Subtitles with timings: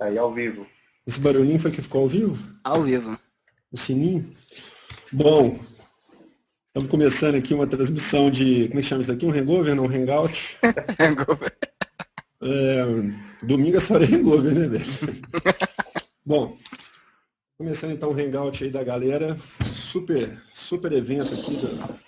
[0.00, 0.66] Aí ao vivo.
[1.06, 2.36] Esse barulhinho foi que ficou ao vivo?
[2.64, 3.18] Ao vivo.
[3.70, 4.24] O sininho?
[5.12, 5.58] Bom,
[6.68, 8.68] estamos começando aqui uma transmissão de.
[8.68, 9.24] Como é que chama isso aqui?
[9.24, 9.84] Um hangover, não?
[9.84, 10.58] Um hangout?
[10.98, 11.56] Hangover.
[12.42, 12.84] É,
[13.46, 14.84] domingo é só hangover, né, velho?
[16.26, 16.56] Bom,
[17.56, 19.36] começando então o hangout aí da galera.
[19.92, 21.98] Super, super evento aqui da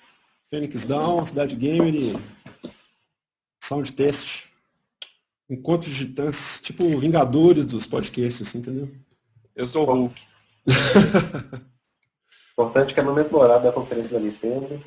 [0.50, 2.18] Phoenix Down, Cidade Gamer e
[3.62, 4.46] Sound Test.
[5.48, 8.88] Encontros de titãs, tipo Vingadores dos podcasts, assim, entendeu?
[9.54, 10.20] Eu sou o Hulk.
[12.52, 14.82] Importante que é no mesmo horário da conferência da Nintendo.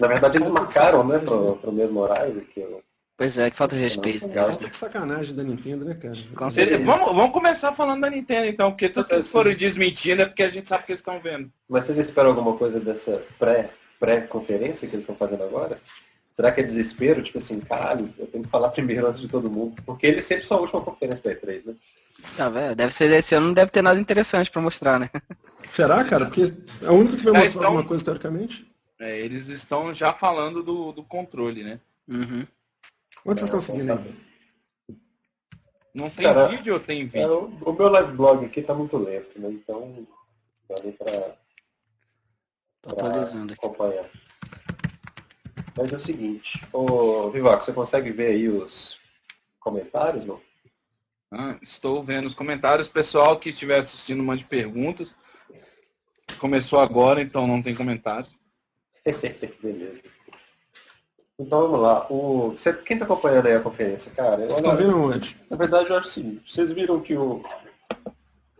[0.00, 2.82] Na verdade eles marcaram, né, pro, pro mesmo horário que eu.
[3.16, 4.26] Pois é, que falta de respeito.
[4.26, 4.56] Legal.
[4.56, 6.16] Que sacanagem da Nintendo, né, cara?
[6.34, 6.84] Com certeza.
[6.84, 10.42] Vamos, vamos começar falando da Nintendo então, porque tudo que eles foram desmentindo é porque
[10.42, 11.48] a gente sabe que eles estão vendo.
[11.68, 13.70] Mas vocês esperam alguma coisa dessa pré-
[14.00, 15.78] pré-conferência que eles estão fazendo agora?
[16.34, 17.22] Será que é desespero?
[17.22, 19.80] Tipo assim, caralho, eu tenho que falar primeiro antes de todo mundo.
[19.86, 21.74] Porque eles sempre são a última conferência da E3, né?
[22.36, 22.74] Tá vendo?
[22.74, 25.10] Deve ser esse ano, não deve ter nada interessante pra mostrar, né?
[25.70, 26.26] Será, cara?
[26.26, 26.42] Porque
[26.82, 28.66] é o único que vai mostrar estão- alguma coisa teoricamente.
[28.98, 31.80] É, eles estão já falando do, do controle, né?
[32.08, 32.46] Uhum.
[33.26, 34.14] Onde vocês estão seguindo aí?
[35.94, 37.32] Não tem Cara, vídeo ou tem É, vídeo?
[37.64, 39.50] o, o meu live blog aqui tá muito lento, né?
[39.50, 40.06] Então
[40.68, 41.36] dá pra,
[42.82, 43.60] Tô pra atualizando aqui.
[45.76, 48.96] Mas é o seguinte, ô Vivaco, você consegue ver aí os
[49.58, 50.40] comentários, não?
[51.32, 52.88] Ah, estou vendo os comentários.
[52.88, 55.12] Pessoal que estiver assistindo, mande perguntas.
[56.38, 58.32] Começou agora, então não tem comentários.
[59.60, 60.00] Beleza.
[61.38, 62.06] Então vamos lá.
[62.08, 64.36] O, você, quem tá acompanhando aí a conferência, cara?
[64.46, 65.36] Vocês olha- estão vendo onde?
[65.50, 67.42] Na verdade, eu acho o seguinte, vocês viram que o.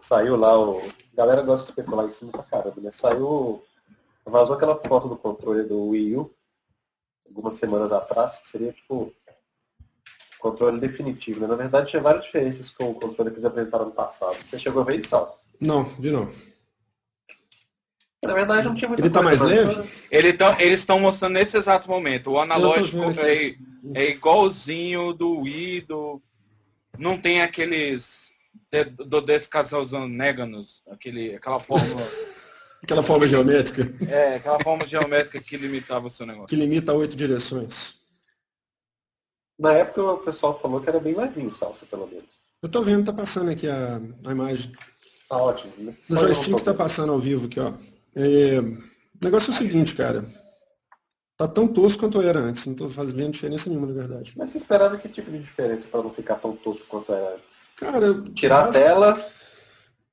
[0.08, 0.80] Saiu lá o.
[0.80, 2.90] A galera gosta de especular em cima pra caramba, né?
[2.90, 3.62] Saiu.
[4.26, 6.34] Vazou aquela foto do controle do Wii U
[7.26, 9.12] algumas semanas atrás, que seria tipo.
[10.38, 11.46] Controle definitivo, né?
[11.46, 14.36] Na verdade, tinha várias diferenças com o controle que eles apresentaram no passado.
[14.44, 15.42] Você chegou a ver isso, Salso?
[15.58, 16.30] Não, vi não.
[18.22, 19.90] Na verdade, não tinha muita Ele tá coisa, mais leve?
[20.10, 22.30] Ele tão- eles estão mostrando nesse exato momento.
[22.32, 23.54] O analógico é,
[23.94, 26.20] é igualzinho do Wii, do...
[26.98, 28.06] Não tem aqueles
[28.70, 32.06] de- do descasalzonéganos, aquele aquela forma,
[32.84, 36.48] Aquela forma geométrica é, aquela forma geométrica que limitava o seu negócio.
[36.48, 37.94] que limita a oito direções.
[39.58, 42.28] Na época, o pessoal falou que era bem levinho, Salsa, pelo menos.
[42.62, 44.72] Eu tô vendo, tá passando aqui a, a imagem.
[45.28, 45.72] Tá ótimo.
[45.78, 45.94] né?
[46.08, 47.72] No joystick tá passando ao vivo aqui, ó.
[48.16, 50.24] É, o negócio é o seguinte, cara.
[51.36, 52.64] Tá tão tosco quanto era antes.
[52.66, 54.32] Não tô fazendo diferença nenhuma, na verdade.
[54.36, 57.56] Mas você esperava que tipo de diferença para não ficar tão tosco quanto era antes?
[57.76, 59.26] Cara, Tirar a tela,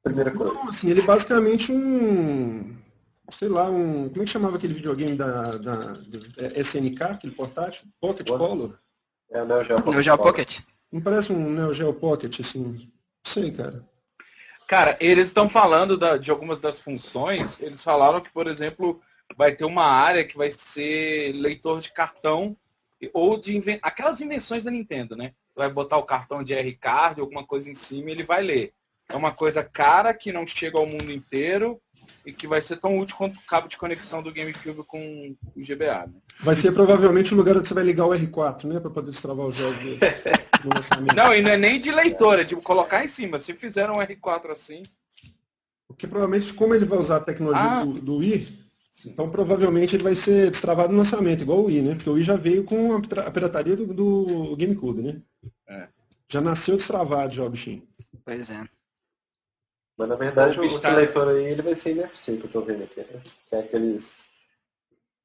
[0.04, 0.54] primeira coisa.
[0.54, 2.76] Não, assim, ele é basicamente um.
[3.32, 4.10] Sei lá, um.
[4.10, 7.88] Como é que chamava aquele videogame da, da do- é, SNK, aquele portátil?
[8.00, 8.40] Pocket What?
[8.44, 8.80] Color?
[9.32, 9.96] É o Neo Geo Pocket.
[9.96, 10.60] No Geo Pocket.
[10.92, 12.64] Não parece um Neo Geo Pocket, assim.
[12.64, 13.86] Não sei, cara.
[14.68, 17.60] Cara, eles estão falando da- de algumas das funções.
[17.60, 19.02] Eles falaram que, por exemplo,
[19.38, 22.56] vai ter uma área que vai ser leitor de cartão
[23.14, 25.34] ou de inven- aquelas invenções da Nintendo, né?
[25.56, 28.74] Vai botar o cartão de R-Card, alguma coisa em cima e ele vai ler.
[29.12, 31.80] É uma coisa cara que não chega ao mundo inteiro
[32.26, 35.62] e que vai ser tão útil quanto o cabo de conexão do GameCube com o
[35.62, 36.14] GBA, né?
[36.44, 38.80] Vai ser provavelmente o lugar onde você vai ligar o R4, né?
[38.80, 39.98] Pra poder destravar o jogo do,
[40.64, 41.16] do lançamento.
[41.16, 43.40] Não, e não é nem de leitor, é de colocar em cima.
[43.40, 44.84] Se fizeram um R4 assim,
[45.88, 47.86] Porque provavelmente, como ele vai usar a tecnologia Ah.
[47.86, 48.48] do, do Wii,
[49.08, 51.96] então provavelmente ele vai ser destravado no lançamento, igual o Wii, né?
[51.96, 55.22] Porque o Wii já veio com a pirataria do, do GameCube, né?
[55.68, 55.88] É.
[56.30, 57.84] Já nasceu destravado já o bichinho.
[58.24, 58.64] Pois é.
[60.02, 62.62] Mas na verdade O o, tá- leitor aí ele vai ser NFC que eu tô
[62.62, 63.02] vendo aqui.
[63.02, 63.22] Né?
[63.50, 64.04] Que é aqueles.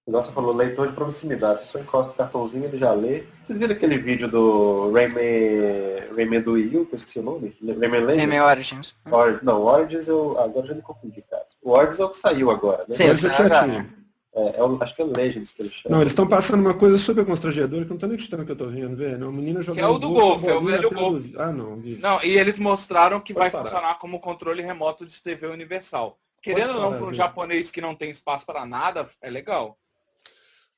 [0.06, 1.60] Você falou, leitor de proximidade.
[1.60, 3.24] Você só encosta o cartãozinho ele já lê.
[3.42, 7.56] Vocês viram aquele vídeo do Rayman, Rayman do Wii U, que eu esqueci o nome?
[7.60, 8.16] Rayman Legends?
[8.16, 8.94] Rayman Origins.
[9.10, 10.38] Or- não, o Origins eu.
[10.38, 11.44] Agora eu já me confundi, cara.
[11.62, 12.96] O Origins é o que saiu agora, né?
[12.96, 13.04] Sim.
[13.04, 13.88] Agora já tinha.
[14.36, 15.96] É, é acho que é o Legends que eles chamam.
[15.96, 18.52] Não, eles estão passando uma coisa super constrangedora que eu não tô nem acreditando que
[18.52, 19.22] eu tô vendo, velho.
[19.28, 21.28] Uma menina jogando é o do golfe, golfe, é o velho golfe.
[21.28, 21.96] do- Ah, não, vi.
[21.96, 23.64] Não, e eles mostraram que Pode vai parar.
[23.64, 26.18] funcionar como controle remoto de TV universal.
[26.42, 29.78] Querendo ou não, parar, para um japonês que não tem espaço para nada, é legal.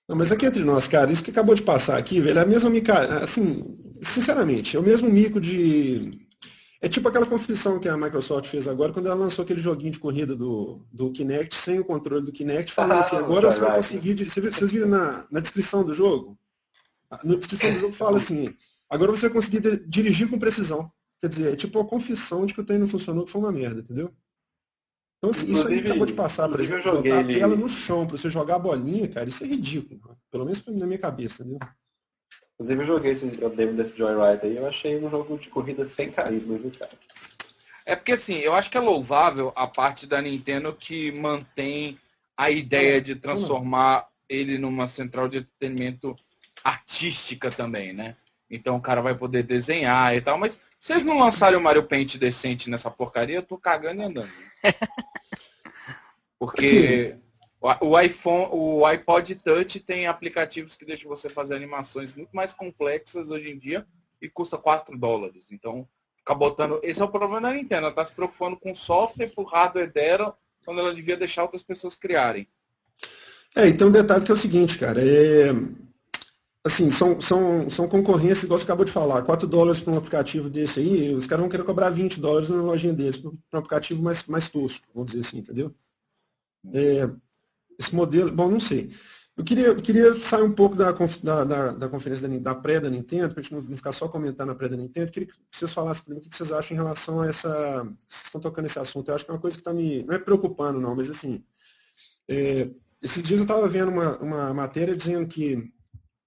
[0.09, 2.47] Não, mas aqui entre nós, cara, isso que acabou de passar aqui, velho, é a
[2.47, 2.95] mesma mica...
[3.25, 3.77] Assim,
[4.15, 6.27] sinceramente, é o mesmo mico de...
[6.81, 9.99] É tipo aquela conflição que a Microsoft fez agora quando ela lançou aquele joguinho de
[9.99, 13.77] corrida do, do Kinect sem o controle do Kinect, falando Ah, assim, agora você vai
[13.79, 14.31] conseguir...
[14.31, 16.39] Vocês viram na, na descrição do jogo?
[17.25, 18.55] Na descrição do jogo fala assim,
[18.89, 20.89] agora você vai conseguir di- dirigir com precisão.
[21.21, 23.51] Quer dizer, é tipo a confissão de que o trem não funcionou, que foi uma
[23.51, 24.13] merda, entendeu?
[25.19, 28.17] Então, assim, isso aí acabou de passar, por exemplo, botar a tela no chão pra
[28.17, 30.17] você jogar a bolinha, cara, isso é ridículo.
[30.31, 31.59] Pelo menos na minha cabeça, entendeu?
[32.59, 35.87] Inclusive eu joguei esse, o demo desse Joyride aí, eu achei um jogo de corrida
[35.87, 36.91] sem carisma, viu, cara?
[37.87, 41.97] É porque assim, eu acho que é louvável a parte da Nintendo que mantém
[42.37, 46.17] a ideia de transformar ele numa central de entretenimento
[46.65, 48.17] artística também, né?
[48.51, 51.87] Então o cara vai poder desenhar e tal, mas se eles não lançarem o Mario
[51.87, 54.33] Paint decente nessa porcaria, eu tô cagando e andando.
[56.39, 57.17] Porque
[57.61, 63.29] o iPhone, o iPod Touch tem aplicativos que deixam você fazer animações muito mais complexas
[63.29, 63.85] hoje em dia
[64.23, 65.47] e custa 4 dólares.
[65.51, 65.87] Então,
[66.19, 66.79] ficar botando.
[66.83, 67.83] Esse é o problema da Nintendo.
[67.83, 71.97] Ela está se preocupando com software pro hardware dela, quando ela devia deixar outras pessoas
[71.97, 72.47] criarem.
[73.57, 75.01] É, e tem um detalhe que é o seguinte, cara.
[75.03, 75.51] É,
[76.65, 80.51] assim, são, são, são concorrências, igual você acabou de falar, 4 dólares para um aplicativo
[80.51, 84.03] desse aí, os caras vão querer cobrar 20 dólares numa lojinha desse, para um aplicativo
[84.03, 85.75] mais, mais tosco, vamos dizer assim, entendeu?
[86.73, 87.09] É,
[87.79, 88.91] esse modelo, bom, não sei.
[89.39, 92.81] Eu queria, eu queria sair um pouco da, da, da, da conferência da, da pré
[92.81, 95.07] da Nintendo, para a gente não, não, ficar só comentando a pré da Nintendo.
[95.07, 97.85] Eu queria que vocês falassem mim o que vocês acham em relação a essa.
[98.09, 99.09] Vocês estão tocando esse assunto.
[99.09, 100.03] Eu acho que é uma coisa que está me.
[100.03, 101.41] Não é preocupando, não, mas assim.
[102.29, 102.69] É,
[103.01, 105.71] esses dias eu estava vendo uma, uma matéria dizendo que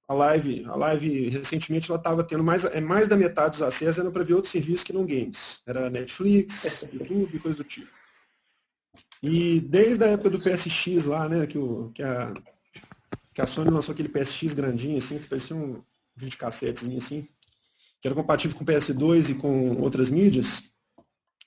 [0.08, 3.98] a live, a live recentemente ela estava tendo mais, é, mais da metade dos acessos
[3.98, 5.62] era para ver outros serviços que não games.
[5.68, 6.54] Era Netflix,
[6.94, 8.01] YouTube, coisa do tipo.
[9.22, 12.34] E desde a época do PSX lá, né, que, o, que, a,
[13.34, 15.82] que a Sony lançou aquele PSX grandinho, assim, que parecia um
[16.16, 17.28] videocassetezinho assim,
[18.02, 20.64] que era compatível com PS2 e com outras mídias,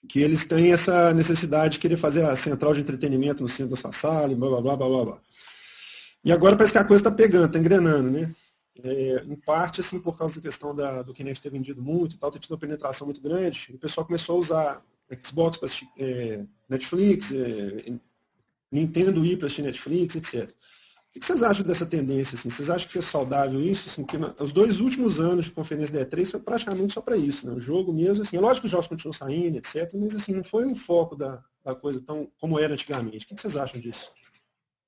[0.09, 3.77] que eles têm essa necessidade de querer fazer a central de entretenimento no centro da
[3.77, 5.21] sua sala e blá blá blá blá blá.
[6.25, 8.35] E agora parece que a coisa está pegando, está engrenando, né?
[8.83, 12.31] É, em parte, assim, por causa da questão da, do Kinect ter vendido muito, tal,
[12.31, 14.83] ter tido uma penetração muito grande, o pessoal começou a usar
[15.25, 17.93] Xbox para assistir é, Netflix, é,
[18.71, 20.51] Nintendo ir para assistir Netflix, etc.
[21.15, 22.35] O que vocês acham dessa tendência?
[22.35, 22.51] Assim?
[22.51, 23.89] Vocês acham que é saudável isso?
[23.89, 27.17] Assim, que na, os dois últimos anos de conferência da E3 foi praticamente só para
[27.17, 27.47] isso.
[27.47, 27.55] Né?
[27.55, 30.43] O jogo mesmo, assim, é lógico que os jogos continuam saindo, etc., mas assim, não
[30.43, 33.25] foi um foco da, da coisa tão como era antigamente.
[33.25, 34.11] O que vocês acham disso?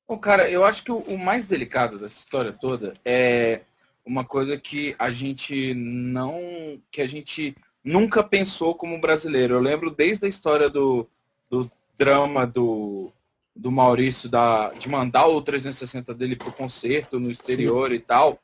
[0.09, 3.63] Bom, cara, eu acho que o mais delicado dessa história toda é
[4.05, 6.81] uma coisa que a gente não.
[6.91, 9.55] que a gente nunca pensou como brasileiro.
[9.55, 11.09] Eu lembro desde a história do,
[11.51, 13.13] do drama do,
[13.55, 17.97] do Maurício da, de mandar o 360 dele para o concerto no exterior Sim.
[17.97, 18.39] e tal.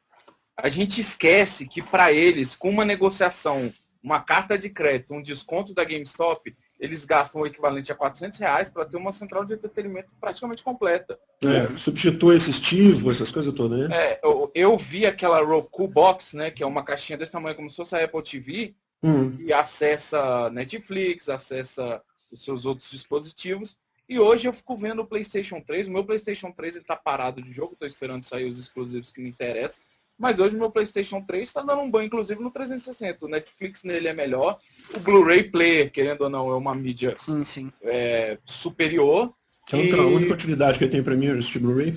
[0.56, 3.72] A gente esquece que para eles, com uma negociação,
[4.02, 8.68] uma carta de crédito, um desconto da GameStop, eles gastam o equivalente a 400 reais
[8.68, 11.16] para ter uma central de entretenimento praticamente completa.
[11.42, 13.96] É, substitui assistível, essas coisas todas, né?
[13.96, 17.70] É, eu, eu, vi aquela Roku Box, né, que é uma caixinha desse tamanho como
[17.70, 19.36] se fosse a Apple TV, hum.
[19.38, 22.02] e acessa Netflix, acessa
[22.32, 23.76] os seus outros dispositivos.
[24.08, 25.88] E hoje eu fico vendo o PlayStation 3.
[25.88, 29.28] O meu PlayStation 3 está parado de jogo, estou esperando sair os exclusivos que me
[29.28, 29.80] interessam.
[30.18, 33.24] Mas hoje o meu PlayStation 3 está dando um banho, inclusive, no 360.
[33.24, 34.58] O Netflix nele é melhor.
[34.94, 37.72] O Blu-ray Player, querendo ou não, é uma mídia sim, sim.
[37.82, 39.32] É, superior.
[39.72, 41.94] É a única utilidade que tem para mim é esse Blu-ray.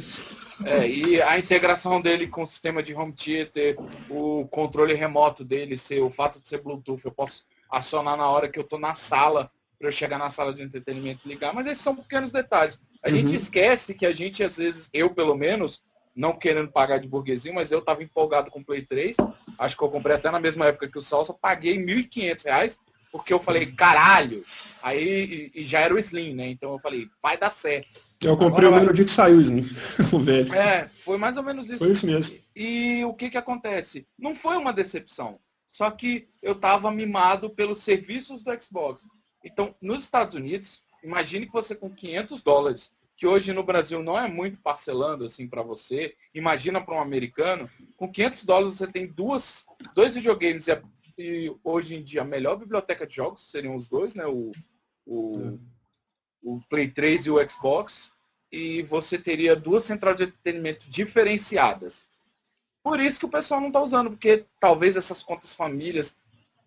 [0.64, 3.76] É, e a integração dele com o sistema de home theater,
[4.10, 8.48] o controle remoto dele, ser, o fato de ser Bluetooth, eu posso acionar na hora
[8.48, 11.68] que eu estou na sala, para eu chegar na sala de entretenimento e ligar, mas
[11.68, 12.80] esses são pequenos detalhes.
[13.04, 13.16] A uhum.
[13.16, 15.82] gente esquece que a gente, às vezes, eu pelo menos,
[16.16, 19.18] não querendo pagar de burguesinho, mas eu estava empolgado com o Play 3,
[19.60, 22.76] acho que eu comprei até na mesma época que o Salsa, paguei R$ 1.500,
[23.12, 24.44] porque eu falei, caralho,
[24.82, 26.48] aí e, e já era o Slim, né?
[26.48, 27.88] Então eu falei, vai dar certo.
[28.22, 29.40] Eu comprei Agora, o mesmo dia que saiu
[30.12, 30.54] o velho.
[30.54, 31.80] É, foi mais ou menos isso.
[31.80, 32.36] Foi isso mesmo.
[32.56, 34.06] E, e o que que acontece?
[34.18, 35.40] Não foi uma decepção.
[35.72, 39.04] Só que eu estava mimado pelos serviços do Xbox.
[39.46, 44.18] Então, nos Estados Unidos, imagine que você com 500 dólares, que hoje no Brasil não
[44.18, 49.08] é muito parcelando assim para você, imagina para um americano, com 500 dólares você tem
[49.08, 50.82] duas, dois videogames e,
[51.18, 54.26] e hoje em dia a melhor biblioteca de jogos seriam os dois, né?
[54.26, 54.52] O,
[55.06, 55.60] o,
[56.44, 58.12] o Play 3 e o Xbox,
[58.52, 62.06] e você teria duas centrais de entretenimento diferenciadas.
[62.84, 66.16] Por isso que o pessoal não está usando, porque talvez essas contas famílias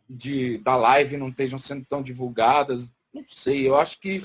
[0.08, 2.80] de, da live não estejam sendo tão divulgadas.
[3.12, 4.22] Não sei, eu acho que.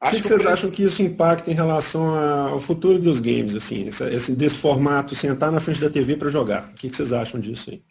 [0.00, 3.88] O que, que, vocês acham que isso impacta em relação ao futuro dos games, assim,
[3.88, 6.70] esse, esse desse formato, sentar na frente da TV para jogar?
[6.70, 7.82] O que, que, vocês acham disso aí?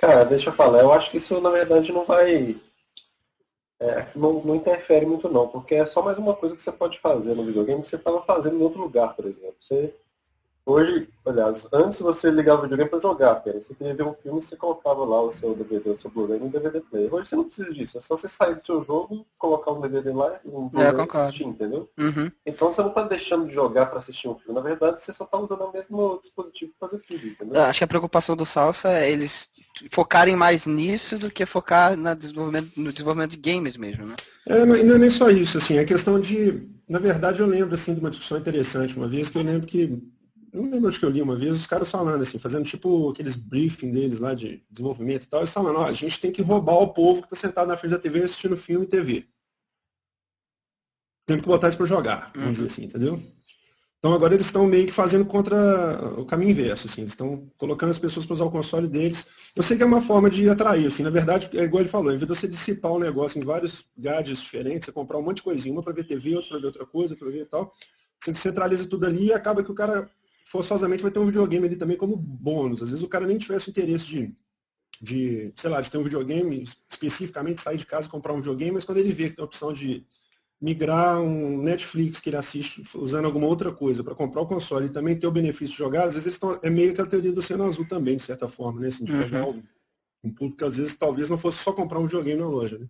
[0.00, 2.56] Cara, deixa eu falar, eu acho que isso na verdade não vai
[3.80, 6.98] é, não, não, interfere muito não, porque é só mais uma coisa que você pode
[7.00, 9.56] fazer no videogame que você estava fazendo em outro lugar, por exemplo.
[9.60, 9.94] Você,
[10.66, 13.60] hoje, aliás, antes você ligava o videogame para jogar, cara.
[13.60, 16.48] Você queria ver um filme você colocava lá o seu DVD, o seu Blu-ray no
[16.48, 17.12] DVD player.
[17.14, 20.12] Hoje você não precisa disso, é só você sair do seu jogo, colocar um DVD
[20.12, 21.88] lá e um Blu-ray é, assistir, entendeu?
[21.98, 22.30] Uhum.
[22.46, 25.24] Então você não está deixando de jogar para assistir um filme, na verdade você só
[25.24, 27.62] está usando o mesmo dispositivo para fazer tudo, entendeu?
[27.62, 29.48] Acho que a preocupação do Salsa é eles
[29.92, 34.14] focarem mais nisso do que focar na desenvolvimento, no desenvolvimento de games mesmo, né?
[34.46, 36.68] É, não, não é nem só isso, assim, é questão de.
[36.88, 39.98] Na verdade, eu lembro assim, de uma discussão interessante uma vez, que eu lembro que.
[40.54, 43.90] Eu lembro que eu li uma vez, os caras falando, assim, fazendo tipo aqueles briefing
[43.90, 46.94] deles lá de desenvolvimento e tal, eles falando, ó, a gente tem que roubar o
[46.94, 49.26] povo que está sentado na frente da TV assistindo filme e TV.
[51.26, 52.52] Temos que botar isso para jogar, vamos Uhum.
[52.52, 53.20] dizer assim, entendeu?
[53.98, 55.56] Então agora eles estão meio que fazendo contra
[56.20, 59.26] o caminho inverso, assim, eles estão colocando as pessoas para usar o console deles.
[59.56, 62.12] Eu sei que é uma forma de atrair, assim, na verdade, é igual ele falou,
[62.12, 65.38] em vez de você dissipar o negócio em vários gadgets diferentes, você comprar um monte
[65.38, 67.72] de coisinha, uma para ver TV, outra para ver outra coisa, para ver e tal,
[68.22, 70.08] você centraliza tudo ali e acaba que o cara
[70.44, 72.82] forçosamente vai ter um videogame ali também como bônus.
[72.82, 74.34] Às vezes o cara nem tivesse interesse de,
[75.00, 78.72] de sei lá, de ter um videogame, especificamente sair de casa e comprar um videogame,
[78.72, 80.04] mas quando ele vê que tem a opção de
[80.60, 84.92] migrar um Netflix que ele assiste usando alguma outra coisa para comprar o console e
[84.92, 87.32] também ter o benefício de jogar, às vezes eles estão, é meio que a teoria
[87.32, 88.88] do oceano azul também, de certa forma, né?
[88.88, 89.18] Assim, de Uhum.
[89.24, 89.62] pegar um,
[90.24, 92.88] um público que às vezes talvez não fosse só comprar um videogame na loja, né?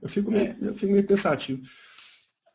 [0.00, 1.62] Eu fico meio, eu fico meio pensativo.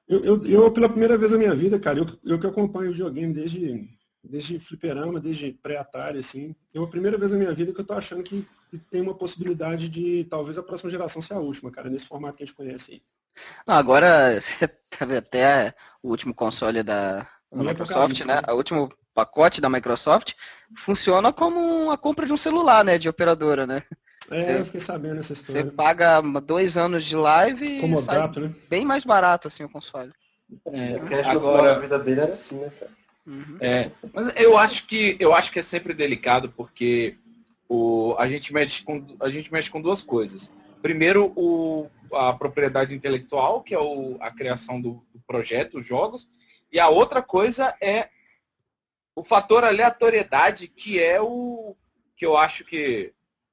[0.07, 3.33] Eu, eu, eu, pela primeira vez na minha vida, cara, eu, eu que acompanho videogame
[3.33, 3.89] desde,
[4.23, 7.93] desde fliperama, desde pré-Atari, assim, é a primeira vez na minha vida que eu tô
[7.93, 11.89] achando que, que tem uma possibilidade de talvez a próxima geração ser a última, cara,
[11.89, 13.01] nesse formato que a gente conhece aí.
[13.67, 14.39] Não, agora,
[15.17, 18.35] até o último console da, Microsoft, né?
[18.35, 18.53] né?
[18.53, 20.33] O último pacote da Microsoft
[20.85, 22.97] funciona como a compra de um celular, né?
[22.97, 23.83] De operadora, né?
[24.31, 25.71] É, eu fiquei sabendo essa Você história.
[25.71, 28.53] paga dois anos de live e sai Comodato, né?
[28.69, 30.11] bem mais barato, assim, o console.
[30.67, 32.91] É, que agora, a vida dele era assim, né, cara?
[33.25, 33.57] Uhum.
[33.59, 37.17] É, mas eu acho que eu acho que é sempre delicado porque
[37.67, 40.49] o, a gente mexe com a gente mexe com duas coisas.
[40.81, 46.25] Primeiro, o, a propriedade intelectual, que é o, a criação do, do projeto, os jogos,
[46.71, 48.09] e a outra coisa é
[49.15, 51.75] o fator aleatoriedade, que é o
[52.15, 53.11] que eu acho que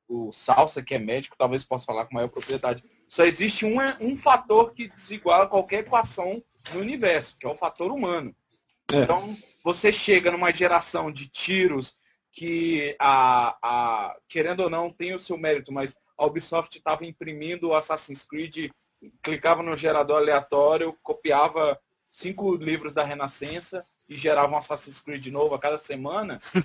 [0.08, 2.82] o Salsa, que é médico, talvez possa falar com maior propriedade.
[3.08, 6.42] Só existe um, um fator que desiguala qualquer equação
[6.72, 8.34] no universo, que é o fator humano.
[8.92, 9.02] É.
[9.02, 11.94] Então, você chega numa geração de tiros
[12.32, 17.68] que, a, a, querendo ou não, tem o seu mérito, mas a Ubisoft estava imprimindo
[17.68, 18.70] o Assassin's Creed,
[19.22, 21.78] clicava no gerador aleatório, copiava
[22.10, 26.40] cinco livros da Renascença e gerava um Assassin's Creed novo a cada semana.
[26.54, 26.62] É.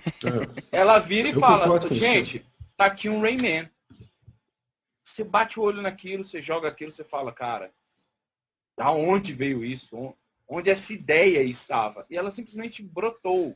[0.78, 2.46] Ela vira e Eu fala, gente,
[2.80, 3.70] tá aqui um Rayman.
[5.04, 7.72] Você bate o olho naquilo, você joga aquilo, você fala, cara,
[8.78, 10.16] da onde veio isso?
[10.48, 12.06] Onde essa ideia estava?
[12.10, 13.54] E ela simplesmente brotou.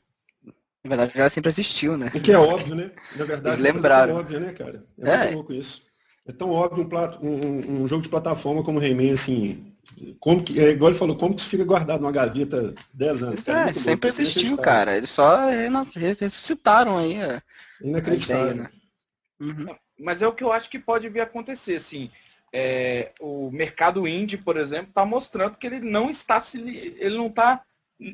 [0.83, 2.11] Na verdade, já sempre existiu, né?
[2.13, 2.91] O que é óbvio, né?
[3.15, 4.17] Na verdade, Eles lembraram.
[4.17, 4.83] é óbvio, né, cara?
[4.99, 5.17] É, É.
[5.19, 5.81] muito louco isso.
[6.27, 9.73] É tão óbvio um, plat- um- um- jogo de plataforma como Rayman, assim.
[10.19, 13.41] Como que, é igual ele falou, como que isso fica guardado numa gaveta 10 anos?
[13.43, 13.69] cara?
[13.69, 14.97] É, sempre é existiu, cara.
[14.97, 15.47] Eles só
[15.95, 17.41] ressuscitaram aí a, a
[17.81, 18.51] Inacreditável.
[18.51, 18.82] ideia, né?
[19.43, 19.75] Uhum.
[19.99, 22.09] Mas é o que eu acho que pode vir a acontecer, assim.
[22.51, 27.27] É, o mercado indie, por exemplo, está mostrando que ele não está se ele não
[27.27, 27.63] está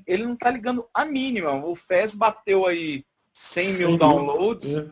[0.05, 1.53] ele não tá ligando a mínima.
[1.65, 3.03] O Fez bateu aí
[3.53, 3.97] 100 100 mil mil.
[3.97, 4.91] downloads É.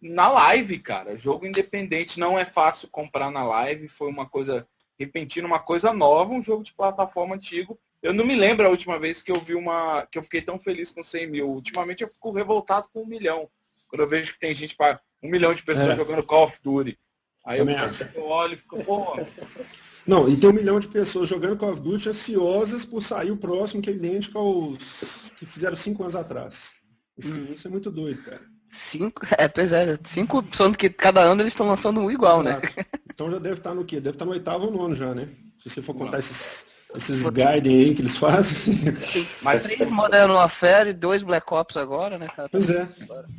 [0.00, 1.16] na live, cara.
[1.16, 3.88] Jogo independente não é fácil comprar na live.
[3.88, 4.66] Foi uma coisa
[4.98, 7.78] repentina, uma coisa nova, um jogo de plataforma antigo.
[8.02, 10.06] Eu não me lembro a última vez que eu vi uma.
[10.10, 11.48] que eu fiquei tão feliz com 100 mil.
[11.48, 13.48] Ultimamente eu fico revoltado com um milhão.
[13.88, 15.96] Quando eu vejo que tem gente para um milhão de pessoas É.
[15.96, 16.96] jogando Call of Duty.
[17.46, 17.66] Aí eu,
[18.14, 19.16] eu olho e fico, pô,
[20.06, 23.36] Não, e tem um milhão de pessoas jogando Call of Duty ansiosas por sair o
[23.36, 26.54] próximo, que é idêntico aos que fizeram 5 anos atrás.
[27.18, 27.52] Isso, Uhum.
[27.52, 28.40] isso é muito doido, cara.
[28.90, 32.58] Cinco, é, pois é, cinco, só que cada ano eles estão lançando um igual, né?
[32.62, 32.86] Exato.
[33.10, 33.96] Então já deve estar no quê?
[34.00, 35.28] Deve estar no oitavo ou nono já, né?
[35.58, 38.56] Se você for contar esses, esses guidem aí que eles fazem.
[39.42, 42.48] mas Três Modern Warfare e dois Black Ops agora, né, cara?
[42.48, 42.88] pois é.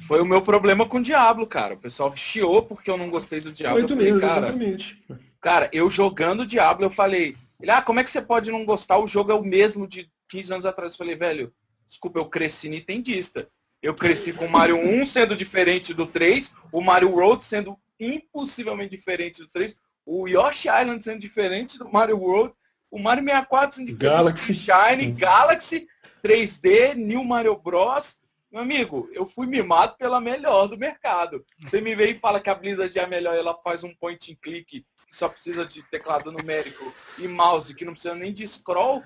[0.08, 1.76] foi o meu problema com o Diablo, cara.
[1.76, 3.80] O pessoal chiou porque eu não gostei do Diablo.
[3.80, 5.04] Oito meses, cara, exatamente.
[5.42, 8.98] Cara, eu jogando Diablo, eu falei, ele, ah, como é que você pode não gostar?
[8.98, 10.94] O jogo é o mesmo de 15 anos atrás.
[10.94, 11.52] Eu falei, velho,
[11.88, 13.48] desculpa, eu cresci nintendista.
[13.82, 18.96] Eu cresci com o Mario 1 sendo diferente do 3, o Mario World sendo impossivelmente
[18.96, 19.76] diferente do 3,
[20.06, 22.54] o Yoshi Island sendo diferente do Mario World,
[22.92, 24.54] o Mario 64 sendo diferente Galaxy.
[24.54, 25.88] Shine, Galaxy,
[26.24, 28.06] 3D, New Mario Bros.
[28.52, 31.44] Meu amigo, eu fui mimado pela melhor do mercado.
[31.62, 34.32] Você me vem e fala que a Blizzard é a melhor, ela faz um point
[34.32, 38.48] and click que só precisa de teclado numérico e mouse, que não precisa nem de
[38.48, 39.02] scroll.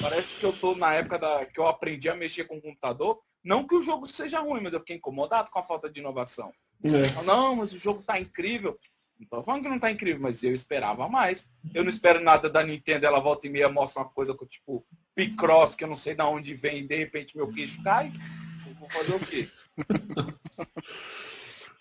[0.00, 3.18] Parece que eu tô na época da, que eu aprendi a mexer com o computador.
[3.42, 6.52] Não que o jogo seja ruim, mas eu fiquei incomodado com a falta de inovação.
[6.84, 7.22] É.
[7.22, 8.78] Não, mas o jogo tá incrível.
[9.20, 11.44] Não tô falando que não tá incrível, mas eu esperava mais.
[11.74, 14.82] Eu não espero nada da Nintendo, ela volta e meia mostra uma coisa com tipo
[15.14, 18.10] Picross, que eu não sei de onde vem, e de repente meu queixo cai.
[18.66, 19.46] Eu vou fazer o quê?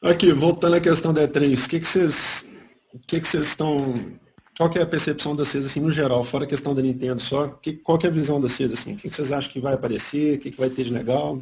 [0.04, 2.50] Aqui, voltando à questão da E3, o que, que vocês.
[2.94, 4.18] O que, vocês estão.
[4.58, 7.50] Qual é a percepção de vocês, assim, no geral, fora a questão da Nintendo só?
[7.50, 8.94] Que, qual é a visão de vocês, assim?
[8.94, 10.38] O que, que vocês acham que vai aparecer?
[10.38, 11.42] O que, que vai ter de legal?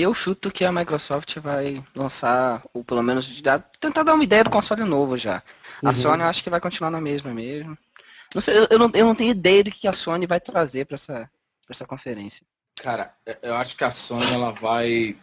[0.00, 4.44] Eu chuto que a Microsoft vai lançar, ou pelo menos dar, tentar dar uma ideia
[4.44, 5.42] do console novo já.
[5.84, 5.94] A Uhum.
[5.94, 7.76] Sony eu acho que vai continuar na mesma mesmo.
[8.34, 10.86] Não sei, eu, eu não, eu não tenho ideia do que a Sony vai trazer
[10.86, 12.44] pra essa, pra essa conferência.
[12.80, 13.12] Cara,
[13.42, 15.16] eu acho que a Sony ela vai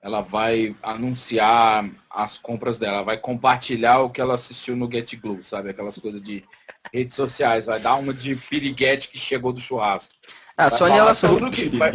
[0.00, 5.42] ela vai anunciar as compras dela, vai compartilhar o que ela assistiu no Get Glue,
[5.42, 5.70] sabe?
[5.70, 6.44] Aquelas coisas de
[6.92, 10.12] redes sociais, vai dar uma de piriguete que chegou do churrasco.
[10.58, 11.92] A Vai Sony ela tudo que vai.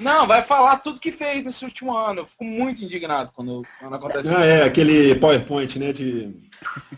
[0.00, 2.22] Não, vai falar tudo que fez nesse último ano.
[2.22, 5.92] Eu fico muito indignado quando, quando acontece Ah, é, aquele PowerPoint, né?
[5.92, 6.34] De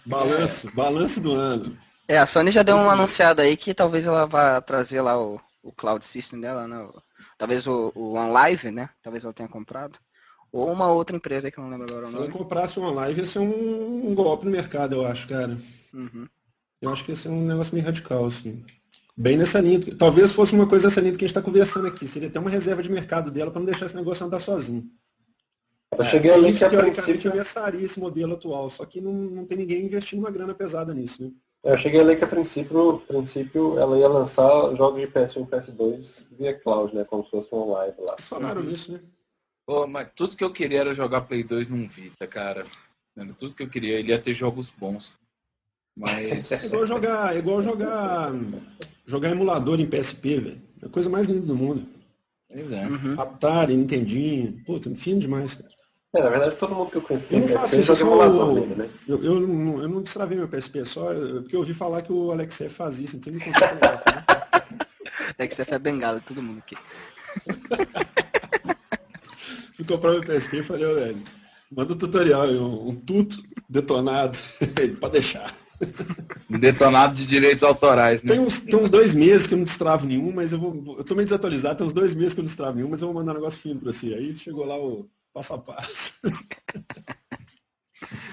[0.07, 1.77] balanço, balanço do ano.
[2.09, 2.91] É, a Sony já deu mesmo.
[2.91, 6.79] anunciada aí que talvez ela vá trazer lá o, o Cloud System dela, né?
[6.79, 7.03] O-
[7.37, 8.89] Talvez o, o OneLive, né?
[9.03, 9.99] Talvez ela tenha comprado.
[10.53, 12.39] Ou uma outra empresa que eu não lembro agora o Se ela nome.
[12.39, 15.59] comprasse uma live, ia ser um, um golpe no mercado, eu acho, cara.
[15.93, 16.29] Uhum.
[16.81, 18.65] Eu acho que ia ser um negócio meio radical, assim.
[19.17, 19.81] Bem nessa linha.
[19.97, 22.09] Talvez fosse uma coisa nessa linha que a gente está conversando aqui.
[22.09, 24.85] Seria até uma reserva de mercado dela para não deixar esse negócio andar sozinho.
[25.97, 28.69] Eu cheguei a É ler isso, que a teoricamente, ameaçaria esse modelo atual.
[28.71, 31.31] Só que não, não tem ninguém investindo uma grana pesada nisso, né?
[31.63, 35.47] Eu cheguei a ler que a princípio, a princípio ela ia lançar jogos de PS1
[35.47, 37.05] e PS2 via cloud, né?
[37.05, 38.17] Como se fosse um live lá.
[38.29, 39.01] Falaram nisso, né?
[39.65, 42.67] Pô, mas tudo que eu queria era jogar Play 2 num Vita, cara.
[43.39, 45.11] Tudo que eu queria, ele ia ter jogos bons.
[45.97, 46.53] Mas.
[46.53, 48.31] É igual jogar, é igual jogar,
[49.07, 50.63] jogar emulador em PSP, velho.
[50.83, 51.87] É a coisa mais linda do mundo.
[52.49, 52.87] Pois é.
[52.87, 53.21] Uhum.
[53.21, 55.71] Atari, Nintendinho, puta, fino demais, cara.
[56.15, 58.03] É, na verdade, todo mundo que eu conheço que Eu não tem faço PSP isso,
[58.05, 58.89] emulador dele, né?
[59.09, 62.13] Eu, eu, não, eu não destravei meu PSP, só eu- porque eu ouvi falar que
[62.13, 64.25] o Alexei faz isso, então ele me contou pra né?
[65.69, 66.77] É bengala, todo mundo aqui.
[69.77, 71.19] Fui comprar meu PSP e falei, velho,
[71.73, 73.37] manda um tutorial, aí, um, um tuto
[73.69, 74.39] detonado.
[75.01, 75.53] Pode deixar.
[76.49, 78.33] Detonado de direitos autorais, né?
[78.35, 80.99] Tem uns, tem uns dois meses que eu não destravo nenhum, mas eu vou.
[80.99, 83.09] Eu tô meio desatualizado, tem uns dois meses que eu não destravo nenhum, mas eu
[83.09, 84.15] vou mandar um negócio fino pra você.
[84.15, 86.15] Aí chegou lá o passo a passo.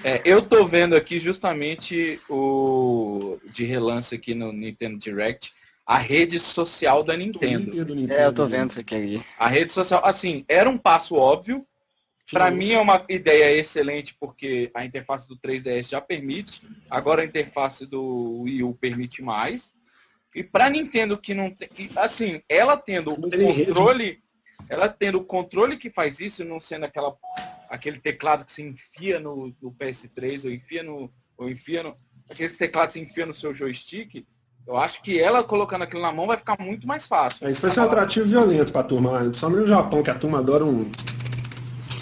[0.04, 5.50] É, eu tô vendo aqui justamente o de relance aqui no Nintendo Direct
[5.86, 7.64] a rede social da Nintendo.
[7.64, 9.24] Twitter do Nintendo, É, eu tô vendo isso aqui aí.
[9.38, 11.64] A rede social, assim, era um passo óbvio.
[12.30, 16.62] Para mim é uma ideia excelente porque a interface do 3DS já permite.
[16.90, 19.70] Agora a interface do Wii U permite mais.
[20.34, 24.18] E para Nintendo que não tem, assim, ela tendo o controle,
[24.68, 27.14] ela tendo o controle que faz isso, não sendo aquela
[27.68, 31.96] aquele teclado que se enfia no, no PS3 ou enfia no ou enfia no
[32.30, 34.24] aquele teclado que se enfia no seu joystick.
[34.66, 37.46] Eu acho que ela colocando aquilo na mão vai ficar muito mais fácil.
[37.46, 40.18] É, isso vai ser um atrativo violento pra turma lá, principalmente no Japão, que a
[40.18, 40.90] turma adora um.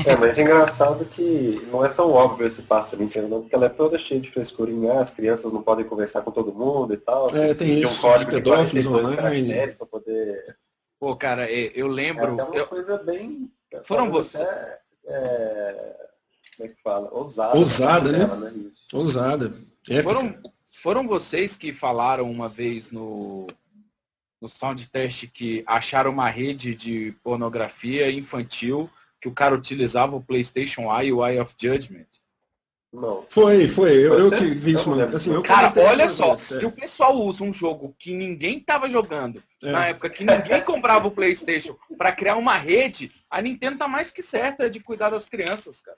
[0.07, 3.55] É, mas é engraçado que não é tão óbvio esse passo da Nintendo, não, porque
[3.55, 6.95] ela é toda cheia de frescurinha, ah, as crianças não podem conversar com todo mundo
[6.95, 7.35] e tal.
[7.35, 9.77] É, tem de isso, um código de pedófilos 42 online.
[9.77, 10.57] pra poder...
[10.99, 12.33] Pô, cara, é, eu É lembro.
[12.35, 13.49] até uma eu- coisa bem...
[13.87, 14.43] Foram vocês-
[15.07, 15.97] é,
[16.57, 17.09] como é que fala?
[17.13, 17.59] Ousada.
[17.59, 18.19] Ousada, né?
[18.27, 18.97] dela, Isso.
[18.97, 19.47] Ousada.
[19.89, 20.03] Épica.
[20.03, 20.35] Foram,
[20.83, 23.47] foram vocês que falaram uma vez no,
[24.43, 30.25] no sound test que acharam uma rede de pornografia infantil que o cara utilizava o
[30.25, 32.07] PlayStation Eye e o Eye of Judgment?
[32.93, 33.25] Não.
[33.31, 33.93] Foi, foi.
[33.93, 35.17] Eu, eu que vi isso, mano.
[35.17, 39.41] Assim, eu Cara, olha só, se o pessoal usa um jogo que ninguém tava jogando,
[39.63, 39.71] é.
[39.71, 44.11] na época que ninguém comprava o PlayStation, pra criar uma rede, a Nintendo tá mais
[44.11, 45.97] que certa de cuidar das crianças, cara.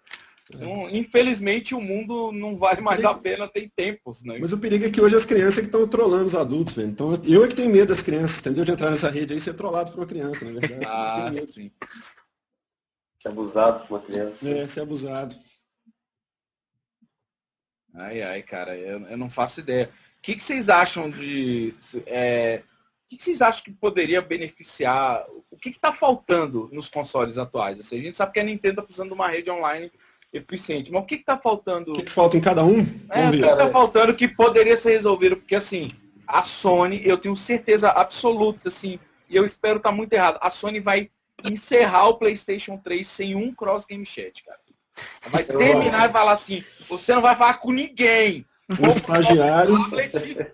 [0.55, 4.39] Então, infelizmente, o mundo não vale mais a pena, tem tempos, né?
[4.41, 6.89] Mas o perigo é que hoje as crianças que estão trolando os adultos, velho.
[6.89, 8.65] Então eu é que tenho medo das crianças, entendeu?
[8.65, 10.85] De entrar nessa rede aí e ser trollado por uma criança, na verdade.
[10.85, 11.53] Ah, Eu tenho medo.
[11.53, 11.71] sim.
[13.23, 14.49] Se abusado por uma criança.
[14.49, 15.33] É, ser abusado.
[17.95, 19.93] Ai, ai, cara, eu, eu não faço ideia.
[20.19, 21.73] O que, que vocês acham de.
[22.07, 22.63] é,
[23.07, 25.25] o que, que vocês acham que poderia beneficiar?
[25.53, 27.79] O que está faltando nos consoles atuais?
[27.79, 29.93] Assim, a gente sabe que a Nintendo está precisando de uma rede online
[30.33, 31.93] eficiente, mas o que está faltando?
[31.93, 32.81] O que, que falta em cada um?
[33.09, 35.37] É, o que está faltando que poderia ser resolvido?
[35.37, 35.93] Porque assim,
[36.27, 40.81] a Sony, eu tenho certeza absoluta, assim, e eu espero estar muito errado, a Sony
[40.81, 41.09] vai
[41.45, 44.59] encerrar o PlayStation 3 sem um cross game chat, cara.
[45.31, 48.45] Vai Eu- terminar e falar assim: você não vai falar com ninguém.
[48.71, 49.75] Um estagiário.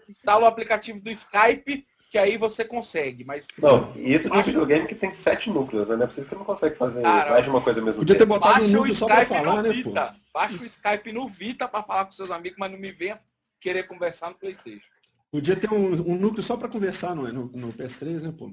[0.08, 3.24] Instala o aplicativo do Skype, que aí você consegue.
[3.24, 5.96] Mas Não, e isso de um videogame que tem sete núcleos, né?
[5.96, 8.00] Não é possível que você não consegue fazer Cara, mais de uma coisa ao mesmo
[8.00, 9.90] Podia ter botado um baixa o núcleo só pra Skype falar, no né, pô?
[9.90, 10.14] Vita.
[10.32, 13.18] Baixa o Skype no Vita pra falar com seus amigos, mas não me venha
[13.60, 14.86] querer conversar no Playstation.
[15.30, 18.50] Podia ter um, um núcleo só pra conversar no, no, no PS3, né, pô?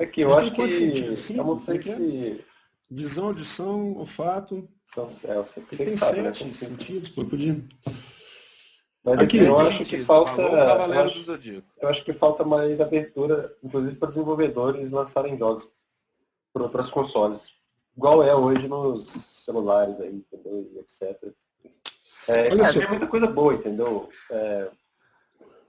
[0.00, 0.70] Aqui, eu Mas acho que.
[0.70, 1.26] sentidos?
[1.26, 1.40] Cinco?
[1.40, 1.96] Eu não sei Como é que
[2.38, 2.44] se.
[2.90, 4.68] Visão, audição, olfato.
[4.86, 6.34] São, é, você, Ele você tem que sabe, né?
[6.34, 7.62] sete você- sentidos, pô, podia.
[9.04, 10.42] Mas Aqui, eu acho que falta.
[10.42, 11.30] Eu acho,
[11.80, 15.70] eu acho que falta mais abertura, inclusive para desenvolvedores lançarem jogos
[16.52, 17.42] para os consoles.
[17.96, 19.06] Igual é hoje nos
[19.44, 20.68] celulares aí, entendeu?
[20.74, 21.32] E etc.
[22.28, 22.80] É, Olha é, só.
[22.80, 24.08] tem muita coisa boa, entendeu?
[24.30, 24.70] É,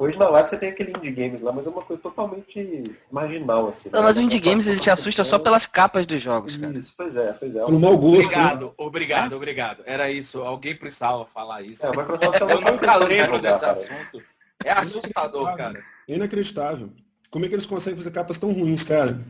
[0.01, 3.69] hoje na live você tem aquele indie games lá, mas é uma coisa totalmente marginal,
[3.69, 3.89] assim.
[3.91, 4.07] Não, né?
[4.07, 6.77] mas o Indie É Games ele te assusta só pelas capas dos jogos, cara.
[6.77, 7.65] Isso, pois é, pois é.
[7.65, 8.17] Pelo mau gosto.
[8.17, 8.23] né?
[8.23, 9.83] Obrigado, obrigado, obrigado.
[9.85, 10.39] Era isso.
[10.39, 11.85] Alguém precisava falar isso.
[11.85, 13.71] É, a Microsoft é Eu nunca coisa que lembro jogar, desse cara.
[13.73, 14.23] assunto.
[14.63, 15.83] É assustador, cara.
[16.07, 16.89] É inacreditável.
[17.29, 19.21] Como é que eles conseguem fazer capas tão ruins, cara?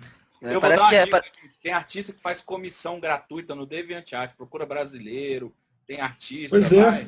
[0.42, 1.22] É, Eu vou parece dar que uma é.
[1.22, 1.32] dica.
[1.62, 4.36] Tem artista que faz comissão gratuita no DeviantArt.
[4.36, 5.54] Procura brasileiro,
[5.86, 6.50] tem artista.
[6.50, 6.82] Pois é.
[6.82, 7.08] vai,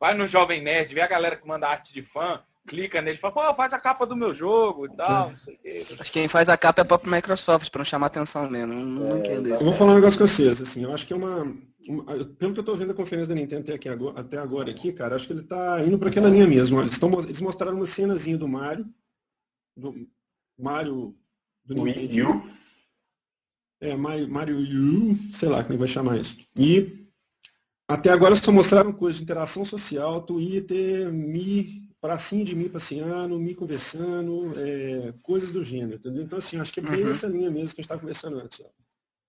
[0.00, 3.20] vai no Jovem Nerd, vê a galera que manda arte de fã, clica nele e
[3.20, 5.84] fala, pô, faz a capa do meu jogo e tal, não sei o quê.
[5.90, 8.72] Acho que quem faz a capa é a própria Microsoft, pra não chamar atenção mesmo.
[8.72, 9.62] Não, não É, entendo isso.
[9.62, 11.42] Eu vou falar um negócio com vocês, assim, eu acho que é uma,
[11.88, 14.70] uma- Pelo que eu tô vendo a conferência da Nintendo até, aqui agora, até agora
[14.70, 16.80] aqui, cara, acho que ele tá indo para aquela linha mesmo.
[16.80, 18.86] Eles, tão, eles mostraram uma cenazinha do Mario,
[19.76, 19.94] do
[20.58, 21.14] Mario
[21.64, 22.30] do Wii Nintendo.
[22.30, 22.52] U,
[23.80, 26.36] É, Mario, Mario U, sei lá como é que vai chamar isso.
[26.56, 26.96] E
[27.88, 33.54] até agora só mostraram coisas de interação social, Twitter, Mi, pracinha de Mi passeando, Mi
[33.54, 36.24] conversando, é, coisas do gênero, entendeu?
[36.24, 37.08] Então, assim, acho que é bem Uhum.
[37.10, 38.60] nessa linha mesmo que a gente estava conversando antes.
[38.60, 38.66] Ó.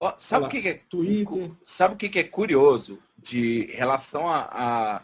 [0.08, 4.28] Ó, sabe o que, que é Twitter, Sabe o que, que é curioso de relação
[4.28, 5.02] a, a-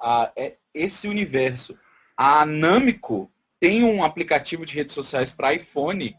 [0.00, 1.76] a- é- esse universo?
[2.16, 6.14] A Namco tem um aplicativo de redes sociais para iPhone,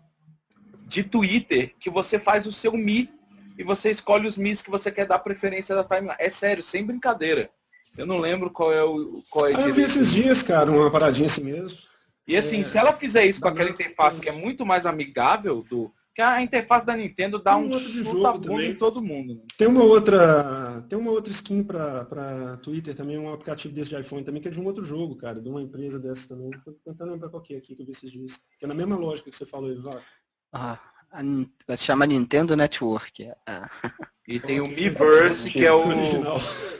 [0.88, 3.10] de Twitter, que você faz o seu Mi
[3.58, 6.16] e você escolhe os Mis que você quer dar preferência da timeline.
[6.20, 7.50] É sério, sem brincadeira.
[7.98, 10.92] Eu não lembro qual é o qual é Ah, eu vi esses dias, cara, uma
[10.92, 11.78] paradinha assim mesmo.
[12.28, 15.64] E assim, É, se ela fizer isso com aquela interface que é muito mais amigável
[15.68, 19.02] do que a interface da Nintendo dá Tem um um outro de jogo em todo
[19.02, 19.36] mundo.
[19.36, 19.42] né?
[19.58, 24.00] Tem uma outra, tem uma outra skin pra, pra Twitter também, um aplicativo desse de
[24.00, 26.52] iPhone também, que é de um outro jogo, cara, de uma empresa dessa também.
[26.64, 28.34] Tô tentando lembrar qual que é aqui que eu vi esses dias.
[28.60, 30.00] Que é na mesma lógica que você falou, Ivan.
[30.54, 30.78] Ah,
[31.12, 33.24] a se chamar Nintendo Network.
[33.24, 33.70] é, ah.
[34.28, 34.68] E tem o.
[34.68, 35.82] Miiverse, que é o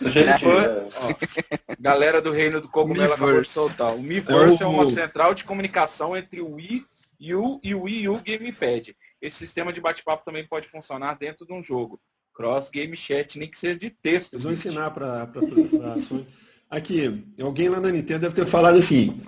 [0.06, 1.76] É.
[1.82, 3.96] galera do Reino do Cogumelo acabou de soltar.
[3.96, 6.86] O Miiverse é, É uma central de comunicação entre o Wii
[7.34, 8.96] U e o Wii U Gamepad.
[9.22, 12.00] Esse sistema de bate-papo também pode funcionar dentro de um jogo.
[12.34, 14.34] Cross Game Chat, nem que seja de texto.
[14.34, 16.26] Eles vão ensinar pra, pra, pra Sony.
[16.70, 19.20] Aqui, alguém lá na Nintendo deve ter falado assim.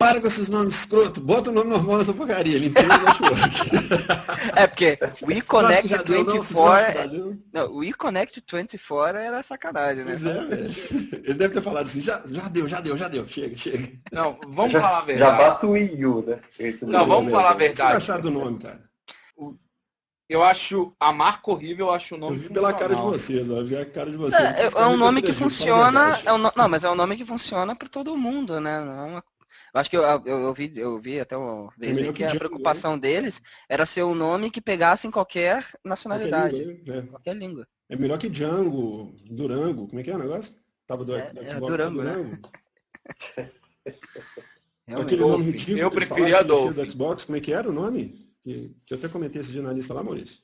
[0.00, 4.56] Para com esses nomes escroto, bota o nome normal nessa porcaria, Nintendo Network.
[4.56, 6.32] É porque o eConnect Já deu, não?
[6.40, 6.54] 24.
[6.98, 7.36] Já é-?
[7.52, 10.16] Não, o eConnect 24 era sacanagem, né?
[10.18, 10.74] Pois é, velho.
[11.22, 13.88] Ele deve ter falado assim, já, já deu, já deu, já deu, chega, chega.
[14.10, 15.36] Não, vamos já, falar a já verdade.
[15.38, 16.40] basta o Wii U, né?
[16.58, 17.96] Esse Não, vamos falar a O que vocês verdade.
[17.98, 18.80] acharam do nome, cara?
[20.30, 23.50] Eu acho a marca horrível, eu acho o Eu nome vi pela cara de vocês,
[23.50, 23.56] ó.
[23.58, 24.40] Eu vi a cara de vocês.
[24.40, 26.04] É, é- Vocês é um estão nome que funciona.
[26.04, 26.28] verdade.
[26.28, 28.80] É um não, mas é um nome que funciona para todo mundo, né?
[28.80, 29.24] Não é uma-
[29.74, 32.34] eu acho que eu, eu, eu vi, eu vi até uma vez que que a
[32.34, 37.08] preocupação deles era ser um nome que pegasse em qualquer Qualquer nacionalidade, língua, né?
[37.10, 37.66] qualquer língua.
[37.88, 37.94] É.
[37.94, 39.86] É melhor que Django, Durango.
[39.88, 40.54] Como é que é o negócio?
[40.86, 42.12] Tava do, É, do é Xbox Durango, né?
[42.12, 42.50] Durango.
[44.86, 45.14] Realmente.
[45.14, 46.72] Aquele nome ridículo Eu preferia Dolphin.
[46.74, 48.14] do Xbox, como é que era o nome?
[48.42, 50.38] Que, que eu até comentei esse jornalista lá, Maurício.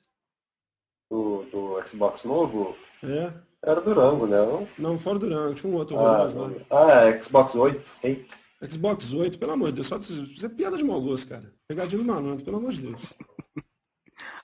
[1.10, 3.32] Do, do Xbox novo, É,
[3.64, 4.38] era Durango, né?
[4.38, 4.68] Não?
[4.78, 6.86] não, fora Durango, tinha um outro Ah, nome lá.
[7.00, 8.34] ah, é Xbox 8, 8.
[8.64, 11.52] Xbox 8, pelo amor de Deus, só isso é piada de mau gosto, cara.
[11.68, 13.02] Pegadinha do malandro, pelo amor de Deus.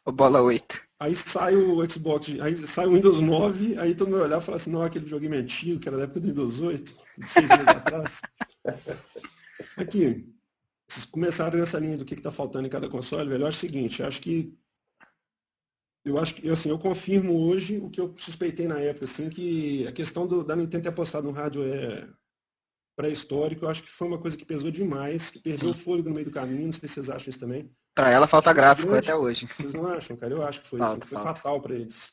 [0.05, 0.81] O Bola 8.
[0.98, 4.57] Aí sai o Xbox, aí sai o Windows 9, aí todo mundo olhar e fala
[4.57, 7.66] assim, não, aquele videogame antigo, que era da época do Windows 8, de seis meses
[7.68, 8.20] atrás.
[9.77, 10.27] Aqui,
[10.88, 13.44] vocês começaram nessa linha do que está faltando em cada console, velho.
[13.44, 14.53] Eu acho o seguinte, eu acho que.
[16.05, 19.87] Eu acho que, assim, eu confirmo hoje o que eu suspeitei na época, assim, que
[19.87, 22.09] a questão do, da Nintendo ter apostado no rádio é
[22.96, 26.14] pré-histórico, eu acho que foi uma coisa que pesou demais, que perdeu o fôlego no
[26.14, 27.70] meio do caminho, não sei se vocês acham isso também.
[27.94, 29.09] Pra ela falta gráfico Grande.
[29.11, 29.46] até hoje.
[29.55, 30.33] Vocês não acham, cara?
[30.33, 31.35] Eu acho que foi, Falta, assim, foi falta.
[31.40, 32.12] fatal para eles.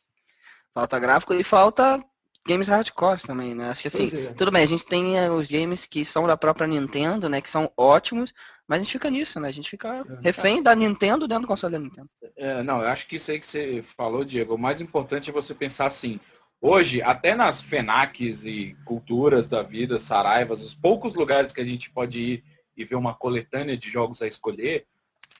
[0.73, 2.03] Falta gráfico e falta
[2.47, 3.69] games hardcore também, né?
[3.69, 4.33] Acho que assim, é.
[4.33, 7.41] tudo bem, a gente tem eh, os games que são da própria Nintendo, né?
[7.41, 8.33] Que são ótimos,
[8.67, 9.47] mas a gente fica nisso, né?
[9.47, 10.03] A gente fica É.
[10.21, 12.09] refém da Nintendo dentro do console da Nintendo.
[12.37, 15.33] É, não, eu acho que isso aí que você falou, Diego, o mais importante é
[15.33, 16.19] você pensar assim.
[16.61, 21.89] Hoje, até nas FENACs e culturas da vida, Saraivas, os poucos lugares que a gente
[21.89, 22.43] pode ir
[22.75, 24.85] e ver uma coletânea de jogos a escolher,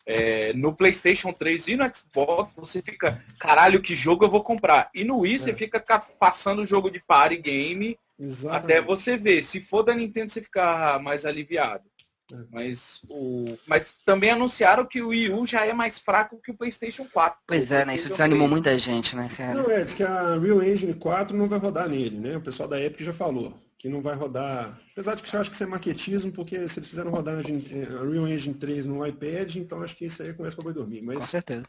[0.06, 4.90] é, no PlayStation 3 e no Xbox, você fica, caralho, que jogo eu vou comprar?
[4.96, 5.56] E no Wii, você É.
[5.56, 8.66] fica ca- passando o jogo de party game Exatamente.
[8.66, 9.44] até você ver.
[9.44, 11.84] Se for da Nintendo, você fica mais aliviado.
[12.32, 12.46] É.
[12.52, 13.58] Mas, o...
[13.68, 17.40] Mas também anunciaram que o Wii U já é mais fraco que o PlayStation 4.
[17.48, 17.96] Pois é, né?
[17.96, 18.52] Isso desanimou 3.
[18.52, 19.54] muita gente, né, cara?
[19.54, 22.38] Não, é, diz que a Real Engine 4 não vai rodar nele, né?
[22.38, 24.78] O pessoal da Epic já falou que não vai rodar.
[24.92, 27.42] Apesar de que eu acho que isso é maquetismo, porque se eles fizeram rodar a,
[27.42, 31.02] Real Engine 3 no iPad, então acho que isso aí começa para boi dormir.
[31.02, 31.66] Mas, Com certeza.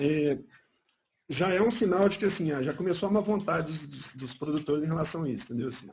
[0.00, 0.38] É,
[1.28, 4.82] já é um sinal de que assim, já começou a má vontade dos, dos, produtores
[4.82, 5.68] em relação a isso, entendeu?
[5.68, 5.90] Assim,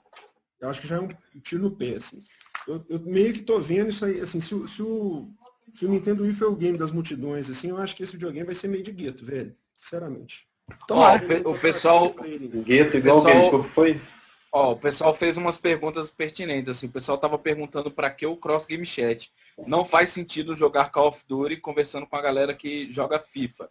[0.61, 1.09] eu acho que já é um
[1.43, 2.23] tiro no pé, assim.
[2.67, 5.27] Eu, eu meio que tô vendo isso aí, assim, se, se, o,
[5.75, 8.45] se o Nintendo Wii foi o game das multidões, assim, eu acho que esse videogame
[8.45, 9.55] vai ser meio de gueto, velho.
[9.75, 10.45] Sinceramente.
[10.87, 11.23] Tomara.
[11.45, 12.13] Ó, o, pessoal.
[12.65, 13.55] Gueto igual pessoal...
[13.55, 14.01] o foi?
[14.51, 18.35] Ó, o pessoal fez umas perguntas pertinentes, assim, o pessoal tava perguntando para que o
[18.35, 19.29] Cross Game Chat.
[19.65, 23.69] Não faz sentido jogar Call of Duty conversando com a galera que joga FIFA.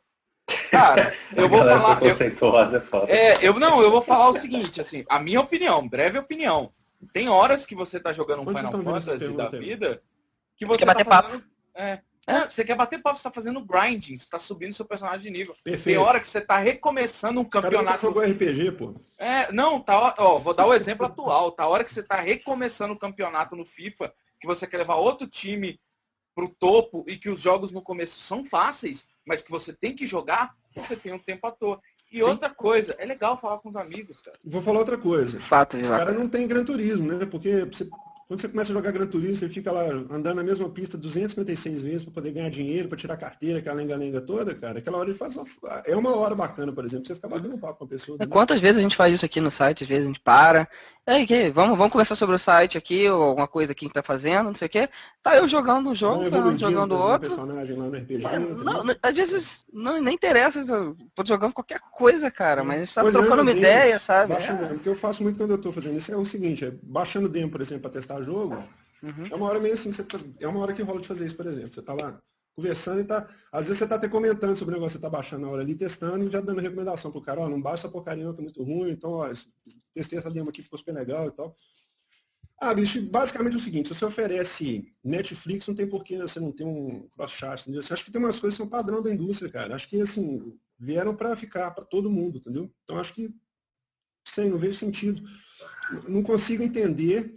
[0.70, 2.02] Cara, eu vou falar.
[2.02, 6.18] Eu, é, é, eu não, eu vou falar o seguinte, assim, a minha opinião, breve
[6.18, 6.72] opinião.
[7.12, 10.02] Tem horas que você tá jogando um Final Fantasy da vida
[10.56, 11.50] que você quer tá bater fazendo, papo.
[11.74, 15.30] É, é, você quer bater papo, você tá fazendo grinding, você tá subindo seu personagem
[15.30, 15.54] de nível.
[15.62, 15.84] Perfeito.
[15.84, 18.00] Tem hora que você tá recomeçando um campeonato.
[18.00, 18.94] Você jogou RPG, pô.
[19.16, 21.52] É, não, tá, ó, vou dar o exemplo atual.
[21.52, 25.28] Tá hora que você tá recomeçando um campeonato no FIFA, que você quer levar outro
[25.28, 25.78] time
[26.34, 30.06] pro topo e que os jogos no começo são fáceis, mas que você tem que
[30.06, 31.80] jogar, você tem um tempo à toa.
[32.16, 32.24] E Sim.
[32.24, 34.38] outra coisa, é legal falar com os amigos, cara.
[34.42, 35.38] Vou falar outra coisa.
[35.50, 37.26] Fato, Os caras não tem Gran Turismo, né?
[37.26, 37.86] Porque você
[38.26, 41.82] quando você começa a jogar Gran Turismo, você fica lá andando na mesma pista 256
[41.82, 44.80] vezes para poder ganhar dinheiro, para tirar carteira, aquela lenga-lenga toda, cara.
[44.80, 45.44] Aquela hora ele faz uma,
[45.86, 48.18] é uma hora bacana, por exemplo, você ficar batendo papo com a pessoa.
[48.26, 49.84] Quantas vezes a gente faz isso aqui no site?
[49.84, 50.68] Às vezes a gente para.
[51.08, 54.46] Ei, que, vamos, vamos conversar sobre o site aqui, ou alguma coisa que tá fazendo,
[54.46, 54.88] não sei o quê.
[55.22, 57.28] Tá eu jogando um jogo, tá jogando outro.
[57.28, 58.26] personagem lá no RPG.
[58.26, 62.84] É, não, às vezes não, nem interessa, eu tô jogando qualquer coisa, cara, mas a
[62.84, 64.32] gente tá trocando uma ideia, sabe?
[64.32, 64.72] Baixando, é.
[64.72, 67.28] O que eu faço muito quando eu tô fazendo isso é o seguinte, é baixando
[67.28, 68.56] demo, por exemplo, para testar jogo.
[69.00, 69.28] Uhum.
[69.30, 71.46] É uma hora meio assim, tá, é uma hora que rola de fazer isso, por
[71.46, 71.72] exemplo.
[71.72, 72.18] Você tá lá
[72.56, 73.28] conversando e tá.
[73.52, 75.76] Às vezes você tá até comentando sobre o negócio você tá baixando na hora ali,
[75.76, 78.62] testando e já dando recomendação pro cara, ó, não baixa essa porcaria que é muito
[78.64, 79.30] ruim, então, ó,
[79.94, 81.54] testei essa demo aqui, ficou super legal e tal.
[82.58, 86.50] Ah, bicho, basicamente é o seguinte, se você oferece Netflix, não tem porquê você não
[86.50, 87.82] ter um cross-chat, entendeu?
[87.82, 89.76] Você acha que tem umas coisas que são padrão da indústria, cara.
[89.76, 92.70] Acho que, assim, vieram para ficar para todo mundo, entendeu?
[92.82, 93.28] Então, acho que,
[94.28, 95.20] sei, não vejo sentido.
[96.08, 97.30] Não consigo entender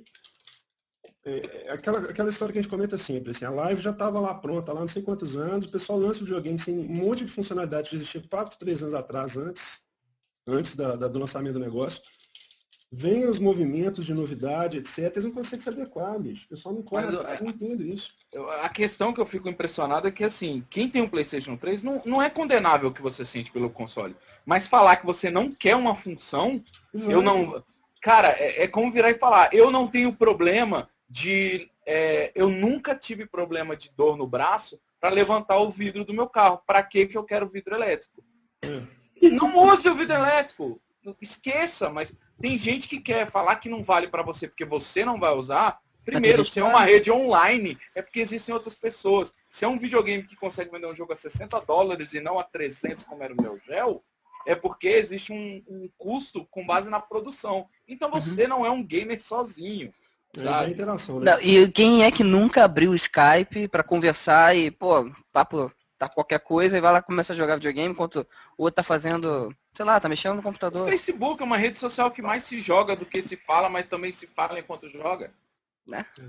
[1.30, 4.20] é, é, aquela, aquela história que a gente comenta sempre, assim, a live já estava
[4.20, 7.24] lá pronta, lá não sei quantos anos, o pessoal lança o videogame sem um monte
[7.24, 9.64] de funcionalidade que existia 4, 3 anos atrás, antes,
[10.48, 12.02] antes da, da, do lançamento do negócio.
[12.92, 14.98] Vem os movimentos de novidade, etc.
[14.98, 16.46] Eles não conseguem se adequar, bicho.
[16.46, 18.12] O pessoal não corre atrás, não entendo isso.
[18.64, 22.02] A questão que eu fico impressionado é que, assim, quem tem um PlayStation 3 não,
[22.04, 24.16] não é condenável o que você sente pelo console.
[24.44, 27.64] Mas falar que você não quer uma função, eu não.
[28.02, 32.96] Cara, é, é como virar e falar, eu não tenho problema de é, eu nunca
[32.96, 36.62] tive problema de dor no braço para levantar o vidro do meu carro.
[36.68, 38.24] Para que que eu quero vidro elétrico?
[39.22, 40.82] Não use o vidro elétrico.
[41.22, 45.20] Esqueça, mas tem gente que quer falar que não vale para você porque você não
[45.20, 45.80] vai usar.
[46.06, 49.34] Primeiro, se é uma rede online, é porque existem outras pessoas.
[49.50, 52.44] Se é um videogame que consegue vender um jogo a 60 dólares e não a
[52.44, 54.04] 300 como era o meu gel,
[54.46, 57.68] é porque existe um, um custo com base na produção.
[57.88, 58.50] Então você uhum.
[58.50, 59.94] não é um gamer sozinho.
[60.38, 61.32] É interação, né?
[61.32, 66.08] Não, e quem é que nunca abriu o Skype para conversar e, pô, papo tá
[66.08, 68.26] qualquer coisa e vai lá começa a jogar videogame enquanto
[68.58, 70.88] o outro tá fazendo, sei lá, tá mexendo no computador.
[70.88, 73.88] O Facebook é uma rede social que mais se joga do que se fala, mas
[73.88, 75.34] também se fala enquanto joga.
[75.86, 76.06] Né?
[76.20, 76.24] É.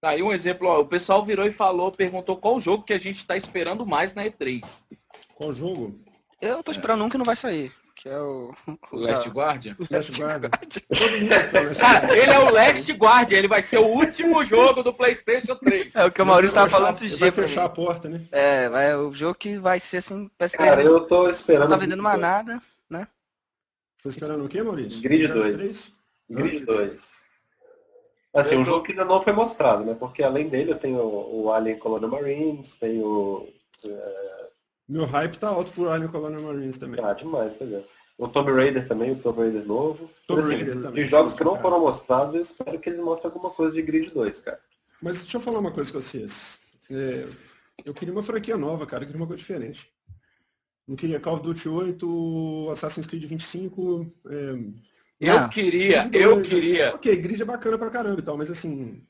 [0.00, 2.98] Tá aí um exemplo, ó, o pessoal virou e falou, perguntou qual jogo que a
[2.98, 4.62] gente tá esperando mais na E3.
[5.34, 5.98] Qual jogo?
[6.40, 8.54] Eu tô esperando um que não vai sair que é o.
[8.90, 9.76] O Last Guardian?
[9.90, 10.50] Last Guardian.
[11.84, 15.94] ah, ele é o Last Guardian, ele vai ser o último jogo do PlayStation 3.
[15.94, 18.26] É o que o Maurício estava falando de Vai fechar a porta, né?
[18.32, 20.30] É, vai, o jogo que vai ser assim.
[20.52, 21.68] Cara, eu tô esperando.
[21.68, 23.06] Não tá vendendo mais nada, né?
[23.98, 25.02] Você tá esperando o quê, Maurício?
[25.02, 25.92] Grid 2.
[26.30, 27.20] Grid 2.
[28.32, 29.94] Assim, um jogo que ainda não foi mostrado, né?
[29.94, 33.46] Porque além dele eu tenho o Alien Colonial Marines, tenho.
[33.84, 34.49] É
[34.90, 37.02] meu hype tá alto pro Alien Colonial Marines também.
[37.02, 37.84] Ah, demais, pois é.
[38.18, 40.10] O Tomb Raider também, o Tomb Raider novo.
[40.26, 41.04] Tomb assim, Raider também.
[41.04, 41.62] De jogos que não cara.
[41.62, 44.58] foram mostrados, eu espero que eles mostrem alguma coisa de Grid 2, cara.
[45.00, 46.60] Mas deixa eu falar uma coisa com vocês.
[46.90, 47.26] É,
[47.84, 49.04] eu queria uma franquia nova, cara.
[49.04, 49.88] Eu queria uma coisa diferente.
[50.86, 54.12] Não queria Call of Duty 8, Assassin's Creed 25.
[54.28, 54.90] É...
[55.20, 56.94] Eu ah, queria, eu queria.
[56.94, 59.02] Ok, Grid é bacana pra caramba e tal, mas assim,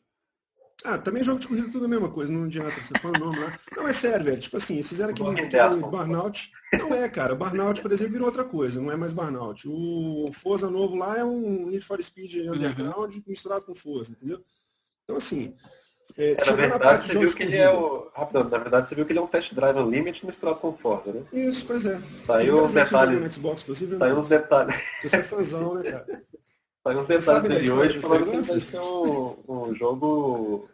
[0.84, 3.38] ah, também jogo de corrida tudo a mesma coisa, não adianta você põe o nome
[3.38, 3.58] lá.
[3.76, 4.40] Não, é sério, velho.
[4.40, 6.50] Tipo assim, fizeram aquele, aquele Burnout.
[6.72, 7.34] Não é, cara.
[7.34, 9.68] Burnout, por exemplo, virou outra coisa, não é mais Burnout.
[9.68, 13.22] O Forza novo lá é um Need for Speed Underground uhum.
[13.26, 14.40] misturado com Forza, entendeu?
[15.04, 15.54] Então, assim,
[16.16, 18.10] É, É, na verdade, parte de você viu que ele é o.
[18.14, 21.12] Rapidão, na verdade, você viu que ele é um test drive Unlimited misturado com Forza,
[21.12, 21.22] né?
[21.32, 22.00] Isso, pois é.
[22.26, 23.20] Saiu os detalhes.
[23.20, 24.20] No Xbox, inclusive, Saiu né?
[24.20, 24.74] uns detalhes.
[25.02, 26.06] Você é fãzão, né, cara?
[26.84, 30.68] Você sabe da dele história hoje falando que vai ser um, um jogo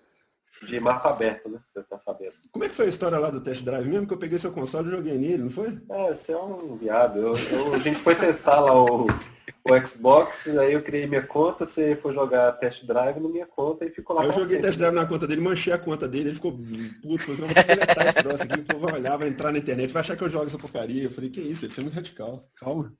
[0.68, 1.58] de mapa aberto, né?
[1.68, 2.34] Você tá sabendo.
[2.50, 4.06] Como é que foi a história lá do test drive mesmo?
[4.06, 5.78] Que eu peguei seu console e joguei nele, não foi?
[5.90, 7.18] É, você é um viado.
[7.18, 11.66] Eu, eu- a gente foi testar lá o, o Xbox, aí eu criei minha conta,
[11.66, 14.62] você foi jogar test drive na minha conta e ficou lá eu joguei sempre.
[14.68, 17.48] test drive na conta dele, manchei a conta dele, ele ficou puto, falou assim, não,
[17.54, 20.16] vou deletar esse troço aqui, o povo vai olhar, vai entrar na internet, vai achar
[20.16, 21.02] que eu jogo essa porcaria.
[21.02, 22.92] Eu falei, que isso, isso é muito radical, calma.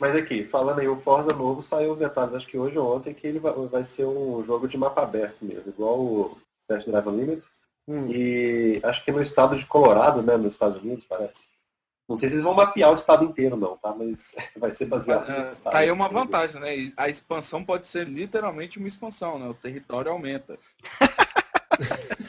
[0.00, 3.14] Mas aqui, falando aí, o Forza novo saiu os detalhes, acho que hoje ou ontem,
[3.14, 7.06] que ele vai, vai ser um jogo de mapa aberto mesmo, igual o Test Drive
[7.06, 7.42] Unlimited.
[7.86, 8.08] Hum.
[8.10, 11.52] E acho que no estado de Colorado, né, nos Estados Unidos, parece.
[12.08, 13.94] Não sei se eles vão mapear o estado inteiro, não, tá?
[13.96, 14.18] Mas
[14.58, 15.72] vai ser baseado É, nesse estado.
[15.72, 16.92] tá aí uma vantagem, né?
[16.96, 19.46] A expansão pode ser literalmente uma expansão, né?
[19.48, 20.58] O território aumenta.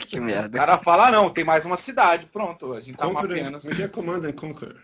[0.09, 0.57] Que O merda.
[0.57, 3.59] cara fala, ah, não, tem mais uma cidade, pronto, a gente tá Conquer, mapeando.
[3.59, 4.75] como é que é Command and Conquer?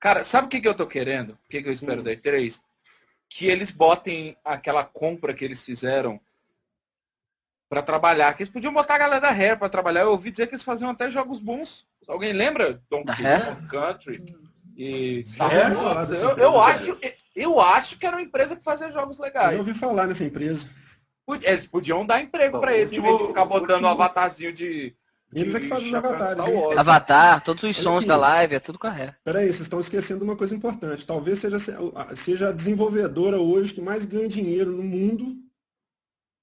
[0.00, 1.30] Cara, sabe o que, que eu tô querendo?
[1.32, 2.04] O que, que eu espero Hum.
[2.04, 2.54] da E3?
[3.28, 6.18] Que eles botem aquela compra que eles fizeram
[7.68, 8.34] pra trabalhar.
[8.34, 10.00] Que eles podiam botar a galera da Rare pra trabalhar.
[10.02, 11.86] Eu ouvi dizer que eles faziam até jogos bons.
[12.08, 12.80] Alguém lembra?
[12.90, 13.56] Donkey Da Rare?
[13.56, 14.24] Kong Country
[14.76, 16.72] e dessa Eu, eu cara.
[16.72, 16.98] acho,
[17.36, 19.52] eu acho que era uma empresa que fazia jogos Eu legais.
[19.52, 20.68] já ouvi falar nessa empresa.
[21.42, 24.52] Eles podiam dar emprego o eles, em último- vez de ficar botando o último- avatarzinho
[24.52, 24.92] de.
[25.32, 26.54] Eles é que de fazem os avatares, hein?
[26.54, 26.78] Wars.
[26.78, 28.08] Avatar, todos os Olha sons aqui.
[28.08, 29.14] da live, é tudo com a ré.
[29.24, 31.06] Peraí, vocês estão esquecendo uma coisa importante.
[31.06, 31.58] Talvez seja,
[32.16, 35.24] seja a desenvolvedora hoje que mais ganha dinheiro no mundo.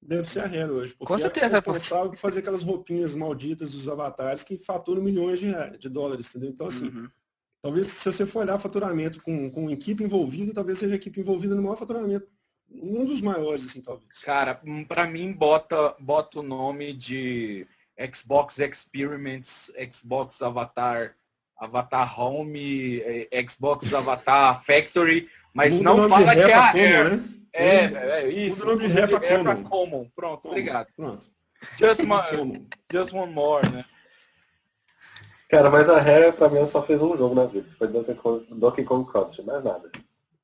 [0.01, 0.93] Deve ser a Rare hoje.
[0.97, 5.39] Porque Com certeza, é responsável por fazer aquelas roupinhas malditas dos avatares que faturam milhões
[5.39, 6.51] de, reais- de dólares, entendeu?
[6.51, 7.09] Então, assim, Uhum.
[7.61, 11.55] talvez se você for olhar faturamento com, com equipe envolvida, talvez seja a equipe envolvida
[11.55, 12.25] no maior faturamento.
[12.71, 14.17] Um dos maiores, assim, talvez.
[14.23, 17.65] Cara, pra mim bota, bota o nome de
[17.99, 21.15] Xbox Experiments, Xbox Avatar,
[21.59, 26.53] Avatar Home, eh, Xbox Avatar Factory, mas Muda o não nome fala de que é
[26.53, 27.17] a Common, Rare.
[27.17, 27.23] né?
[27.53, 28.59] É, é, é isso.
[28.59, 29.63] Muda o nome de pra Common.
[29.63, 30.11] Common.
[30.15, 30.87] Pronto, obrigado.
[30.95, 31.25] Pronto.
[31.79, 32.67] Just, Common.
[32.91, 33.83] just one more, né?
[35.49, 37.67] Cara, mas a Rare, pra mim, só fez um jogo na vida.
[37.77, 39.89] Foi Donkey Kong, Donkey Kong Country, mais nada.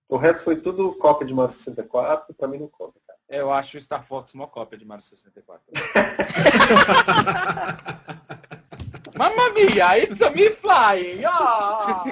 [0.10, 3.00] O resto foi tudo cópia de Mario 64, pra mim não conta.
[3.30, 5.62] Eu acho o Star Fox uma cópia de Mario 64.
[9.18, 11.24] Mamma mia, it's a me flying!
[11.26, 12.04] Ah!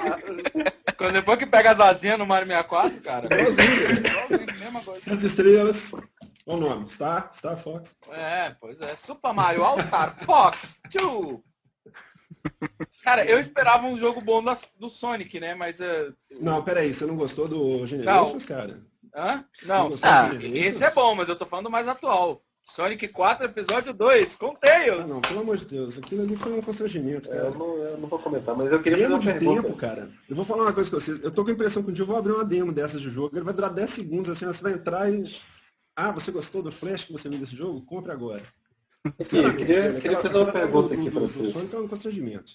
[0.96, 3.28] Quando depois que pega as asinhas no Mario 64, cara.
[5.06, 5.90] As estrelas.
[6.44, 6.88] Qual o nome?
[6.88, 7.32] Star?
[7.34, 7.96] Star Fox.
[8.10, 8.96] É, pois é.
[8.96, 10.58] Super Mario All Star Fox
[10.92, 11.38] 2.
[13.04, 14.42] Cara, eu esperava um jogo bom
[14.78, 15.54] do Sonic, né?
[15.54, 15.80] Mas.
[15.80, 18.80] é, Não, peraí, você não gostou do Generations, cara?
[19.14, 19.44] Hã?
[19.64, 22.40] Não, Não Ah, esse é bom, mas eu tô falando do mais atual.
[22.64, 26.62] Sonic 4, episódio 2, com Ah, não, pelo amor de Deus, aquilo ali foi um
[26.62, 27.48] constrangimento, É, cara.
[27.48, 29.62] eu, não, eu não vou comentar, mas eu queria fazer Demo uma de pergunta.
[29.62, 30.12] tempo, cara.
[30.30, 31.24] Eu vou falar uma coisa com vocês.
[31.24, 33.10] Eu tô com a impressão que um dia eu vou abrir uma demo dessas de
[33.10, 33.36] jogo.
[33.36, 35.24] Ele vai durar 10 segundos, assim, você vai entrar e.
[35.96, 37.84] Ah, você gostou do Flash que você viu desse jogo?
[37.84, 38.42] Compre agora.
[39.20, 41.52] Aqui, eu queria, queria fazer uma pergunta aqui pra vocês.
[41.52, 42.52] Sonic é um constrangimento.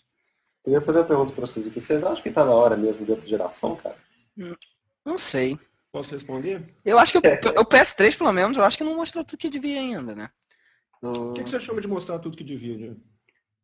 [0.63, 1.81] Queria fazer uma pergunta pra vocês aqui.
[1.81, 3.97] Vocês acham que tá na hora mesmo de outra geração, cara?
[5.05, 5.59] Não sei.
[5.91, 6.65] Posso responder?
[6.85, 7.21] Eu acho que o,
[7.61, 10.29] o PS3, pelo menos, eu acho que não mostrou tudo que devia ainda, né?
[11.01, 12.95] O que, que você chama de mostrar tudo que devia, Diego?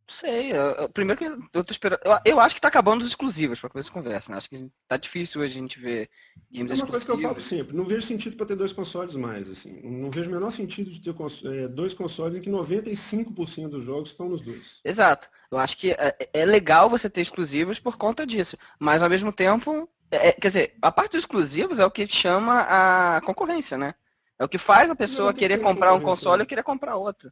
[0.08, 0.52] Não sei.
[0.52, 1.26] eu- eu- primeiro que
[1.58, 2.00] eu tô esperando.
[2.04, 4.38] Eu, eu acho que tá acabando os exclusivos pra começar a conversa, né?
[4.38, 6.10] Acho que tá difícil hoje a gente ver
[6.52, 9.16] games É uma coisa que eu falo sempre, não vejo sentido para ter dois consoles
[9.16, 9.82] mais, assim.
[9.82, 13.86] Não vejo o menor sentido de ter cons- é, dois consoles em que 95% dos
[13.86, 14.80] jogos estão nos dois.
[14.84, 15.28] Exato.
[15.52, 18.58] Eu acho que é, é legal você ter exclusivos por conta disso.
[18.80, 19.90] Mas ao mesmo tempo.
[20.14, 23.96] É- é- quer dizer, a parte dos exclusivos é o que chama a concorrência, né?
[24.40, 26.44] É o que faz a pessoa querer comprar um console né?
[26.44, 27.32] e querer comprar outro.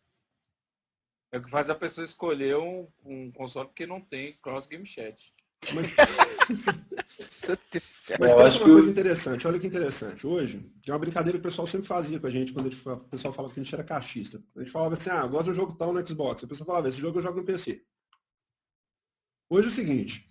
[1.32, 4.86] É o que faz a pessoa escolher um, um console que não tem cross game
[4.86, 5.15] chat.
[5.74, 5.94] Mas,
[8.20, 10.26] mas eu pensa acho uma coisa interessante, olha que interessante.
[10.26, 12.88] Hoje, é uma brincadeira que o pessoal sempre fazia com a gente, quando a gente
[12.88, 14.41] o pessoal falava que a gente era cachista.
[14.56, 16.44] A gente falava assim, ah, gosto do jogo tal no Xbox.
[16.44, 17.84] A pessoa falava, esse jogo eu jogo no PC.
[19.50, 20.28] Hoje é o seguinte,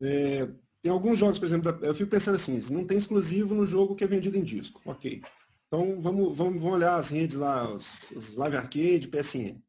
[0.00, 0.48] é,
[0.86, 4.04] tem alguns jogos, por exemplo, eu fico pensando assim, não tem exclusivo no jogo que
[4.04, 4.80] é vendido em disco.
[4.84, 5.20] Ok.
[5.66, 9.60] Então vamos, vamos, vamos olhar as redes lá, os, os Live Arcade, PSN.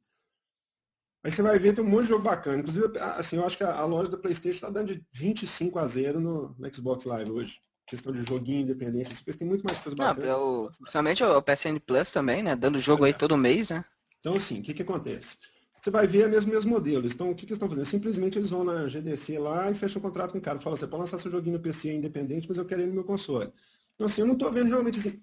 [1.24, 2.60] Aí você vai ver, tem um monte de jogo bacana.
[2.60, 5.88] Inclusive, assim, eu acho que a, a loja da Playstation está dando de 25 a
[5.88, 7.56] 0 no, no Xbox Live hoje.
[7.88, 10.28] Questão de joguinho independente, porque tem muito mais coisa Não, bacana.
[10.28, 12.56] é o, principalmente o PSN Plus também, né?
[12.56, 13.84] Dando jogo aí todo mês, né?
[14.20, 15.36] Então, assim, o que, que acontece?
[15.82, 17.08] Você vai ver é mesmo mesmo modelo.
[17.08, 17.86] Então, o que, que eles estão fazendo?
[17.86, 20.60] Simplesmente eles vão na GDC lá e fecham um contrato com o cara.
[20.60, 23.04] Fala, você pode lançar seu joguinho no PC independente, mas eu quero ele no meu
[23.04, 23.52] console.
[23.96, 25.22] Então, assim, eu não estou vendo realmente assim,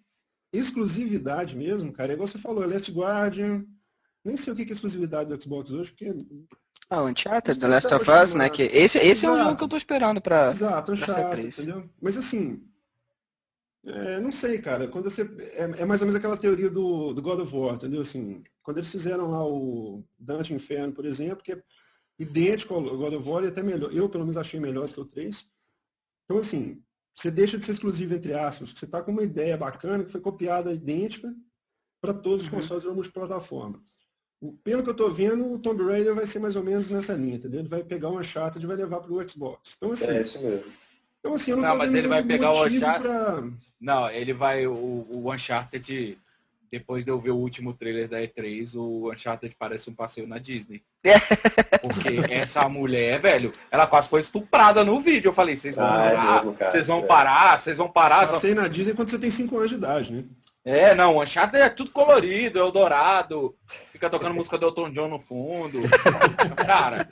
[0.52, 2.12] exclusividade mesmo, cara.
[2.12, 3.64] É igual você falou, é Last Guardian,
[4.24, 6.14] nem sei o que é exclusividade do Xbox hoje, porque.
[6.88, 8.48] Ah, o Uncharted, The Last of Us, né?
[8.48, 10.50] Que esse esse é o jogo que eu tô esperando pra.
[10.50, 11.88] Exato, Uncharted, entendeu?
[12.00, 12.62] Mas assim.
[13.86, 14.88] É, não sei, cara.
[14.88, 15.22] Quando você.
[15.54, 18.00] É, é, mais ou menos aquela teoria do, do God of War, entendeu?
[18.00, 21.62] Assim, quando eles fizeram lá o Dante Inferno, por exemplo, que é
[22.18, 23.94] idêntico ao God of War e até melhor.
[23.94, 25.46] Eu, pelo menos, achei melhor do que o 3.
[26.24, 26.82] Então, assim,
[27.14, 30.20] você deixa de ser exclusivo entre aspas, você está com uma ideia bacana que foi
[30.20, 31.32] copiada idêntica
[32.00, 32.60] para todos os uhum.
[32.60, 33.80] consoles da multiplataforma.
[34.62, 37.36] Pelo que eu estou vendo, o Tomb Raider vai ser mais ou menos nessa linha,
[37.36, 37.60] entendeu?
[37.60, 39.74] Ele vai pegar uma chata e vai levar para o Xbox.
[39.76, 40.72] Então, assim, é isso mesmo.
[41.20, 43.02] Então, assim, eu não, não mas ele vai pegar o Uncharted.
[43.02, 43.50] Pra...
[43.80, 44.66] Não, ele vai.
[44.66, 46.18] O, o Uncharted
[46.78, 50.38] depois de eu ver o último trailer da E3, o Uncharted parece um passeio na
[50.38, 50.82] Disney.
[51.80, 55.28] Porque essa mulher, velho, ela quase foi estuprada no vídeo.
[55.28, 57.06] Eu falei, vocês vão ah, é parar, vocês vão é.
[57.06, 58.26] parar, vocês vão parar.
[58.26, 60.24] Passeio na Disney quando você tem 5 anos de idade, né?
[60.64, 63.54] É, não, o Uncharted é tudo colorido, é o dourado,
[63.92, 65.78] fica tocando música do Elton John no fundo.
[66.56, 67.06] Cara,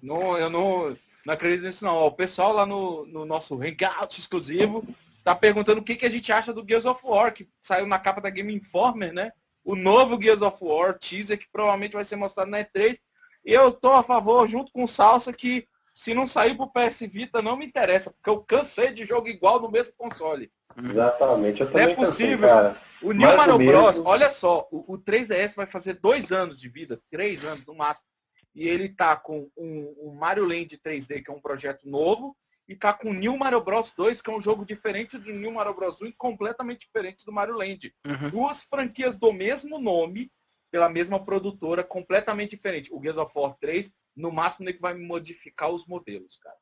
[0.00, 2.06] não, eu não, não acredito nisso não.
[2.06, 4.86] O pessoal lá no, no nosso Hangout exclusivo
[5.26, 7.98] tá perguntando o que, que a gente acha do Gears of War, que saiu na
[7.98, 9.32] capa da Game Informer, né?
[9.64, 12.96] O novo Gears of War teaser, que provavelmente vai ser mostrado na E3.
[13.44, 15.66] E eu tô a favor, junto com o Salsa, que
[15.96, 19.60] se não sair pro PS Vita, não me interessa, porque eu cansei de jogo igual
[19.60, 20.48] no mesmo console.
[20.78, 22.48] Exatamente, eu também Não é possível.
[22.48, 26.68] Cansei, o New Mario Bros, olha só, o, o 3DS vai fazer dois anos de
[26.68, 28.06] vida, três anos no máximo.
[28.54, 32.36] E ele tá com um, um Mario Land 3D, que é um projeto novo,
[32.68, 35.74] e tá com New Mario Bros 2, que é um jogo diferente do New Mario
[35.74, 37.94] Bros 1 e completamente diferente do Mario Land.
[38.06, 38.30] Uhum.
[38.30, 40.30] Duas franquias do mesmo nome,
[40.70, 42.92] pela mesma produtora, completamente diferente.
[42.92, 46.56] O Gears of War 3, no máximo, ele vai modificar os modelos, cara.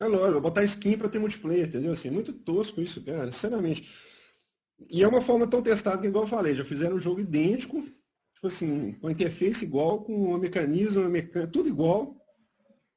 [0.00, 1.92] É lógico, vou botar skin pra ter multiplayer, entendeu?
[1.92, 3.88] Assim, é muito tosco isso, cara, sinceramente.
[4.90, 7.80] E é uma forma tão testada que, igual eu falei, já fizeram um jogo idêntico,
[7.80, 11.48] tipo assim, com a interface igual, com o mecanismo, mecan...
[11.48, 12.14] tudo igual,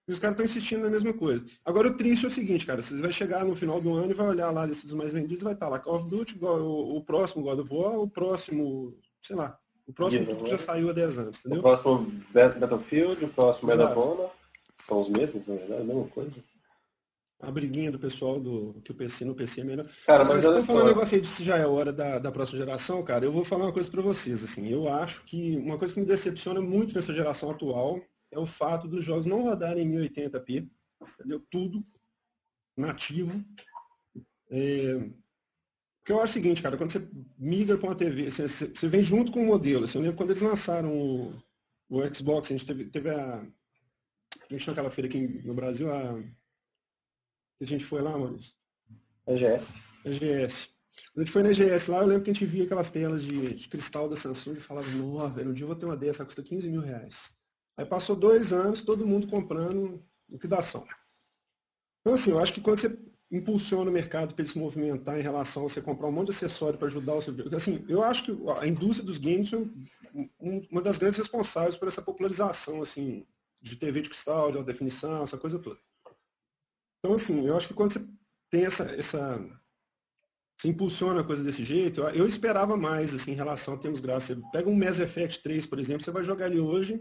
[0.07, 1.43] e os caras estão insistindo na mesma coisa.
[1.65, 2.81] Agora, o triste é o seguinte, cara.
[2.81, 5.11] Você vai chegar no final do ano e vai olhar lá a lista dos mais
[5.11, 8.09] vendidos e vai estar lá Call of Duty, o, o próximo God of War, o
[8.09, 11.59] próximo, sei lá, o próximo que já saiu há 10 anos, entendeu?
[11.59, 14.33] O próximo Battlefield, o próximo Medal
[14.79, 16.43] São os mesmos, na verdade, a mesma coisa.
[17.39, 19.85] A briguinha do pessoal do que o PC no PC é melhor.
[20.07, 22.57] Cara, mas, mas falando um negócio aí de se já é hora da, da próxima
[22.57, 25.93] geração, cara, eu vou falar uma coisa para vocês, assim, eu acho que uma coisa
[25.93, 28.01] que me decepciona muito nessa geração atual
[28.31, 30.69] é o fato dos jogos não rodarem em 1080p,
[31.19, 31.39] entendeu?
[31.49, 31.85] Tudo
[32.75, 33.43] nativo.
[34.49, 35.09] É...
[35.99, 37.05] Porque eu acho o seguinte, cara, quando você
[37.37, 39.83] migra para uma TV, você, você, vem junto com o modelo.
[39.83, 41.33] Assim, eu lembro quando eles lançaram o,
[41.89, 43.39] o Xbox, a gente teve, teve a.
[43.41, 46.17] A gente tinha aquela feira aqui no Brasil, a.
[47.59, 48.53] A gente foi lá, Maurício?
[49.27, 49.73] EGS.
[50.05, 50.69] EGS.
[51.13, 53.21] Quando a gente foi na EGS lá, eu lembro que a gente via aquelas telas
[53.21, 55.97] de, de cristal da Samsung e falava, nossa, velho, um dia eu vou ter uma
[55.97, 57.15] dessa, custa 15 mil reais.
[57.77, 60.85] Aí passou dois anos, todo mundo comprando liquidação.
[62.01, 62.97] Então, assim, eu acho que quando você
[63.31, 66.37] impulsiona o mercado para ele se movimentar em relação a você comprar um monte de
[66.37, 67.33] acessório para ajudar o seu.
[67.55, 69.69] Assim, eu acho que a indústria dos games foi
[70.71, 73.25] uma das grandes responsáveis por essa popularização assim,
[73.61, 75.79] de TV de cristal, de alta definição, essa coisa toda.
[76.99, 78.07] Então, assim, eu acho que quando você
[78.49, 78.83] tem essa.
[78.83, 79.39] essa
[80.57, 84.37] você impulsiona a coisa desse jeito, eu, esperava mais assim, em relação a termos gráficos.
[84.37, 86.99] Você pega um Mass Effect 3, por exemplo, você vai jogar ele hoje,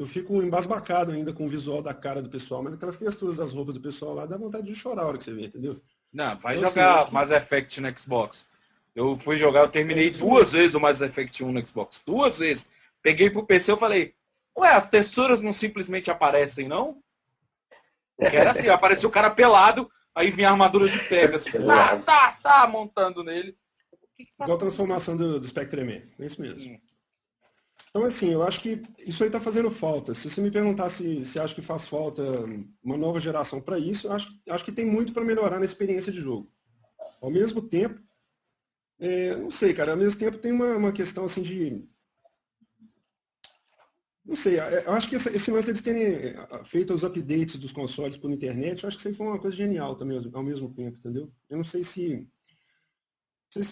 [0.00, 3.52] eu fico embasbacado ainda com o visual da cara do pessoal, mas aquelas texturas das
[3.52, 5.78] roupas do pessoal lá dá vontade de chorar a hora que você vê, entendeu?
[6.10, 8.46] Não, vai então, jogar assim, Mass Effect no Xbox.
[8.96, 12.02] Eu fui jogar, eu terminei é, duas vezes o Mass Effect 1 no Xbox.
[12.06, 12.66] Duas vezes.
[13.02, 14.14] Peguei pro PC e falei,
[14.56, 16.96] ué, as texturas não simplesmente aparecem, não?
[18.16, 21.52] Porque era assim, apareceu o cara pelado, aí vinha a armadura de Pegasus.
[21.66, 23.54] tá, tá, tá, montando nele.
[24.18, 26.02] Igual a transformação do, do Spectreman.
[26.18, 26.80] É isso mesmo.
[27.90, 30.14] Então, assim, eu acho que isso aí está fazendo falta.
[30.14, 32.22] Se você me perguntar se, se acha que faz falta
[32.82, 36.12] uma nova geração para isso, eu acho, acho que tem muito para melhorar na experiência
[36.12, 36.48] de jogo.
[37.20, 38.00] Ao mesmo tempo,
[39.00, 41.84] é, não sei, cara, ao mesmo tempo tem uma, uma questão assim de.
[44.24, 47.72] Não sei, é, eu acho que esse lance deles terem é, feito os updates dos
[47.72, 50.72] consoles por internet, eu acho que isso aí foi uma coisa genial também ao mesmo
[50.74, 51.28] tempo, entendeu?
[51.48, 52.24] Eu não sei se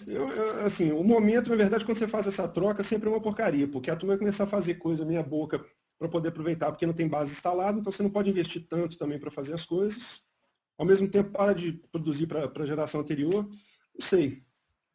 [0.07, 3.21] eu, eu, assim, o momento, na verdade, quando você faz essa troca, sempre é uma
[3.21, 5.63] porcaria, porque a turma vai começar a fazer coisa meia boca
[5.97, 9.19] para poder aproveitar, porque não tem base instalada, então você não pode investir tanto também
[9.19, 10.21] para fazer as coisas.
[10.77, 13.43] Ao mesmo tempo, para de produzir para a geração anterior.
[13.43, 14.41] Não sei.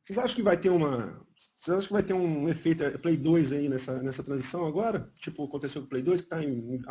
[0.04, 1.22] Vocês acham que vai ter uma.
[1.60, 5.10] Vocês acham que vai ter um efeito é, Play 2 aí nessa, nessa transição agora?
[5.16, 6.40] Tipo, aconteceu com o Play 2, que está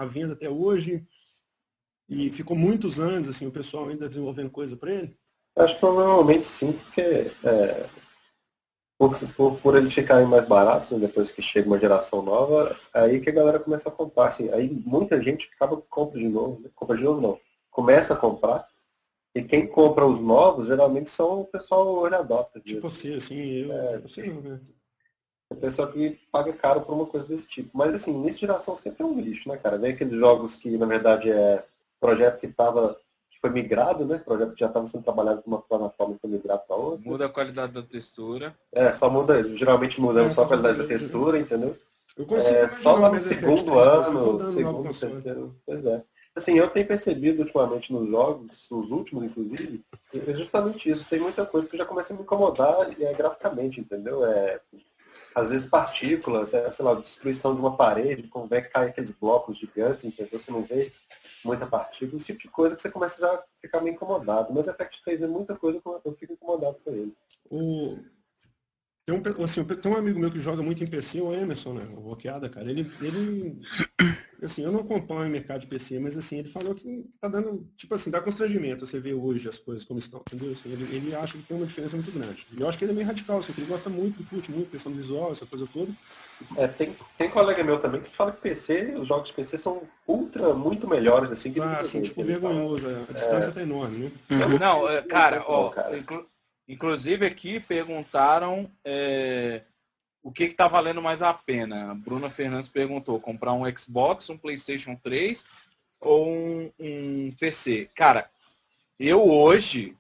[0.01, 1.03] à venda até hoje,
[2.09, 5.17] e ficou muitos anos, assim, o pessoal ainda desenvolvendo coisa para ele?
[5.56, 7.89] Acho que provavelmente sim, porque é,
[8.97, 13.20] por, por, por eles ficarem mais baratos, né, depois que chega uma geração nova, aí
[13.20, 14.30] que a galera começa a comprar.
[14.30, 16.70] Assim, aí muita gente acaba compra de novo, né?
[16.76, 17.39] compra de novo não,
[17.70, 18.68] começa a comprar.
[19.36, 22.62] E quem compra os novos, geralmente são o pessoal early adopter.
[22.62, 24.60] Tipo você, assim, eu, é, não, né?
[25.49, 27.70] O pessoal que paga caro por uma coisa desse tipo.
[27.74, 29.78] Mas assim, nessa geração sempre é um lixo, né, cara?
[29.78, 31.66] Vem aqueles jogos que, na verdade, é
[31.99, 32.97] projeto que estava
[33.43, 34.15] foi migrado, né?
[34.15, 37.09] O projeto já estava sendo trabalhado de uma plataforma foi migrado para outra.
[37.11, 38.55] Muda a qualidade da textura.
[38.71, 41.75] É, só muda, geralmente mudamos é, só a qualidade da textura, entendeu?
[42.17, 45.55] Eu consigo é, só lá no segundo ano, segundo, terceiro.
[45.65, 46.01] Pois é.
[46.33, 49.83] Assim, eu tenho percebido ultimamente nos jogos, nos últimos inclusive,
[50.13, 51.05] é justamente isso.
[51.09, 54.25] Tem muita coisa que já começa a me incomodar e é graficamente, entendeu?
[54.25, 54.61] É,
[55.35, 59.11] às vezes partículas, é, sei lá, destruição de uma parede, como é que cai aqueles
[59.11, 60.39] blocos gigantes, entendeu?
[60.39, 60.93] Você não vê
[61.43, 64.53] muita partícula, esse tipo de coisa que você começa já a ficar meio incomodado.
[64.53, 67.13] Mas o Effect 3 é muita coisa que eu fico incomodado com ele.
[67.49, 67.97] O...
[69.06, 71.86] Tem um, assim, tem um amigo meu que joga muito em PC, o Emerson, né?
[71.91, 72.70] O Roqueada, cara.
[72.70, 73.60] Ele, ele
[74.41, 77.68] assim, eu não acompanho o mercado de PC, mas assim, ele falou que tá dando,
[77.76, 80.54] tipo assim, dá constrangimento você ver hoje as coisas como estão, entendeu?
[80.54, 82.47] Assim, ele, ele acha que tem uma diferença muito grande.
[82.58, 84.93] E eu acho que ele é meio radical, assim, ele gosta muito, curte muito questão
[84.93, 85.91] visual, essa coisa toda.
[86.58, 89.84] É, tem, tem colega meu também que fala que PC, os jogos de PC são
[90.08, 93.14] ultra, muito melhores, assim, que Ah, assim, tipo, vergonhoso, a é.
[93.14, 93.51] distância é...
[93.51, 94.58] tá enorme, né?
[94.60, 95.97] Não, é, cara, ó, cara.
[95.97, 96.26] Inclu
[96.68, 98.70] inclusive aqui perguntaram...
[98.84, 99.64] É
[100.24, 101.91] o que está valendo mais a pena?
[101.91, 105.43] A Bruna Fernandes perguntou, comprar um Xbox, um PlayStation 3
[105.99, 107.89] ou um, um PC?
[107.93, 108.30] Cara,
[108.97, 109.93] eu hoje,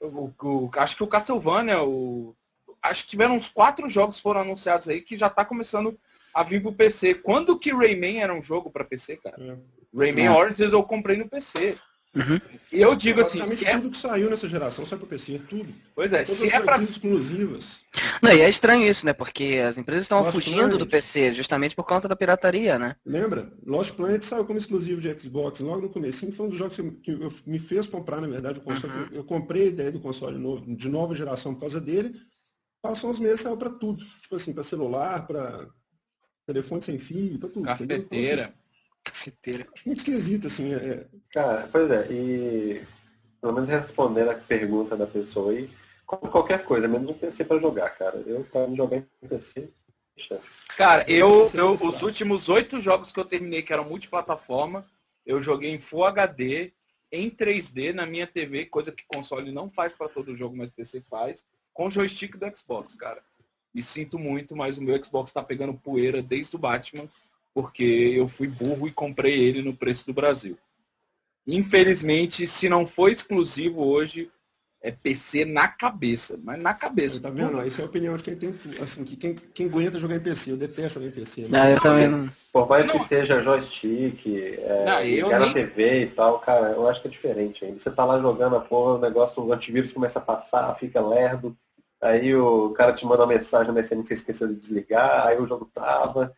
[0.00, 2.34] eu, eu, acho que o Castlevania, o,
[2.82, 5.98] acho que tiveram uns quatro jogos foram anunciados aí que já está começando
[6.32, 7.16] a vir pro PC.
[7.16, 9.36] Quando que Rayman era um jogo para PC, cara?
[9.38, 9.56] É.
[9.94, 10.30] Rayman é.
[10.30, 11.78] Origins eu comprei no PC.
[12.16, 12.40] Uhum.
[12.72, 13.38] E eu digo assim.
[13.56, 13.90] Se é tudo é...
[13.90, 15.72] que saiu nessa geração sai para PC, tudo.
[15.94, 17.84] Pois é, Todas se é para exclusivas.
[18.22, 19.12] Não, e é estranho isso, né?
[19.12, 20.78] Porque as empresas estão fugindo Planet.
[20.78, 22.96] do PC justamente por conta da pirataria, né?
[23.04, 23.52] Lembra?
[23.66, 26.32] Lost Planet saiu como exclusivo de Xbox logo no começo.
[26.32, 28.92] Foi um dos jogos que me fez comprar, na verdade, o console.
[28.94, 29.08] Uhum.
[29.12, 32.14] Eu comprei a ideia do console novo, de nova geração por causa dele.
[32.82, 34.02] Passou uns meses saiu para tudo.
[34.22, 35.68] Tipo assim, para celular, para
[36.46, 37.64] telefone sem fio, para tudo.
[37.64, 38.54] Cafeteira.
[39.10, 39.66] Cafeteira.
[39.86, 40.74] Esquisito, assim.
[40.74, 41.06] É.
[41.32, 42.82] Cara, pois é, e
[43.40, 45.70] pelo menos respondendo a pergunta da pessoa aí,
[46.04, 48.22] como qualquer coisa, menos um PC para jogar, cara.
[48.26, 49.70] Eu para jogar em PC.
[50.76, 54.86] Cara, eu, eu os últimos oito jogos que eu terminei que eram multiplataforma,
[55.26, 56.72] eu joguei em Full HD,
[57.12, 61.02] em 3D na minha TV, coisa que console não faz para todo jogo, mas PC
[61.10, 61.44] faz,
[61.74, 63.22] com joystick do Xbox, cara.
[63.74, 67.06] E sinto muito, mas o meu Xbox está pegando poeira desde o Batman
[67.56, 70.58] porque eu fui burro e comprei ele no preço do Brasil.
[71.46, 74.30] Infelizmente, se não for exclusivo hoje,
[74.82, 77.18] é PC na cabeça, mas na cabeça.
[77.18, 77.66] Tá vendo?
[77.66, 80.52] Isso é a opinião de quem tem, assim, que quem, quem aguenta jogar em PC.
[80.52, 81.48] Eu detesto jogar em PC.
[81.48, 82.28] Não, eu também não.
[82.52, 82.92] Por mais não.
[82.92, 85.48] que seja joystick, é, não, ligar nem...
[85.48, 87.78] na TV e tal, cara, eu acho que é diferente ainda.
[87.78, 91.56] Você tá lá jogando a porra, o negócio, o antivírus começa a passar, fica lerdo,
[92.02, 95.40] aí o cara te manda uma mensagem no SMS que você esqueceu de desligar, aí
[95.40, 96.34] o jogo trava.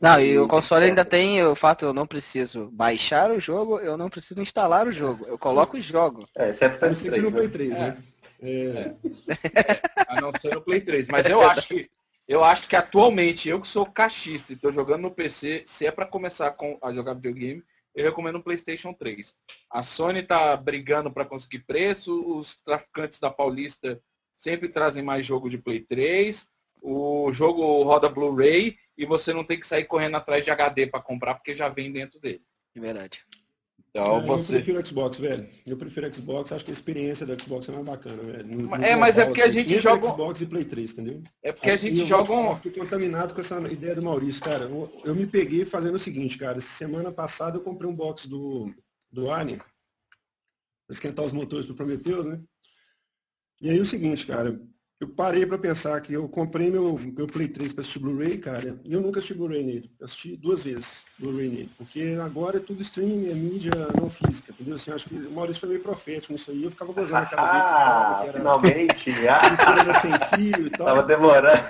[0.00, 3.96] Não, e o console ainda tem o fato eu não preciso baixar o jogo, eu
[3.96, 5.26] não preciso instalar o jogo.
[5.26, 6.28] Eu coloco o jogo.
[6.36, 6.90] É, exceto é
[7.20, 7.30] no né?
[7.30, 7.98] Play 3, né?
[8.40, 8.48] É.
[8.68, 8.94] É.
[10.08, 11.08] A não ser no Play 3.
[11.08, 11.90] Mas eu acho que
[12.28, 16.04] eu acho que atualmente, eu que sou caxice, estou jogando no PC, se é para
[16.04, 19.34] começar com, a jogar videogame, eu recomendo o PlayStation 3.
[19.72, 23.98] A Sony está brigando para conseguir preço, os traficantes da Paulista
[24.36, 26.46] sempre trazem mais jogo de Play 3,
[26.82, 31.00] o jogo roda Blu-ray e você não tem que sair correndo atrás de HD para
[31.00, 32.42] comprar porque já vem dentro dele.
[32.76, 33.20] É verdade.
[33.90, 34.42] Então, é, você...
[34.42, 35.48] Eu prefiro Xbox, velho.
[35.64, 38.46] Eu prefiro Xbox, acho que a experiência do Xbox é mais bacana, velho.
[38.46, 40.08] No, no é, mas é porque assim, a gente joga.
[40.08, 41.22] Xbox e Play 3, entendeu?
[41.42, 42.50] É porque a gente joga um.
[42.50, 44.64] Eu fiquei contaminado com essa ideia do Maurício, cara.
[44.64, 46.60] Eu, eu, me peguei fazendo o seguinte, cara.
[46.76, 48.74] Semana passada eu comprei um box do,
[49.12, 52.40] do Alien pra esquentar os motores pro Prometheus, né?
[53.60, 54.60] E aí o seguinte, cara
[55.00, 58.80] eu parei para pensar que eu comprei meu, meu Play 3 para assistir Blu-ray, cara,
[58.84, 59.90] e eu nunca assisti Blu-ray nele.
[60.00, 61.70] Eu assisti duas vezes Blu-ray nele.
[61.78, 64.74] Porque agora é tudo streaming, é mídia não física, entendeu?
[64.74, 66.64] Assim, acho que o Maurício foi meio profético nisso aí.
[66.64, 69.10] Eu ficava gozando aquela ah, que era, finalmente!
[69.28, 70.86] Ah, era sem fio e tal.
[70.86, 71.62] Tava demorando.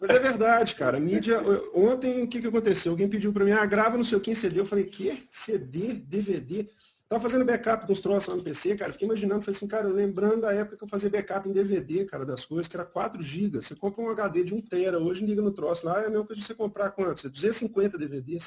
[0.00, 0.98] Mas é verdade, cara.
[0.98, 1.40] Mídia.
[1.74, 2.92] Ontem o que, que aconteceu?
[2.92, 4.60] Alguém pediu para mim, ah, grava no seu quem CD.
[4.60, 5.26] Eu falei, que?
[5.30, 5.94] CD?
[5.94, 6.66] DVD?
[7.14, 8.92] Tava fazendo backup dos troços lá no PC, cara.
[8.92, 12.26] Fiquei imaginando, falei assim, cara, lembrando da época que eu fazia backup em DVD, cara,
[12.26, 13.62] das coisas, que era 4 GB.
[13.62, 16.26] Você compra um HD de 1 tera, hoje liga no troço lá, é a mesma
[16.26, 17.22] coisa de você comprar quantos?
[17.22, 18.42] 250 DVDs.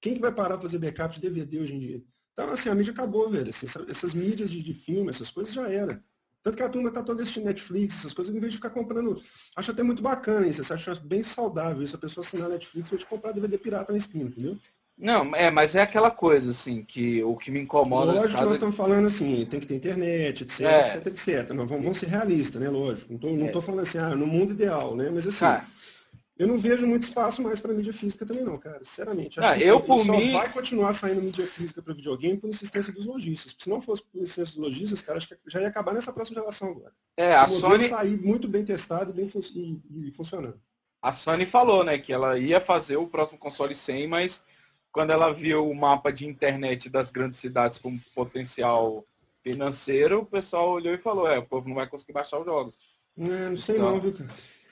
[0.00, 2.00] Quem que vai parar pra fazer backup de DVD hoje em dia?
[2.34, 3.50] Então, assim, a mídia acabou, velho.
[3.50, 6.00] Assim, essas mídias de, de filme, essas coisas já era.
[6.44, 9.20] Tanto que a turma tá toda assistindo Netflix, essas coisas, em vez de ficar comprando.
[9.56, 13.06] Acho até muito bacana isso, acha bem saudável isso, a pessoa assinar Netflix e de
[13.06, 14.56] comprar DVD pirata na esquina, entendeu?
[14.98, 18.12] Não, é, mas é aquela coisa, assim, que o que me incomoda.
[18.12, 20.96] Lógico que nós é- estamos falando assim, tem que ter internet, etc, É.
[20.96, 21.50] etc, etc.
[21.50, 22.68] Não, vamos, vamos ser realistas, né?
[22.68, 23.12] Lógico.
[23.22, 23.62] Não não É.
[23.62, 25.08] falando assim, ah, no mundo ideal, né?
[25.14, 25.66] Mas assim,
[26.36, 28.80] eu não vejo muito espaço mais para mídia física também não, cara.
[28.84, 29.38] Sinceramente.
[29.40, 33.54] Ah, eu, por mim- vai continuar saindo mídia física para videogame por insistência dos lojistas.
[33.56, 36.40] Se não fosse por insistência dos lojistas, cara, acho que já ia acabar nessa próxima
[36.40, 36.92] geração agora.
[37.16, 40.58] é, a o Sony, tá aí muito bem testado e, bem fun- e- e funcionando.
[41.00, 44.42] a Sony falou, né, que ela ia fazer o próximo console 100, mas
[44.92, 49.04] quando ela viu o mapa de internet das grandes cidades com potencial
[49.42, 52.74] financeiro, o pessoal olhou e falou, é, o povo não vai conseguir baixar os jogos.
[53.18, 54.30] É, não sei Então- não, viu, cara?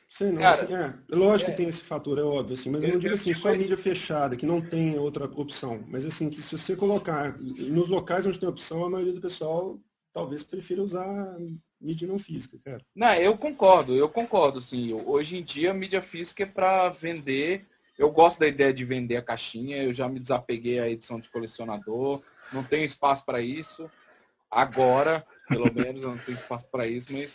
[0.08, 0.40] Sei não.
[0.40, 1.52] Cara, assim, é, lógico é.
[1.52, 3.58] que tem esse fator, é óbvio, assim, mas eu, Eu- não digo assim, só aí-
[3.58, 5.82] mídia fechada, que não tem outra opção.
[5.88, 9.78] Mas assim, que se você colocar nos locais onde tem opção, a maioria do pessoal
[10.14, 11.36] talvez prefira usar
[11.80, 12.80] mídia não física, cara.
[12.94, 14.92] Não, eu concordo, eu concordo, sim.
[14.94, 17.66] Hoje em dia a mídia física é para vender.
[17.98, 21.30] Eu gosto da ideia de vender a caixinha, eu já me desapeguei à edição de
[21.30, 22.22] colecionador,
[22.52, 23.90] não tenho espaço para isso.
[24.50, 27.34] Agora, pelo menos, eu não tenho espaço para isso, mas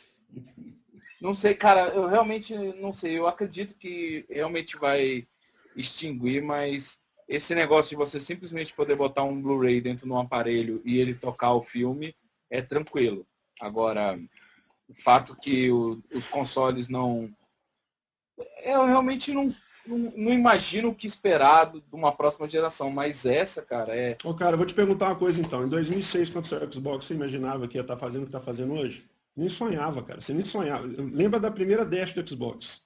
[1.19, 3.17] não sei, cara, eu realmente não sei.
[3.17, 5.27] Eu acredito que realmente vai
[5.75, 10.81] extinguir, mas esse negócio de você simplesmente poder botar um Blu-ray dentro de um aparelho
[10.83, 12.15] e ele tocar o filme
[12.49, 13.25] é tranquilo.
[13.61, 14.19] Agora,
[14.89, 17.29] o fato que o- os consoles não.
[18.63, 19.53] Eu realmente não,
[19.85, 24.17] não, não imagino o que esperar de uma próxima geração, mas essa, cara, é.
[24.23, 25.65] Ô, cara, eu vou te perguntar uma coisa então.
[25.65, 28.41] Em 2006, quando saiu o Xbox, você imaginava que ia estar fazendo o que está
[28.41, 29.03] fazendo hoje?
[29.35, 30.21] Nem sonhava, cara.
[30.21, 30.85] Você nem sonhava.
[30.85, 32.81] Lembra da primeira Dash do Xbox?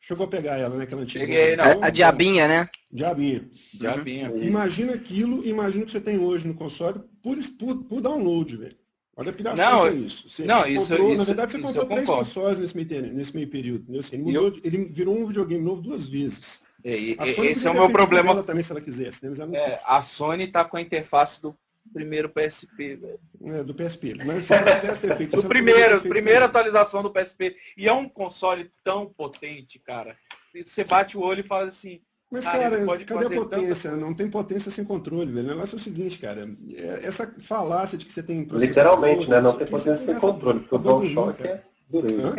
[0.00, 0.84] Chegou a pegar ela, né?
[0.84, 1.24] Aquela antiga.
[1.24, 1.82] Peguei, não.
[1.82, 2.68] A, a diabinha, né?
[2.90, 3.48] Diabinha.
[3.74, 3.96] Já
[4.30, 4.42] Uhum.
[4.42, 8.79] Imagina aquilo, imagina o que você tem hoje no console por, por, por download, velho.
[9.20, 10.28] Olha a piração Não, que é isso.
[10.28, 12.76] Você não, você isso- comprou- na isso- verdade, você isso comprou eu três consoles nesse
[12.76, 13.82] meio, nesse meio período.
[13.82, 14.00] Entendeu?
[14.00, 16.62] Assim, ele, mudou, ele virou um videogame novo duas vezes.
[16.82, 18.42] É, e- esse é o meu problema.
[18.42, 19.22] também, se ela quisesse.
[19.22, 19.28] Né?
[19.30, 19.82] Mas ela É, quis.
[19.86, 21.54] a Sony tá com a interface do
[21.92, 23.18] primeiro PSP, velho.
[23.44, 24.14] É, do PSP.
[24.24, 27.54] Mas se quisesse ter feito isso, Do primeiro, primeira atualização do PSP.
[27.76, 30.16] E é um console tão potente, cara.
[30.54, 32.00] Você bate o olho e fala assim,
[32.30, 33.96] Mas, Cara, cara, cadê a potência?
[33.96, 35.46] Não tem potência sem controle, velho.
[35.48, 36.48] O negócio é o seguinte, cara.
[36.72, 39.40] é- Essa falácia de que você tem Literalmente, né?
[39.40, 42.36] Não isso tem potência sem controle, porque o DualShock é dureza.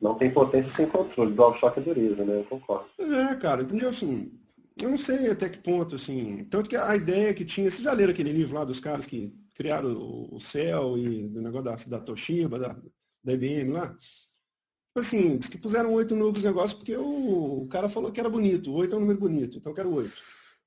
[0.00, 1.32] Não tem potência sem controle.
[1.32, 2.40] DualShock é dureza, né?
[2.40, 2.86] Eu concordo.
[2.98, 3.88] É, cara, entendeu?
[3.90, 4.32] Assim,
[4.82, 6.44] eu não sei até que ponto, assim.
[6.50, 7.70] Tanto que a ideia que tinha.
[7.70, 11.40] Vocês já leram aquele livro lá dos caras que criaram o o Cell e do
[11.40, 12.76] negócio da, da Toshiba, da,
[13.24, 13.94] da IBM lá?
[14.88, 18.18] Tipo assim, diz que puseram oito núcleos no negócio porque o, o cara falou que
[18.20, 18.72] era bonito.
[18.72, 20.14] Oito é um número bonito, então eu quero oito.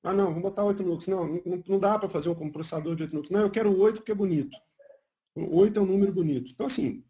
[0.02, 1.06] Ah, não, vamos botar oito núcleos.
[1.08, 3.30] Não, não, não dá para fazer um processador de oito núcleos.
[3.30, 4.56] Não, eu quero oito porque é bonito.
[5.36, 6.50] Oito é um número bonito.
[6.52, 7.04] Então, assim,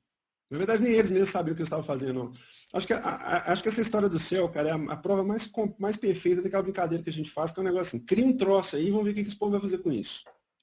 [0.50, 2.12] na verdade, nem eles mesmos sabiam o que eles estavam fazendo.
[2.14, 2.32] Não.
[2.74, 5.22] Acho que, a- a- acho que essa história do céu, cara, é a, a prova
[5.22, 8.04] mais, com- mais perfeita daquela brincadeira que a gente faz, que é um negócio assim,
[8.04, 9.92] cria um troço aí e vamos ver o que, que esse povo vai fazer com
[9.92, 10.22] isso.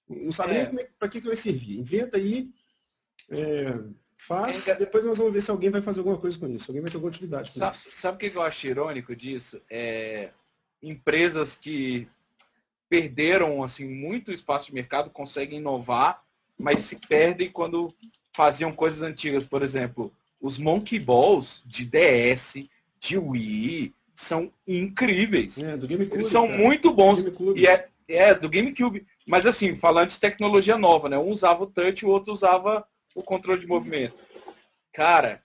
[0.10, 0.72] Não sabe É.
[0.72, 1.80] nem é, pra que, que vai servir.
[1.80, 2.50] Inventa aí,
[3.30, 3.80] é,
[4.28, 4.76] faz, É.
[4.76, 6.70] depois nós vamos ver se alguém vai fazer alguma coisa com isso.
[6.70, 7.92] Alguém vai ter alguma utilidade com Sabe, isso.
[8.02, 9.62] sabe o que eu acho irônico disso?
[9.70, 10.32] É,
[10.82, 12.08] empresas que
[12.90, 16.22] perderam assim muito espaço de mercado conseguem inovar,
[16.58, 17.94] mas se perdem quando
[18.36, 19.46] faziam coisas antigas.
[19.46, 20.12] Por exemplo,
[20.42, 22.68] os Monkey Balls de DS,
[23.00, 25.58] de Wii, são incríveis.
[25.58, 26.22] É, do GameCube.
[26.22, 26.58] Eles são cara.
[26.60, 27.24] muito bons.
[27.56, 29.06] E é, é do GameCube.
[29.26, 31.18] Mas assim, falando de tecnologia nova, né?
[31.18, 32.86] Um usava o touch, o outro usava
[33.20, 34.18] o controle de movimento.
[34.94, 35.42] Cara,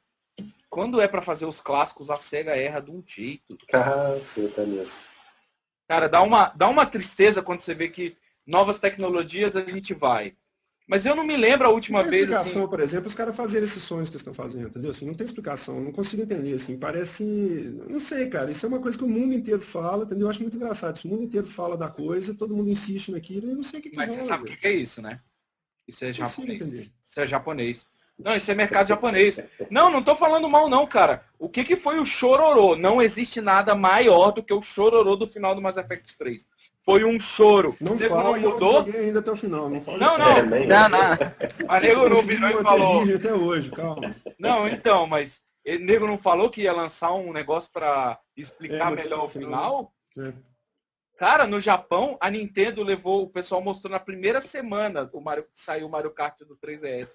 [0.70, 3.56] quando é pra fazer os clássicos, a SEGA erra de um jeito.
[3.68, 4.92] Caceta mesmo.
[5.88, 8.16] Cara, dá uma, dá uma tristeza quando você vê que
[8.46, 10.34] novas tecnologias a gente vai.
[10.86, 12.70] Mas eu não me lembro a última Não tem vez explicação, assim.
[12.70, 14.90] por exemplo, os caras fazerem esses sonhos que eles estão fazendo, entendeu?
[14.90, 17.24] Assim, não tem explicação, não consigo entender, assim, parece,
[17.88, 20.26] não sei, cara, isso é uma coisa que o mundo inteiro fala, entendeu?
[20.26, 23.46] Eu acho muito engraçado, se o mundo inteiro fala da coisa, todo mundo insiste naquilo,
[23.46, 25.00] e eu não sei o que que Mas você rola, sabe o que é isso,
[25.00, 25.20] né?
[25.88, 26.62] Isso é Não consigo japonês.
[26.62, 26.92] entender.
[27.14, 27.86] Isso é japonês.
[28.18, 29.38] Não, isso é mercado japonês.
[29.70, 31.22] Não, não tô falando mal não, cara.
[31.38, 32.74] O que que foi o chororô?
[32.74, 36.44] Não existe nada maior do que o chororô do final do Mass Effect 3.
[36.84, 37.76] Foi um choro.
[37.80, 40.18] Não nego fala não que eu mudou, joguei ainda até o final, não fala Não,
[40.18, 40.26] não.
[40.32, 40.98] É, Não, não.
[41.68, 43.14] a nego não virou e falou.
[43.14, 44.14] até hoje, calma.
[44.40, 45.32] Não, então, mas
[45.64, 49.92] o nego não falou que ia lançar um negócio pra explicar É, melhor o final?
[50.18, 50.32] É.
[51.16, 55.86] Cara, no Japão, a Nintendo levou, o pessoal mostrou na primeira semana o Mario, saiu
[55.86, 57.08] o Mario Kart do 3DS.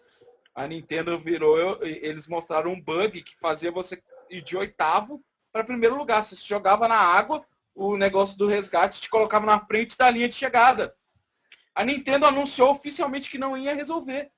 [0.55, 5.21] A Nintendo virou, eles mostraram um bug que fazia você ir de oitavo
[5.51, 6.23] para primeiro lugar.
[6.23, 7.45] Você se jogava na água,
[7.75, 10.93] o negócio do resgate te colocava na frente da linha de chegada.
[11.75, 14.31] A Nintendo anunciou oficialmente que não ia resolver.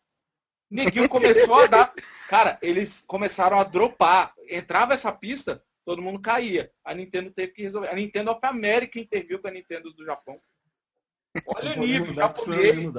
[0.69, 1.93] Neguinho começou a dar.
[2.29, 4.33] Cara, eles começaram a dropar.
[4.49, 6.69] Entrava essa pista, todo mundo caía.
[6.83, 7.89] A Nintendo teve que resolver.
[7.89, 10.39] A Nintendo of America interviu com a Nintendo do Japão.
[11.45, 12.93] Olha o nível, japonês.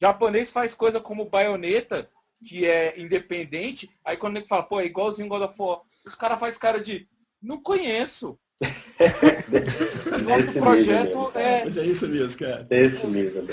[0.00, 2.08] Japonês faz coisa como baioneta,
[2.46, 3.90] que é independente.
[4.04, 7.06] Aí quando ele fala, pô, é igualzinho God of War, os caras fazem cara de
[7.42, 8.38] não conheço.
[10.24, 11.64] Nosso projeto é.
[11.64, 12.66] Mas é isso mesmo, cara.
[12.70, 13.48] Esse mesmo,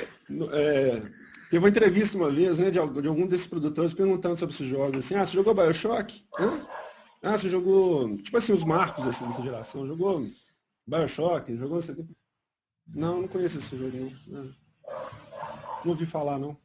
[0.53, 1.01] é,
[1.51, 5.03] Teve uma entrevista uma vez, né, de, de algum desses produtores perguntando sobre esses jogos,
[5.03, 6.23] assim, ah, você jogou Bioshock?
[6.39, 6.65] Hã?
[7.21, 10.27] Ah, você jogou, tipo assim, os marcos assim, dessa geração, jogou
[10.87, 12.05] Bioshock, jogou isso aqui?
[12.87, 14.11] Não, não conheço esse jogo, não.
[14.27, 14.55] Não,
[15.85, 16.57] não ouvi falar, não.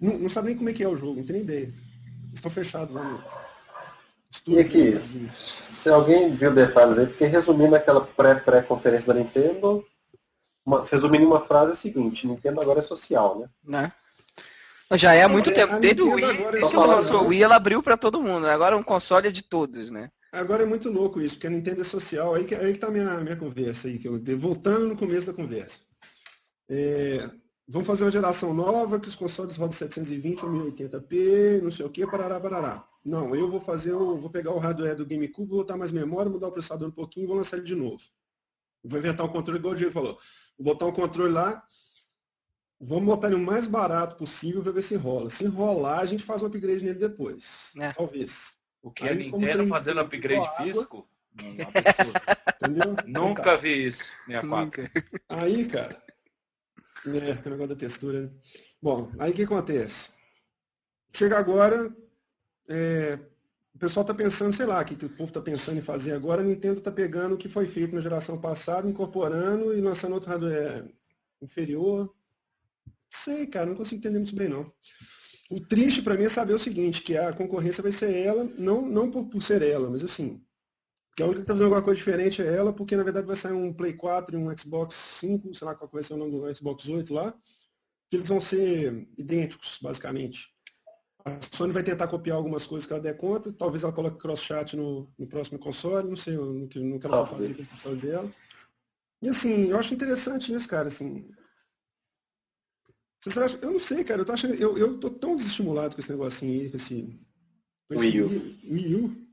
[0.00, 0.18] não.
[0.18, 0.28] não.
[0.28, 1.72] sabe nem como é que é o jogo, não tem nem ideia.
[2.34, 3.22] Estão fechados lá no,
[4.46, 4.94] e aqui,
[5.68, 9.84] se alguém viu detalhes aí, porque resumindo aquela pré-pré-conferência da Nintendo,
[10.64, 13.48] uma, resumindo em uma frase é a seguinte, Nintendo agora é social, né?
[13.64, 13.92] Né?
[14.94, 15.80] Já é há muito é, tempo.
[15.80, 18.46] Desde o Wii, desde que lançou o Wii, ela abriu para todo mundo.
[18.46, 20.10] Agora é um console de todos, né?
[20.32, 22.34] Agora é muito louco isso, porque a Nintendo é social.
[22.34, 25.26] Aí que, aí que tá a minha, minha conversa aí, que eu, voltando no começo
[25.26, 25.80] da conversa.
[26.68, 27.28] É,
[27.66, 31.90] vamos fazer uma geração nova, que os consoles rodam 720 ou 1080p, não sei o
[31.90, 32.84] que, parará, parará.
[33.04, 36.30] Não, eu vou fazer, eu vou pegar o hardware do GameCube, vou botar mais memória,
[36.30, 38.02] mudar o processador um pouquinho e vou lançar ele de novo.
[38.84, 40.18] Vou inventar um controle igual o Diego falou.
[40.58, 41.62] Vou botar um controle lá,
[42.80, 45.30] vamos botar ele o mais barato possível para ver se rola.
[45.30, 47.44] Se rolar, a gente faz um upgrade nele depois.
[47.78, 47.92] É.
[47.92, 48.32] Talvez.
[48.82, 51.08] O que Aí, a Nintendo fazendo upgrade físico?
[51.36, 52.96] Entendeu?
[53.06, 53.56] Nunca tá.
[53.56, 54.90] vi isso, minha Nunca.
[55.28, 56.02] Aí, cara.
[57.06, 58.22] É, tem o negócio da textura.
[58.22, 58.30] Né?
[58.82, 60.10] Bom, aí o que acontece?
[61.12, 61.94] Chega agora,
[62.68, 63.18] é,
[63.74, 66.12] o pessoal está pensando, sei lá, o que, que o povo está pensando em fazer
[66.12, 70.14] agora, a Nintendo está pegando o que foi feito na geração passada, incorporando e lançando
[70.14, 70.90] outro hardware
[71.40, 72.12] inferior.
[73.24, 74.70] Sei, cara, não consigo entender muito bem não.
[75.50, 78.82] O triste para mim é saber o seguinte, que a concorrência vai ser ela, não,
[78.82, 80.40] não por, por ser ela, mas assim,
[81.16, 83.36] que a única que está fazendo alguma coisa diferente é ela, porque na verdade vai
[83.36, 86.32] sair um Play 4 e um Xbox 5, sei lá qual vai ser o nome
[86.32, 87.32] do Xbox 8 lá,
[88.10, 90.38] que eles vão ser idênticos, basicamente.
[91.24, 94.76] A Sony vai tentar copiar algumas coisas que ela der conta, talvez ela coloque cross-chat
[94.76, 97.66] no, no, próximo console, não sei no que, no que ela vai fazer com o
[97.66, 98.34] console dela.
[99.22, 101.28] E assim, eu acho interessante isso, cara, assim.
[103.26, 106.00] Vocês acham, eu não sei, cara, eu tô achando, eu, eu tô tão desestimulado com
[106.00, 107.18] esse negocinho aí, com esse.
[107.88, 108.28] Com esse Wii U.
[108.70, 109.26] Wii U.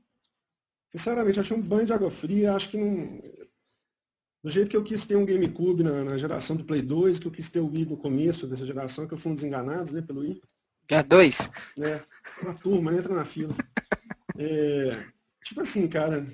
[0.90, 3.20] Sinceramente, achei um banho de água fria, acho que não.
[4.42, 7.26] Do jeito que eu quis ter um GameCube na, na geração do Play 2, que
[7.26, 9.92] eu quis ter o Wii no começo dessa geração, que eu fui um dos enganados,
[9.92, 10.40] né, pelo Wii.
[10.88, 11.36] Quer dois?
[11.78, 12.02] É,
[12.42, 13.54] uma turma, entra na fila.
[14.36, 15.06] É,
[15.44, 16.26] tipo assim, cara,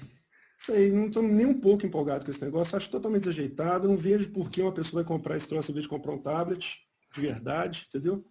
[0.60, 4.32] sei, não estou nem um pouco empolgado com esse negócio, acho totalmente desajeitado, não vejo
[4.32, 6.66] por que uma pessoa vai comprar esse troço em vez de comprar um tablet,
[7.12, 8.24] de verdade, entendeu?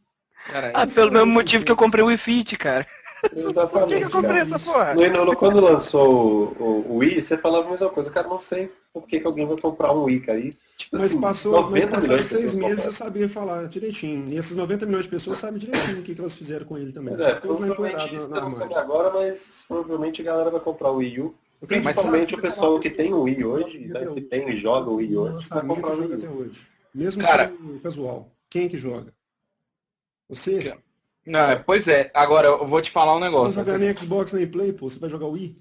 [0.48, 2.88] Cara, ah, pelo mesmo motivo que eu comprei o Wii Fit, cara.
[3.36, 3.70] Exatamente.
[3.70, 4.56] Por que, que eu comprei cara.
[4.56, 4.94] essa porra?
[4.94, 8.10] No, no, quando lançou o, o, Wii, você falava a mesma coisa.
[8.10, 10.40] Cara, não sei por que, que alguém vai comprar um Wii, cara.
[10.40, 14.30] E, tipo, mas assim, passou, mas passaram seis meses eu sabia falar direitinho.
[14.30, 16.94] E esses 90 milhões de pessoas sabem direitinho o que, que elas fizeram com ele
[16.94, 17.14] também.
[17.22, 21.36] É, Todos na, agora, mas provavelmente a galera vai comprar o Wii U.
[21.68, 25.18] Principalmente o pessoal que tem o Wii hoje, né, que tem e joga o Wii
[25.18, 26.52] hoje, vai comprar o Wii U.
[26.96, 27.52] Mesmo Cara,
[27.84, 28.32] casual.
[28.50, 29.14] Quem é que joga?
[30.28, 30.78] Você?
[31.26, 32.12] Não, é, pois é.
[32.14, 33.52] Agora, eu vou te falar um negócio.
[33.52, 34.90] Você vai jogar nem Xbox nem Play, pô.
[34.90, 35.58] Você vai jogar Wii?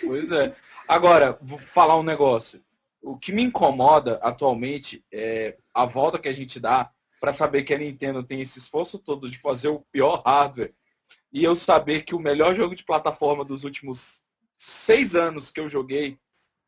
[0.00, 0.56] Pois é.
[0.88, 2.62] Agora, vou falar um negócio.
[3.02, 7.74] O que me incomoda atualmente é a volta que a gente dá para saber que
[7.74, 10.74] a Nintendo tem esse esforço todo de fazer o pior hardware
[11.32, 13.98] e eu saber que o melhor jogo de plataforma dos últimos
[14.86, 16.18] seis anos que eu joguei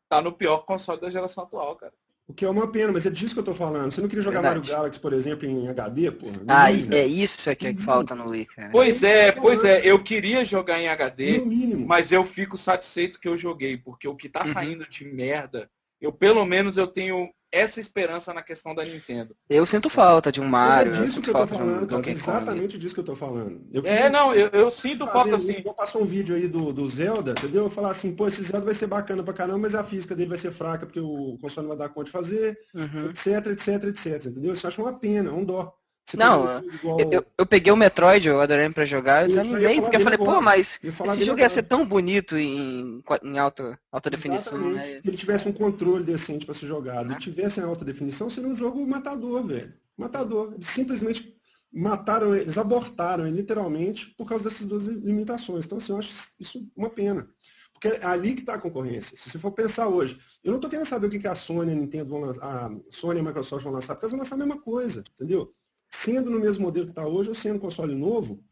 [0.09, 1.93] tá no pior console da geração atual, cara.
[2.27, 3.89] O que é uma pena, mas é disso que eu tô falando.
[3.89, 4.59] Você não queria jogar Verdade.
[4.59, 6.41] Mario Galaxy, por exemplo, em HD, porra?
[6.45, 8.69] Ah, é isso é que, é que falta no Wii, cara.
[8.69, 9.79] Pois é, pois é.
[9.85, 11.41] Eu queria jogar em HD,
[11.87, 14.51] mas eu fico satisfeito que eu joguei, porque o que tá uhum.
[14.51, 15.69] saindo de merda,
[16.01, 19.35] eu pelo menos eu tenho essa esperança na questão da Nintendo.
[19.49, 20.93] Eu sinto falta de um Mario.
[20.93, 22.09] É disso que eu tô falando, cara.
[22.09, 23.61] Exatamente disso que eu tô falando.
[23.71, 25.63] Eu é, não, eu, eu sinto falta assim.
[25.65, 27.63] Eu passo um vídeo aí do, do Zelda, entendeu?
[27.63, 30.29] Eu falar assim, pô, esse Zelda vai ser bacana pra caramba, mas a física dele
[30.29, 33.09] vai ser fraca porque o console não vai dar conta de fazer, uhum.
[33.09, 34.25] etc, etc, etc.
[34.25, 34.53] Entendeu?
[34.53, 35.73] Isso eu acho uma pena, um dó.
[36.07, 36.99] Você não, igual...
[37.01, 40.41] eu, eu, peguei o Metroid, eu adorei pra jogar, eu desanimei, porque eu falei, pô,
[40.41, 45.01] mas esse jogo ia ser tão bonito em, em alta, alta definição, né?
[45.01, 48.49] Se ele tivesse um controle decente pra ser jogado e tivesse em alta definição, seria
[48.49, 49.73] um jogo matador, velho.
[49.97, 50.53] Matador.
[50.53, 51.35] Eles simplesmente
[51.73, 55.65] mataram, eles abortaram literalmente por causa dessas duas limitações.
[55.65, 57.27] Então, assim, eu acho isso uma pena.
[57.73, 59.15] Porque é ali que está a concorrência.
[59.17, 61.75] Se você for pensar hoje, eu não estou querendo saber o que a Sony, a
[61.75, 64.37] Nintendo vão lançar, a Sony e a Microsoft vão lançar, porque elas vão lançar a
[64.39, 65.53] mesma coisa, entendeu?
[65.89, 68.43] Sendo no mesmo modelo que está hoje ou sendo console novo,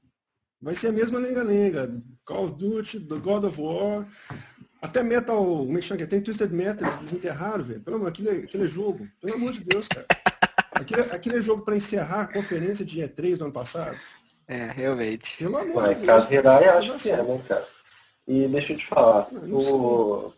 [0.62, 2.02] Vai ser a mesma lenga-lenga.
[2.26, 4.08] Call of Duty, The God of War,
[4.82, 6.08] até Metal, como é que chama?
[6.08, 7.82] Tem Twisted Metal, eles desenterraram, velho.
[7.82, 9.08] Pelo amor, aquilo é, aquilo é jogo.
[9.22, 10.08] Pelo amor de Deus, cara.
[10.72, 13.98] Aquilo, é, aquilo é jogo para encerrar a conferência de E3 do ano passado.
[14.48, 15.38] É, realmente.
[15.38, 16.06] Pelo amor Ué, de Deus.
[16.08, 16.80] caso Hirai, cara.
[16.80, 17.68] acho que é, né, cara?
[18.28, 19.32] E deixa eu te falar.
[19.34, 20.34] Não, não o...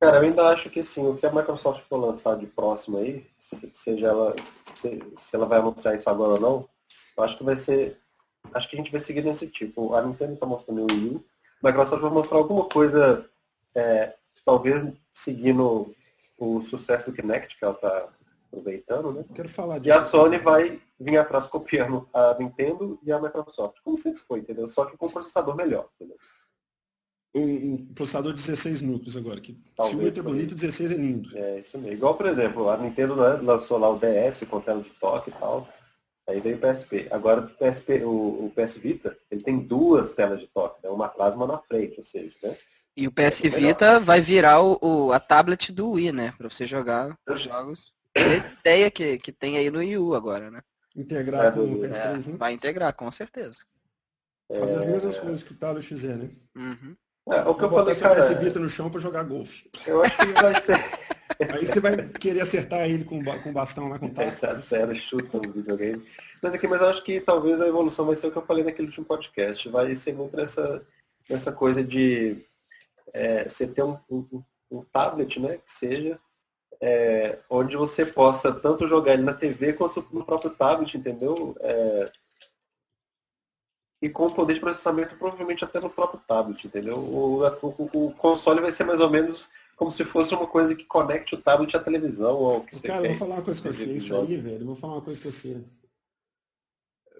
[0.00, 3.24] Cara, eu ainda acho que sim, o que a Microsoft for lançar de próximo aí,
[3.38, 4.34] se- seja ela,
[4.80, 6.68] se, se ela vai anunciar isso agora ou não,
[7.16, 7.98] eu acho que vai ser.
[8.54, 9.94] Acho que a gente vai seguir nesse tipo.
[9.94, 11.24] A Nintendo está mostrando o Wii U,
[11.62, 13.28] a Microsoft vai mostrar alguma coisa,
[13.74, 14.14] é,
[14.44, 15.94] talvez seguindo
[16.38, 18.08] o sucesso do Kinect, que ela está
[18.48, 19.24] aproveitando, né?
[19.34, 19.98] Quero falar E disso.
[19.98, 24.66] a Sony vai vir atrás copiando a Nintendo e a Microsoft, como sempre foi, entendeu?
[24.68, 26.16] Só que com um processador melhor, entendeu?
[27.34, 29.40] Um, um processador de 16 núcleos agora.
[29.40, 31.36] Que, se Talvez o 8 é bonito, 16 é lindo.
[31.38, 31.92] É isso mesmo.
[31.96, 35.34] Igual, por exemplo, a Nintendo né, lançou lá o DS com tela de toque e
[35.34, 35.68] tal.
[36.28, 37.08] Aí veio o PSP.
[37.10, 40.90] Agora o PSP, o, o PS Vita, ele tem duas telas de toque, né?
[40.90, 42.56] uma atrás e uma na frente, ou seja, né?
[42.96, 43.60] E o PS Melhor.
[43.60, 46.34] Vita vai virar o, o- a tablet do Wii, né?
[46.36, 47.92] Pra você jogar os jogos.
[48.14, 50.60] É a ideia que, que tem aí no Wii U agora, né?
[50.96, 52.36] Integrar É, com o do- PS3, É, né?
[52.36, 53.58] vai integrar, com certeza.
[54.48, 56.28] Fazer as É, mesmas coisas que o tablet fizer, né?
[56.56, 56.96] Uhum.
[57.30, 59.70] É, o que eu falei, cara, PS Vita no chão pra jogar golfe.
[59.86, 60.76] eu acho que vai ser
[61.54, 64.28] Aí você vai querer acertar ele com, com bastão lá com taco.
[64.30, 66.04] essa série chuta no videogame.
[66.42, 68.64] Mas aqui, mas eu acho que talvez a evolução vai ser o que eu falei
[68.64, 69.66] naquele último podcast.
[69.70, 70.82] Vai ser muito nessa,
[71.30, 72.44] nessa coisa de
[73.14, 76.18] é, você ter um, um- um tablet, né, que seja,
[76.80, 81.56] é, onde você possa tanto jogar ele na TV quanto no próprio tablet, entendeu?
[81.60, 82.10] É,
[84.02, 86.96] e com poder de processamento provavelmente até no próprio tablet, entendeu?
[86.98, 89.46] O, o- o console vai ser mais ou menos
[89.76, 92.86] como se fosse uma coisa que conecte o tablet à televisão ou ao que você
[92.86, 94.60] Cara, eu vou falar uma coisa com você, isso aí, velho.
[94.60, 95.62] Eu vou falar uma coisa com você.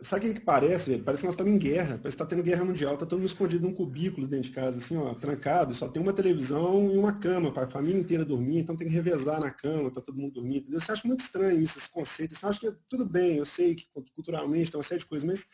[0.02, 1.04] Sabe o que, que parece, velho?
[1.04, 1.88] Parece que nós estamos em guerra.
[1.98, 2.96] Parece que está tendo guerra mundial.
[2.96, 5.74] Tá todo mundo escondido num cubículo dentro de casa, assim, ó, trancado.
[5.74, 8.60] Só tem uma televisão e uma cama para a família inteira dormir.
[8.60, 10.58] Então tem que revezar na cama para todo mundo dormir.
[10.60, 10.80] Entendeu?
[10.80, 12.34] Você acha muito estranho isso, esse conceito.
[12.34, 15.26] Você acha que é tudo bem, eu sei que culturalmente tem uma série de coisas,
[15.28, 15.44] mas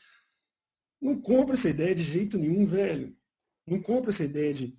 [1.01, 3.15] não compra essa ideia de jeito nenhum, velho.
[3.67, 4.77] Não compra essa ideia de.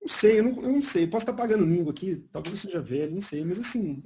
[0.00, 1.06] Não sei, eu não, eu não sei.
[1.06, 4.02] Posso estar pagando língua aqui, talvez eu seja velho, não sei, mas assim.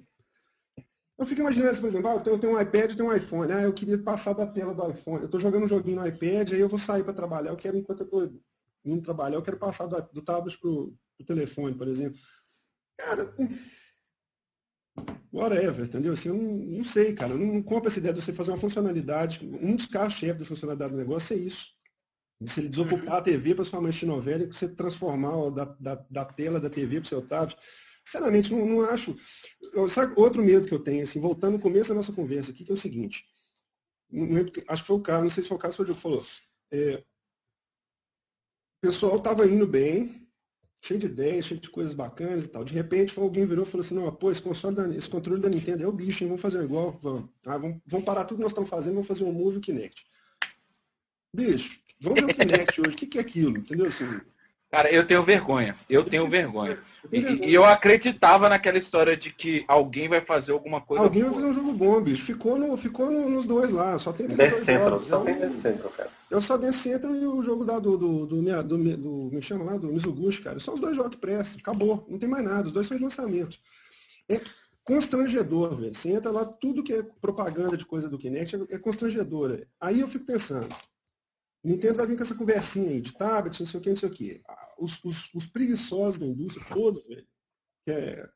[1.16, 3.53] Eu fico imaginando, por exemplo, ah, eu tenho, eu um iPad e tenho um iPhone.
[3.53, 5.20] Ah, eu queria passar da tela do iPhone.
[5.20, 7.51] Eu estou jogando um joguinho no iPad, aí eu vou sair para trabalhar.
[7.51, 8.41] Eu quero, enquanto eu estou
[8.85, 10.93] indo trabalhar, eu quero passar do, do tablet para o
[11.24, 12.18] telefone, por exemplo.
[12.99, 13.32] Cara,
[15.35, 16.12] whatever, entendeu?
[16.12, 16.43] Assim, eu não,
[16.78, 17.32] não sei, cara.
[17.32, 19.45] Eu não, não compro essa ideia de você fazer uma funcionalidade.
[19.45, 21.66] Um dos carros-chefe da funcionalidade do negócio é isso.
[22.47, 26.07] Se ele desocupar a TV para sua mãe assistir novela e você transformar da, da,
[26.11, 27.59] da tela da TV para o seu tablet.
[28.05, 29.16] Sinceramente, não, não acho.
[29.72, 32.64] Eu- sabe outro medo que eu tenho, assim, voltando no começo da nossa conversa aqui,
[32.64, 33.24] que é o seguinte.
[34.11, 35.87] Não que- acho que foi o Carlos, não sei se foi o Carlos ou o
[35.87, 36.24] Diogo que falou.
[36.72, 40.24] É, o pessoal estava indo bem,
[40.87, 42.62] cheio de ideias, cheio de coisas bacanas e tal.
[42.62, 45.82] De repente, alguém virou e falou assim, não, pô, esse, da- esse controle da Nintendo
[45.82, 46.28] é o bicho, hein?
[46.28, 47.30] vamos fazer igual, vamos.
[47.47, 50.05] Ah, vamos, vamos parar tudo que nós estamos fazendo, vamos fazer um Move Kinect.
[51.35, 53.87] Bicho, vamos ver o Kinect hoje, o que, que é aquilo, entendeu?
[53.87, 54.05] Assim,
[54.75, 55.77] Cara, eu tenho vergonha.
[55.89, 56.77] Eu tenho vergonha.
[57.12, 61.05] eu E, e eu acreditava naquela história de que alguém vai fazer alguma coisa.
[61.05, 62.27] Alguém vai fazer um jogo bom, bicho.
[62.27, 65.07] Ficou, no, ficou no- nos dois lá, só tem Central, jogos.
[65.07, 66.11] só tem o- Death Central, cara.
[66.33, 69.41] O só Dance Central e o jogo da, do, do, do, do, do, do- me
[69.41, 70.59] chama lá, do Mizuguchi, cara.
[70.59, 71.61] São os dois jogos que prestam.
[71.61, 72.05] Acabou.
[72.09, 72.66] Não tem mais nada.
[72.66, 73.57] Os dois são de lançamento.
[74.29, 74.41] É
[74.85, 75.95] constrangedor, velho.
[75.95, 79.66] Você entra lá, tudo que é propaganda de coisa do Kinect é, é constrangedora.
[79.81, 80.68] Aí eu fico pensando,
[81.65, 84.09] Nintendo vai vir com essa conversinha aí de tablet, não sei o que, não sei
[84.09, 84.43] o que.
[84.79, 87.27] Os, os, os preguiçosos da indústria todos, velho,
[87.85, 88.29] que é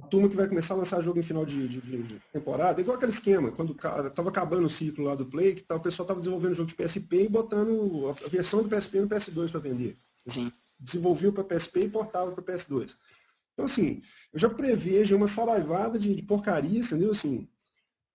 [0.00, 2.96] a turma que vai começar a lançar jogo em final de, de- de- temporada, igual
[2.96, 6.20] aquele esquema, quando estava acabando o ciclo lá do Play, que tá, o pessoal estava
[6.20, 9.96] desenvolvendo jogo de PSP e botando a, versão do PSP no PS2 para vender.
[10.28, 10.52] Sim.
[10.78, 12.94] Desenvolvia para PSP e portava para PS2.
[13.52, 14.00] Então, assim,
[14.32, 17.12] eu já prevejo uma saraivada de, de porcaria, entendeu?
[17.12, 17.48] Assim,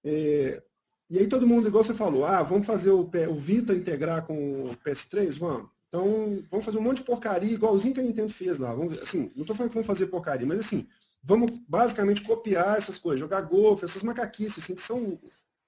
[0.04, 0.62] é,
[1.10, 4.72] e aí todo mundo, igual você falou, ah, vamos fazer o, o Vita integrar com
[4.72, 5.38] o PS3?
[5.40, 5.70] Vamos.
[5.88, 8.74] Então, vamos fazer um monte de porcaria, igualzinho que a Nintendo fez lá.
[8.74, 10.86] Vamos, assim, não estou falando que vamos fazer porcaria, mas assim,
[11.24, 15.18] vamos basicamente copiar essas coisas, jogar golfe, essas macaquices, assim, que são,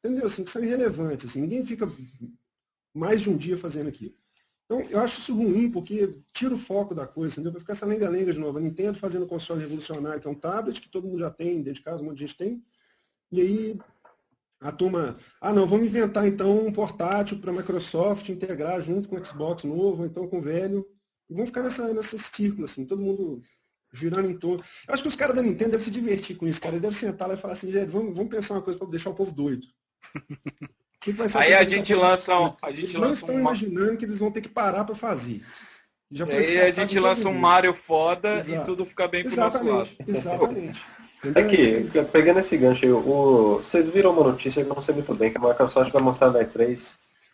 [0.04, 0.26] entendeu?
[0.26, 1.30] Assim, que são irrelevantes.
[1.30, 1.90] Assim, ninguém fica
[2.94, 4.14] mais de um dia fazendo aquilo.
[4.66, 7.54] Então, eu acho isso ruim, porque tira o foco da coisa, entendeu?
[7.54, 8.60] Vai ficar essa lenga-lenga de novo.
[8.60, 11.80] A Nintendo fazendo console revolucionário, que é um tablet, que todo mundo já tem, dentro
[11.80, 12.64] de casa, um monte de gente tem.
[13.32, 13.80] E aí,
[14.62, 19.16] a turma, ah não, vamos inventar então um portátil para a Microsoft integrar junto com
[19.16, 20.86] o Xbox novo, então com o velho.
[21.30, 23.42] E vamos ficar nessa, nesse círculo, assim, todo mundo
[23.94, 24.64] girando em torno.
[24.88, 26.74] Eu acho que os caras da Nintendo devem se divertir com isso, cara.
[26.74, 29.12] Eles devem sentar lá e falar assim, gente, vamos, vamos pensar uma coisa para deixar
[29.12, 29.66] o povo doido.
[31.02, 33.36] que que vai ser Aí a gente lança um, a Eles gente não lança estão
[33.36, 35.42] um, imaginando que eles vão ter que parar para fazer.
[36.12, 38.66] Já foi aí a gente lança um Mario foda e Exato.
[38.66, 39.90] tudo fica bem pro nosso lado.
[40.08, 40.82] Exatamente, exatamente.
[41.36, 43.58] Aqui, pegando esse gancho aí, o...
[43.58, 46.32] vocês viram uma notícia que eu não sei muito bem, que a Microsoft vai mostrar
[46.32, 46.80] na E3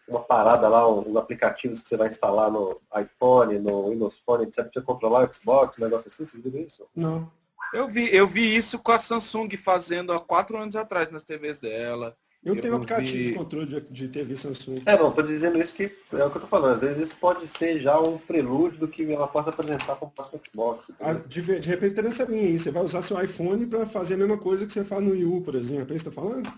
[0.08, 4.44] uma parada lá, um- uns aplicativos que você vai instalar no iPhone, no Windows Phone,
[4.46, 6.86] etc, pra você controlar o Xbox, um negócio assim, vocês viram isso?
[6.96, 7.30] Não.
[7.74, 11.58] Eu vi, eu vi isso com a Samsung fazendo há quatro anos atrás nas TVs
[11.58, 12.16] dela.
[12.46, 14.84] Eu, Eu tenho vi- aplicativo de controle de, de TV Samsung.
[14.86, 16.76] É, não, tô dizendo isso que é o que eu tô falando.
[16.76, 20.40] Às vezes isso pode ser já um prelúdio do que ela possa apresentar como próximo
[20.46, 20.92] Xbox.
[21.00, 22.60] Ah, de, de repente tem nessa linha aí.
[22.60, 25.26] Você vai usar seu iPhone para fazer a mesma coisa que você faz no Wii
[25.26, 25.92] U, por exemplo.
[25.92, 26.54] É isso que você tá falando?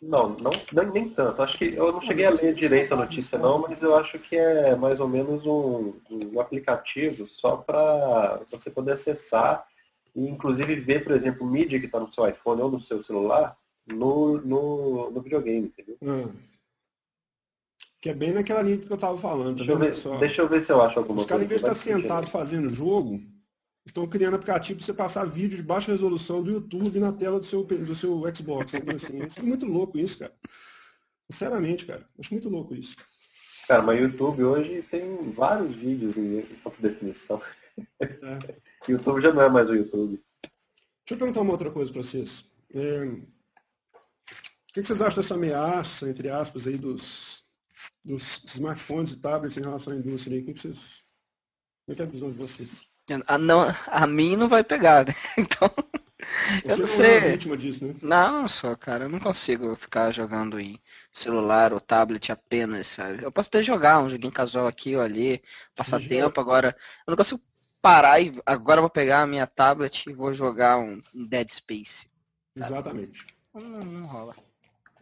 [0.00, 1.42] Não, não, nem, nem tanto.
[1.42, 4.34] Acho que eu não cheguei a ler direito a notícia não, mas eu acho que
[4.34, 9.62] é mais ou menos um, um aplicativo só para você poder acessar
[10.16, 13.54] e inclusive ver, por exemplo, mídia que está no seu iPhone ou no seu celular
[13.94, 15.96] no, no, no videogame, entendeu?
[16.02, 16.30] Ah.
[18.00, 20.42] Que é bem naquela linha que eu tava falando, tá Deixa eu, ver, Só- deixa
[20.42, 21.74] eu ver se eu acho alguma Os caras, em vez coisa.
[21.74, 22.08] de estar sentido.
[22.08, 23.20] sentado fazendo jogo,
[23.86, 27.44] estão criando aplicativo para você passar vídeo de baixa resolução do YouTube na tela do
[27.46, 28.72] seu, do seu Xbox.
[28.74, 30.32] Então, assim, isso é muito louco isso, cara.
[31.30, 32.06] Sinceramente, cara.
[32.18, 32.96] Acho muito louco isso.
[33.68, 37.40] Cara, mas o YouTube hoje tem vários vídeos em alta definição.
[38.00, 38.56] É.
[38.88, 40.20] O YouTube já não é mais o YouTube.
[40.42, 42.44] Deixa eu perguntar uma outra coisa para vocês.
[42.74, 43.04] É,
[44.70, 47.42] O que vocês acham dessa ameaça, entre aspas, aí dos,
[48.04, 48.22] dos
[48.54, 50.40] smartphones e tablets em relação à indústria?
[50.40, 50.78] O que vocês...
[51.84, 52.86] Como é que é a visão de vocês?
[53.26, 55.14] A, não, a mim não vai pegar, né?
[55.36, 55.68] Então,
[56.64, 57.30] eu Você não não é sei.
[57.32, 57.96] vítima disso, né?
[58.00, 60.80] Não, só, cara, eu não consigo ficar jogando em
[61.12, 63.24] celular ou tablet apenas, sabe?
[63.24, 65.42] Eu posso até jogar um joguinho casual aqui ou ali,
[65.74, 67.40] passar tempo, agora eu não consigo
[67.82, 71.50] parar e agora eu vou pegar a minha tablet e vou jogar um, um Dead
[71.50, 72.06] Space.
[72.54, 73.26] Exatamente.
[73.52, 74.36] Não, não rola.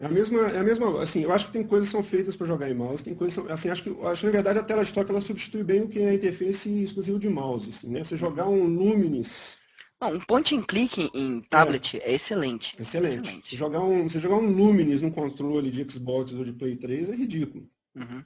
[0.00, 2.36] É a mesma, é a mesma, assim, eu acho que tem coisas que são feitas
[2.36, 4.62] para jogar em mouse, tem coisas, são- assim, acho que, acho que na verdade a
[4.64, 7.90] tela de toque ela substitui bem o que é a interface exclusiva de mouse, assim,
[7.90, 8.04] né?
[8.04, 9.58] Você jogar um Luminis,
[10.00, 12.70] Não, um point and click em tablet é, excelente.
[12.80, 13.40] excelente.
[13.44, 17.08] Você jogar um, você jogar um Luminis no controle de Xbox ou de Play 3
[17.08, 17.66] é ridículo.
[17.96, 18.22] Uhum.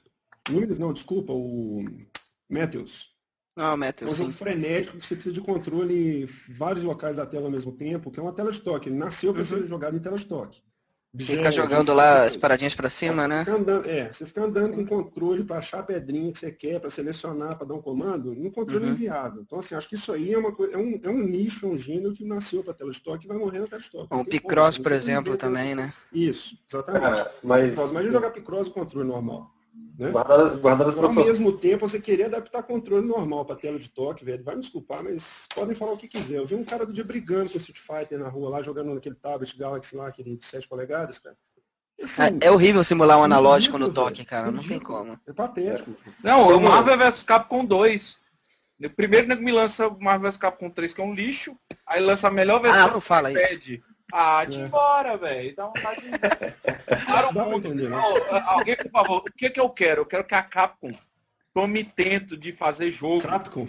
[0.50, 1.82] Luminis não, desculpa, o
[2.50, 3.10] Meteos.
[3.56, 6.26] Não, É Metal, um jogo frenético que você precisa de controle em
[6.58, 8.88] vários locais da tela ao mesmo tempo, que é uma tela de toque.
[8.90, 9.48] Ele nasceu para Uhum.
[9.48, 10.60] ser jogado em tela de toque.
[11.18, 13.44] Fica Objetos, jogando lá as paradinhas pra cima, né?
[13.44, 16.80] Fica andando, é, você fica andando com controle para achar a pedrinha que você quer,
[16.80, 18.92] para selecionar, para dar um comando, no controle Uhum.
[18.92, 19.42] inviável.
[19.42, 21.68] Então, assim, acho que isso aí é uma coisa, é um, é um nicho, é
[21.68, 24.14] um gênero que nasceu para tela de toque e vai morrer na tela de toque.
[24.14, 25.92] Um Picross, assim, por exemplo, também, né?
[26.10, 27.02] Isso, exatamente.
[27.02, 29.51] Cara, mas Picross, Imagina jogar Picross com controle normal.
[29.98, 30.08] Né?
[30.08, 34.44] as Agora, ao mesmo tempo, você querer adaptar controle normal para tela de toque, velho,
[34.44, 35.22] vai me desculpar, mas
[35.54, 36.38] podem falar o que quiser.
[36.38, 38.92] Eu vi um cara do dia brigando com o Street Fighter na rua, lá jogando
[38.94, 41.36] naquele tablet Galaxy lá, aquele de 7 polegadas, cara.
[42.02, 44.28] Assim, É, é horrível simular um analógico ridículo, no toque, velho.
[44.28, 44.50] cara.
[44.50, 45.18] Não tem como.
[45.26, 45.94] É patético.
[46.22, 48.16] Não, o Como- Marvel vs Capcom 2.
[48.84, 51.56] O Primeiro me lança o Marvel vs Capcom 3, que é um lixo.
[51.86, 53.82] Aí lança a melhor Ah, versão não fala do isso.
[54.12, 54.64] Ah, de É.
[54.66, 55.56] embora, velho.
[55.56, 56.10] Dá vontade de.
[57.06, 57.66] Para o Dá mundo.
[57.68, 57.96] entender, né?
[57.96, 60.02] Não, alguém, por favor, o que, que eu quero?
[60.02, 60.92] Eu quero que a Capcom
[61.54, 63.22] tome tento de fazer jogo.
[63.22, 63.66] Capcom.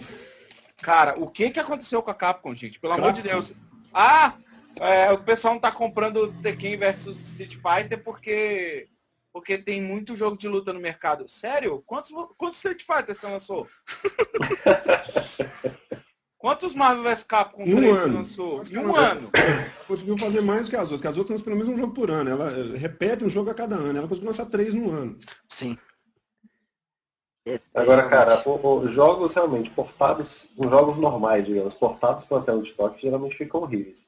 [0.82, 2.78] Cara, o que, que aconteceu com a Capcom, gente?
[2.78, 3.40] Pelo amor de Capcom.
[3.40, 3.52] Deus.
[3.92, 4.34] Ah,
[4.80, 8.86] é, o pessoal não tá comprando Tekken versus Street Fighter porque
[9.32, 11.26] porque tem muito jogo de luta no mercado.
[11.28, 11.82] Sério?
[11.86, 13.66] Quantos, quantos Street Fighter você lançou?
[16.44, 18.14] Quantos Marvel vs Capcom um 3 você ano.
[18.18, 18.62] lançou?
[18.64, 19.30] Em um ano.
[19.88, 22.10] Conseguiu fazer mais do que as outras, que as outras pelo menos um jogo por
[22.10, 22.28] ano.
[22.28, 23.96] Ela eh, repete um jogo a cada ano.
[23.96, 25.16] Ela conseguiu lançar três no ano.
[25.48, 25.78] Sim.
[27.46, 32.60] É- Agora, é, cara, o- jogos realmente portados, os jogos normais, digamos, portados para tela
[32.62, 34.04] de toque, geralmente ficam horríveis.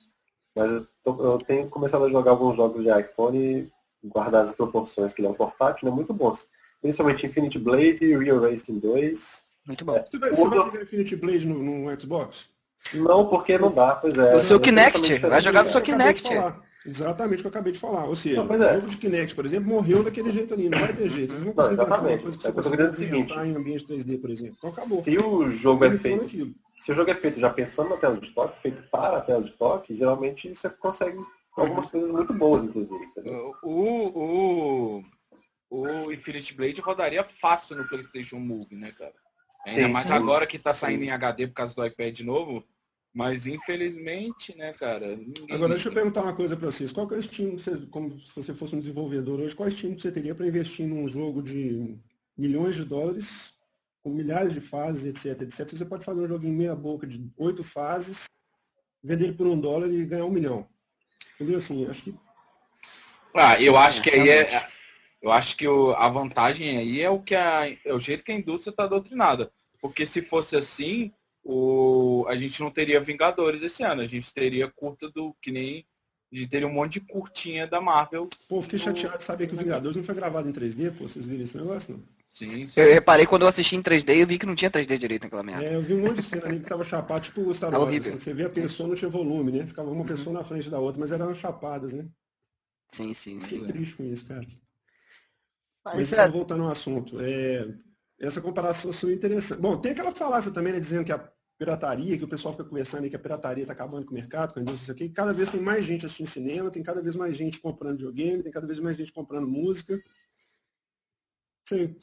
[0.55, 4.55] Mas eu, tô- eu tenho começado a jogar alguns jogos de iPhone e guardar as
[4.55, 5.95] proporções que ele é um portátil, né?
[5.95, 6.47] Muito bons.
[6.83, 9.46] Principalmente Infinity Blade e Real Racing 2.
[9.67, 9.95] Muito bom.
[10.05, 12.51] Você vai, você vai pegar Infinity Blade no, no Xbox?
[12.95, 14.37] Não, porque não dá, pois é.
[14.37, 16.29] O seu É Kinect, vai jogar no seu Kinect.
[16.87, 18.05] Exatamente o que eu acabei de falar.
[18.05, 18.77] Ou seja, Não, é.
[18.77, 20.69] o jogo de Kinect, por exemplo, morreu daquele jeito ali.
[20.69, 21.33] Não vai ter jeito.
[21.35, 23.33] Eles não Não, conseguem fazer uma coisa que É você dizer o seguinte.
[23.35, 24.55] em ambiente 3D, por exemplo.
[24.59, 25.03] Então acabou.
[25.03, 26.55] Se o jogo é feito naquilo.
[26.85, 29.43] se o jogo é feito já pensando na tela de toque, feito para a tela
[29.43, 31.19] de toque, geralmente você consegue
[31.57, 33.05] algumas coisas muito boas, inclusive.
[33.07, 33.53] entendeu?
[33.65, 35.05] O, o,
[35.71, 39.13] o Infinity Blade rodaria fácil no PlayStation Move, né, cara?
[39.67, 42.65] Ainda Sim, mais agora que tá saindo em HD por causa do iPad novo.
[43.13, 45.17] Mas infelizmente, né, cara?
[45.17, 46.93] ninguém- Agora, deixa eu perguntar uma coisa para vocês.
[46.93, 49.73] Qual que é o estímulo, você- como se você fosse um desenvolvedor hoje, qual é
[49.73, 51.99] o estímulo você teria para investir num jogo de
[52.37, 53.27] milhões de dólares,
[54.03, 55.69] com milhares de fases, etc, etc?
[55.71, 58.23] Você pode fazer um joguinho meia boca de oito fases,
[59.03, 60.69] vender ele por um dólar e ganhar um milhão.
[61.35, 61.59] Entendeu?
[61.59, 62.15] Assim, acho que
[63.35, 64.69] Ah, eu acho É, que aí é.
[65.23, 68.31] Eu acho que o, a vantagem aí é o que a, é o jeito que
[68.31, 69.51] a indústria está doutrinada.
[69.81, 71.13] Porque se fosse assim,
[71.45, 74.03] o, a gente não teria Vingadores esse ano.
[74.03, 75.87] A gente teria curta do que nem
[76.33, 78.29] a gente teria um monte de curtinha da Marvel.
[78.49, 81.09] Pô, fiquei chateado de saber que o Vingadores não foi gravado em 3D, pô.
[81.09, 82.03] Vocês viram esse negócio, não?
[82.33, 82.81] Sim, sim.
[82.81, 85.43] Eu reparei quando eu assisti em 3D e vi que não tinha 3D direito naquela
[85.43, 85.65] merda.
[85.65, 87.85] É, eu vi um monte de cena ali que tava chapado, tipo o Star Wars.
[87.85, 88.15] horrível.
[88.15, 89.67] assim, você vê a pessoa, não tinha volume, né?
[89.67, 90.07] Ficava uma Uhum.
[90.07, 92.05] pessoa na frente da outra, mas eram chapadas, né?
[92.93, 93.41] Sim, sim.
[93.41, 93.67] Fiquei sim.
[93.67, 94.47] triste com isso, cara.
[95.85, 97.69] Mas Mas, então, é, voltando ao assunto, é,
[98.21, 99.61] essa comparação sua interessante.
[99.61, 103.05] Bom, tem aquela falácia também, né, dizendo que a pirataria, que o pessoal fica conversando
[103.05, 105.51] aí que a pirataria está acabando com o mercado, com a indústria, quê, cada vez
[105.51, 108.79] tem mais gente assistindo cinema, tem cada vez mais gente comprando videogame, tem cada vez
[108.79, 109.99] mais gente comprando música.
[111.69, 111.97] Sei.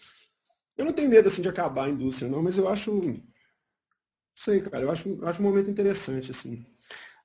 [0.76, 2.91] Eu não tenho medo assim de acabar a indústria, não, mas eu acho.
[4.36, 6.66] Sei, cara, eu acho, acho um momento interessante, assim.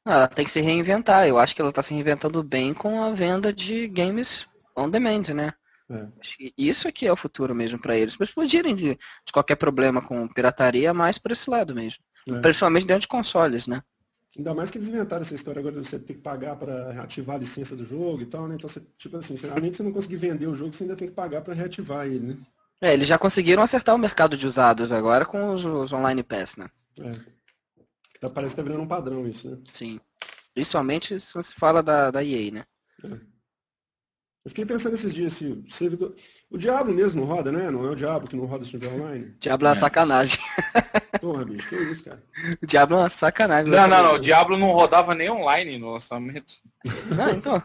[0.04, 1.26] Ela tem que se reinventar.
[1.26, 5.34] Eu acho que ela está se reinventando bem com a venda de games on demand,
[5.34, 5.52] né?
[5.90, 6.06] É.
[6.20, 8.16] Acho que Isso aqui é o futuro mesmo para eles.
[8.16, 11.98] Pra eles fugirem de, de qualquer problema com pirataria, mais por esse lado mesmo.
[12.28, 12.40] É.
[12.40, 13.82] Principalmente dentro de consoles, né?
[14.36, 17.36] Ainda mais que eles inventaram essa história agora de você ter que pagar para ativar
[17.36, 18.54] a licença do jogo e tal, né?
[18.56, 21.14] Então, você, tipo assim, de você não conseguir vender o jogo, você ainda tem que
[21.14, 22.36] pagar para reativar ele, né?
[22.80, 26.54] É, eles já conseguiram acertar o mercado de usados agora com os, os online pass,
[26.56, 26.68] né?
[27.00, 27.12] É.
[28.20, 29.58] Tá- Parece que tá virando um padrão isso, né?
[29.72, 30.00] Sim.
[30.54, 32.64] Principalmente se você fala da, da EA, né?
[34.44, 36.14] Eu fiquei pensando esses dias se servidor...
[36.50, 37.70] O Diablo mesmo não roda, né?
[37.70, 39.34] Não é o Diablo que não roda servidor online?
[39.38, 39.80] Diablo é uma É.
[39.80, 40.38] sacanagem.
[41.20, 42.22] Porra, bicho, que isso, cara?
[42.62, 43.70] O Diablo é uma sacanagem.
[43.70, 44.14] Não, não, não.
[44.14, 46.50] O Diablo não rodava nem online no lançamento.
[47.14, 47.62] Não, então.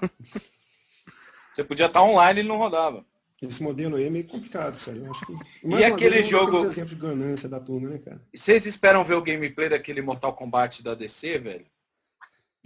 [1.54, 3.06] Você podia estar online e não rodava.
[3.42, 4.98] Esse modelo aí é meio complicado, cara.
[4.98, 5.34] Eu acho que...
[5.68, 8.22] E aquele jogo- de ganância da turma, né, cara?
[8.34, 11.66] E Vocês esperam ver o gameplay daquele Mortal Kombat da DC, velho?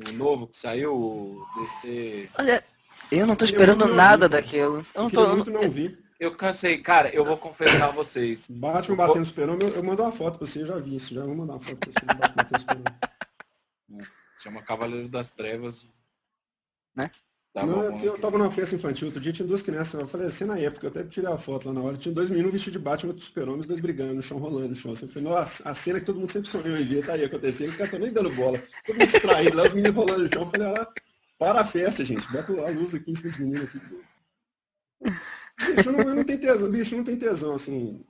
[0.08, 2.30] O novo que saiu, o DC.
[2.38, 2.64] Olha,
[3.12, 4.41] eu não tô Eu esperando não vi, nada cara.
[4.41, 4.86] daquilo.
[4.95, 5.18] Eu não Eu tô.
[5.22, 5.97] queria muito não vi.
[6.20, 8.43] Eu cansei, cara, eu vou confessar a vocês.
[8.49, 10.95] Batman Eu vou- batendo super eu, eu mando uma foto pra você, eu já vi
[10.95, 11.14] isso.
[11.14, 14.08] Já vou mandar uma foto pra você do Batman batendo super
[14.43, 15.86] Chama Cavaleiro das Trevas.
[16.95, 17.12] Né?
[17.53, 20.08] Tá Não, é porque eu tava numa festa infantil, outro dia tinha duas crianças, eu
[20.08, 22.51] falei assim na época, eu até tirei a foto lá na hora, tinha dois meninos
[22.51, 24.91] vestidos de Batman e super-homem, os dois brigando no chão, rolando no chão.
[24.91, 27.24] Assim, eu falei, nossa, a cena que todo mundo sempre sonhou em ver, tá aí
[27.24, 30.30] acontecendo, os caras estão nem dando bola, todo mundo distraído, lá os meninos rolando no
[30.34, 30.88] chão, eu falei, ah,
[31.38, 33.79] para a festa, gente, bota a luz aqui em cima dos meninos aqui.
[35.57, 38.05] Bicho, eu não, eu não tenho tesão, bicho, não tem tesão, assim.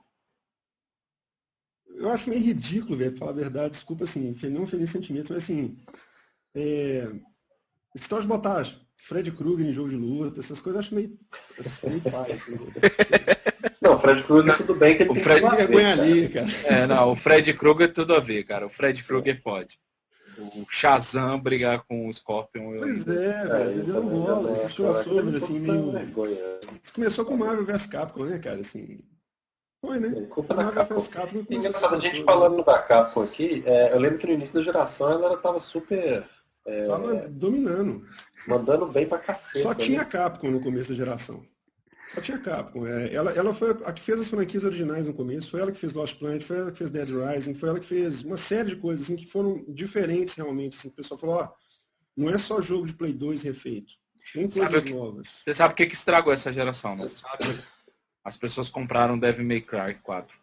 [1.96, 5.42] Eu acho meio ridículo, velho, pra falar a verdade, desculpa, assim, não feliz sentimentos, mas
[5.42, 5.76] assim,
[6.54, 7.10] é,
[7.94, 8.64] esse de botar
[9.06, 11.18] Fred Krueger em jogo de luta, essas coisas eu acho meio,
[11.84, 12.58] meio pai, assim.
[13.80, 16.28] Não, o Fred Krueger tudo bem que ele O tem Fred que fazer, vergonha ali,
[16.28, 16.46] cara.
[16.64, 18.66] É, não, o Fred Krueger tudo a ver, cara.
[18.66, 19.78] O Fred Krueger pode.
[20.38, 22.74] O Shazam brigar com o Scorpion.
[22.74, 22.80] Eu...
[22.80, 25.96] Pois é, É, velho, eu deu bola, não esses crossovers, assim, meio...
[25.96, 26.60] é.
[26.82, 29.00] Isso começou com Marvel vs Capcom, né, cara, assim...
[29.80, 30.26] Foi, né?
[30.30, 30.96] Culpa da Capcom.
[30.96, 34.54] vs Capcom Engraçado, a gente falando da Capcom aqui, é, eu lembro que no início
[34.54, 36.24] da geração ela tava super
[36.68, 38.06] é, Tava dominando.
[38.46, 39.62] mandando bem pra cacete.
[39.62, 39.74] Só né?
[39.76, 41.42] tinha Capcom no começo da geração.
[42.08, 42.86] Só tinha Capcom.
[42.86, 45.80] É, ela, ela foi a que fez as franquias originais no começo, foi ela que
[45.80, 48.70] fez Lost Planet, foi ela que fez Dead Rising, foi ela que fez uma série
[48.70, 50.76] de coisas assim, que foram diferentes realmente.
[50.78, 51.48] Assim, o pessoal falou, ó,
[52.16, 53.92] não é só jogo de Play 2 refeito.
[54.32, 55.28] Tem coisas que- novas.
[55.44, 57.62] Você sabe o que, que estragou essa geração, não sabe?
[58.24, 60.36] As pessoas compraram Devil May Cry 4.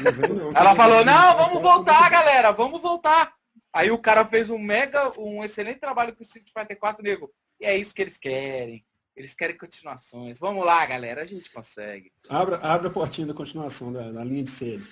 [0.00, 0.50] Não vem, não.
[0.50, 3.32] Ela falou, não, vamos voltar, galera, vamos voltar.
[3.72, 7.30] Aí o cara fez um mega, um excelente trabalho com o Street Fighter 4, nego.
[7.60, 8.84] E é isso que eles querem.
[9.18, 10.38] Eles querem continuações.
[10.38, 12.12] Vamos lá, galera, a gente consegue.
[12.30, 14.86] Abra, abre a portinha da continuação da, da linha de série.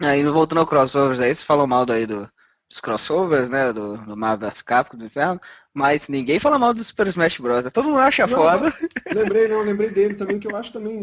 [0.00, 2.26] Aí voltando ao crossovers aí, você falou mal daí do,
[2.70, 3.70] dos crossovers, né?
[3.70, 5.38] Do, do Marvel vs Capcom do Inferno.
[5.74, 7.70] Mas ninguém fala mal do Super Smash Bros.
[7.70, 8.74] Todo mundo acha Não, foda.
[9.12, 11.02] Lembrei, não, lembrei dele também, que eu acho também.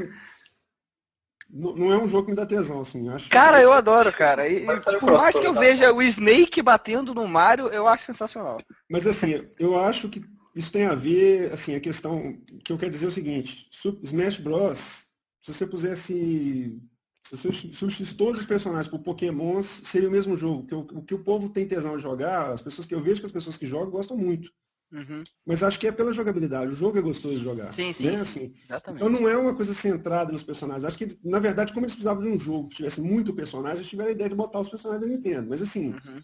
[1.47, 3.07] Não não é um jogo que me dá tesão, assim.
[3.07, 4.47] eu Acho Cara, eu adoro, cara.
[4.47, 4.65] E,
[4.99, 8.57] por mais que eu veja o Snake batendo no Mario, eu acho sensacional.
[8.89, 10.21] Mas assim, eu acho que
[10.55, 13.67] isso tem a ver, assim, a questão que eu quero dizer é o seguinte,
[14.03, 14.79] Smash Bros,
[15.41, 16.79] se você pusesse
[17.27, 20.65] se você substituísse todos os personagens por Pokémons, seria o mesmo jogo.
[20.65, 23.27] Que o, que o povo tem tesão de jogar, as pessoas que eu vejo que
[23.27, 24.49] as pessoas que jogam gostam muito.
[24.91, 25.23] Uhum.
[25.45, 26.73] Mas acho que é pela jogabilidade.
[26.73, 27.71] O jogo é gostoso de jogar.
[27.75, 28.11] Sim, sim, né?
[28.11, 28.21] sim.
[28.21, 29.03] Assim, Exatamente.
[29.03, 30.83] então não é uma coisa centrada nos personagens.
[30.83, 33.89] Acho que, na verdade, como eles precisavam de um jogo que tivesse muito personagem, eles
[33.89, 35.49] tiveram a ideia de botar os personagens da Nintendo.
[35.49, 36.19] Mas assim, Uhum.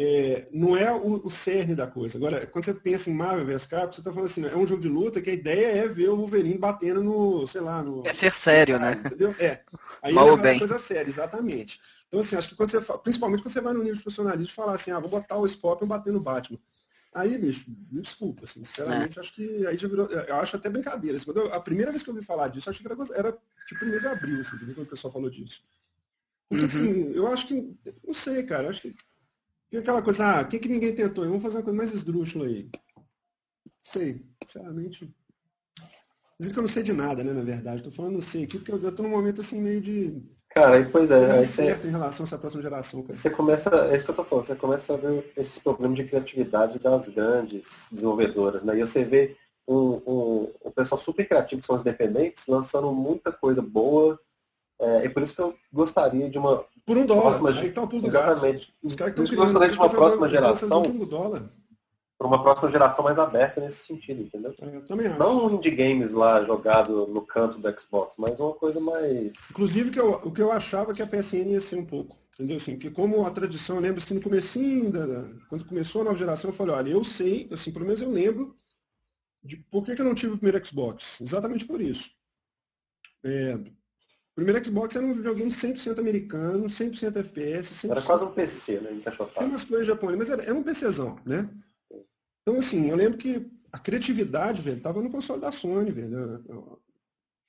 [0.00, 2.16] É, não é o, o cerne da coisa.
[2.16, 4.80] Agora, quando você pensa em Marvel vs Capcom, você está falando assim, é um jogo
[4.80, 8.06] de luta que a ideia é ver o Wolverine batendo no, sei lá, no...
[8.06, 8.92] É ser sério, né?
[9.04, 9.34] Entendeu?
[9.40, 9.60] É.
[10.00, 10.58] Aí Mal ou levar bem.
[10.60, 11.80] coisa séria, exatamente.
[12.06, 14.54] Então, assim, acho que quando você fala, principalmente quando você vai no nível de profissionalismo,
[14.54, 16.60] falar assim, ah, vou botar o Scorpion batendo no Batman.
[17.12, 19.20] Aí, bicho, me desculpa, assim, sinceramente, é.
[19.20, 20.06] acho que aí já virou.
[20.06, 21.16] Eu acho até brincadeira.
[21.16, 23.32] Assim, eu, a primeira vez que eu ouvi falar disso, acho que era, era
[23.66, 25.60] tipo primeiro de abril, assim, quando o pessoal falou disso.
[26.48, 26.70] Porque uhum.
[26.70, 27.76] assim, eu acho que.
[28.06, 28.94] Não sei, cara, acho que.
[29.76, 31.24] Aquela coisa, ah, o que, que ninguém tentou?
[31.24, 32.68] Vamos fazer uma coisa mais esdrúxula aí.
[32.96, 33.04] Não
[33.84, 35.14] sei, sinceramente.
[36.40, 37.78] Dizer que eu não sei de nada, né, na verdade.
[37.78, 40.76] Estou falando não sei aqui, porque eu, eu tô num momento assim meio de Cara,
[40.76, 41.30] aí, pois é.
[41.30, 43.18] Aí certo você, em relação a essa próxima geração, cara.
[43.18, 46.04] Você começa, é isso que eu tô falando, você começa a ver esses problemas de
[46.04, 48.76] criatividade das grandes desenvolvedoras, né?
[48.76, 49.36] E você vê
[49.68, 54.18] um, um, um pessoal super criativo, que são os dependentes, lançando muita coisa boa.
[54.80, 56.64] É, e por isso que eu gostaria de uma.
[56.86, 58.72] Por um dólar, próxima, aí tá o pulo do Exatamente.
[58.82, 59.44] Os caras estão criando.
[59.44, 60.82] gostaria de uma próxima geração.
[60.82, 61.50] Um dólar
[62.18, 64.52] para uma próxima geração mais aberta nesse sentido, entendeu?
[64.60, 65.18] É, eu também acho.
[65.18, 69.32] Não um indie games lá jogado no canto do Xbox, mas uma coisa mais.
[69.52, 72.16] Inclusive que eu, o que eu achava que a PSN ia ser um pouco.
[72.34, 72.56] Entendeu?
[72.56, 76.16] Assim, porque como a tradição, eu lembro assim, no comecinho, da, quando começou a nova
[76.16, 78.54] geração, eu falei, olha, eu sei, assim, pelo menos eu lembro
[79.42, 81.20] de por que, que eu não tive o primeiro Xbox.
[81.20, 82.08] Exatamente por isso.
[83.24, 83.58] É,
[84.38, 87.74] o primeiro Xbox era um videogame 100% americano, 100% FPS.
[87.84, 87.90] 100%...
[87.90, 89.02] Era quase um PC, né?
[89.36, 91.50] Tem umas coisas japonesas, mas era, era um PCzão, né?
[92.42, 96.78] Então, assim, eu lembro que a criatividade, velho, tava no console da Sony, velho.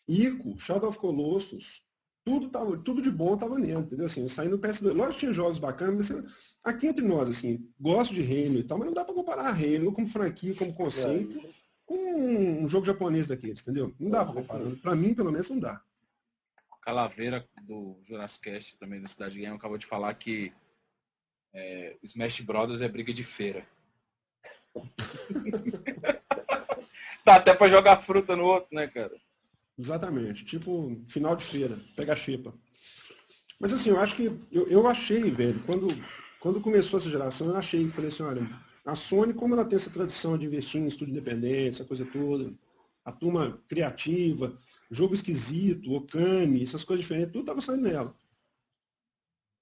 [0.07, 1.84] Ico, Shadow of Colossus,
[2.26, 4.07] tudo, tava, tudo de bom tava nele, entendeu?
[4.07, 4.91] Assim, eu saí no PS2.
[4.91, 6.26] Lógico que tinha jogos bacanas, mas
[6.64, 9.94] aqui entre nós, assim, gosto de Halo e tal, mas não dá pra comparar Halo
[9.94, 11.40] como franquia, como conceito,
[11.86, 13.94] com um jogo japonês daqueles, entendeu?
[13.99, 14.76] Não dá pra comparar.
[14.78, 15.80] Pra mim, pelo menos, não dá.
[16.90, 20.52] Calaveira do Jurassic Cast, também da Cidade Game, acabou de falar que
[21.53, 23.64] é, Smash Brothers é briga de feira.
[27.24, 29.16] Dá até pra jogar fruta no outro, né, cara?
[29.78, 30.44] Exatamente.
[30.45, 32.52] Tipo, final de feira, pega a xepa.
[33.60, 34.26] Mas assim, eu acho que.
[34.52, 35.90] Eu, eu achei, velho, quando,
[36.40, 38.49] quando começou essa geração, eu achei, falei assim, olha,
[38.84, 42.52] a Sony, como ela tem essa tradição de investir em estúdio independente, essa coisa toda,
[43.06, 44.57] a turma criativa,
[44.90, 48.16] jogo esquisito, Okami, essas coisas diferentes, tudo estava saindo nela.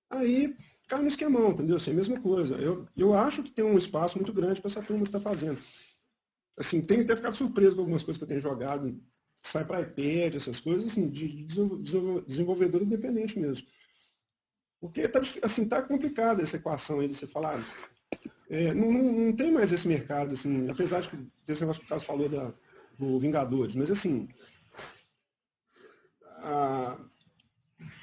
[0.09, 0.55] Aí
[0.87, 1.75] cai no esquemão, entendeu?
[1.75, 2.55] Assim, a mesma coisa.
[2.55, 5.59] Eu, eu acho que tem um espaço muito grande para essa turma que está fazendo.
[6.57, 8.99] Assim, tenho até ficado surpreso com algumas coisas que eu tenho jogado,
[9.43, 11.45] sai para iPad, essas coisas, assim, de,
[12.25, 13.67] desenvolvedor independente mesmo.
[14.79, 17.65] Porque tá, assim, tá complicada essa equação aí de você falar.
[18.49, 21.09] É, não, não, não, tem mais esse mercado, assim, apesar de
[21.45, 22.53] desse negócio que o caso falou da,
[22.97, 24.27] do Vingadores, mas assim.
[26.47, 26.97] A,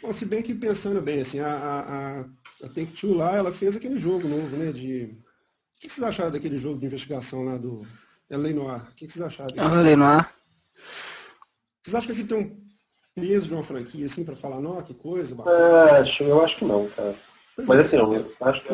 [0.02, 3.98] bom, se bem que pensando bem, assim, a, a, a Take-Two lá, ela fez aquele
[3.98, 4.70] jogo novo, né?
[4.70, 5.04] De...
[5.04, 7.86] O que vocês acharam daquele jogo de investigação lá do
[8.30, 8.52] L.A.
[8.52, 8.82] Noir?
[8.82, 9.54] O que vocês acharam?
[9.58, 9.96] Ah, L.A.
[9.96, 10.30] Noir.
[11.82, 12.64] Vocês acham que aqui tem um
[13.14, 15.34] peso de uma franquia, assim, para falar, não, que coisa?
[15.48, 17.16] É, acho, eu acho que não, cara.
[17.56, 18.72] Pois Mas é, assim, eu acho que...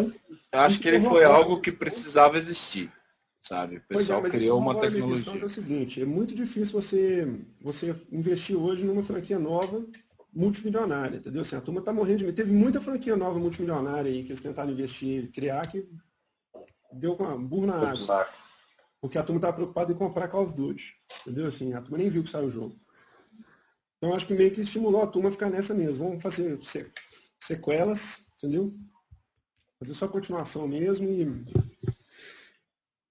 [0.52, 2.92] Eu acho que ele foi algo que precisava existir,
[3.42, 3.78] sabe?
[3.78, 5.32] O pessoal é, criou uma tecnologia.
[5.32, 9.84] é o seguinte, é muito difícil você, você investir hoje numa franquia nova
[10.32, 11.42] multimilionária, entendeu?
[11.42, 12.36] Assim, a turma está morrendo de medo.
[12.36, 15.88] Teve muita franquia nova multimilionária aí que eles tentaram investir, criar, que
[16.92, 18.28] deu com a burro na água.
[19.00, 20.84] Porque a turma estava preocupada em comprar Call of Duty,
[21.22, 21.46] entendeu?
[21.46, 22.76] Assim, a turma nem viu que saiu o jogo.
[23.96, 26.04] Então acho que meio que estimulou a turma a ficar nessa mesmo.
[26.04, 26.58] Vamos fazer
[27.42, 28.00] sequelas,
[28.36, 28.72] entendeu?
[29.78, 31.24] Fazer só continuação mesmo e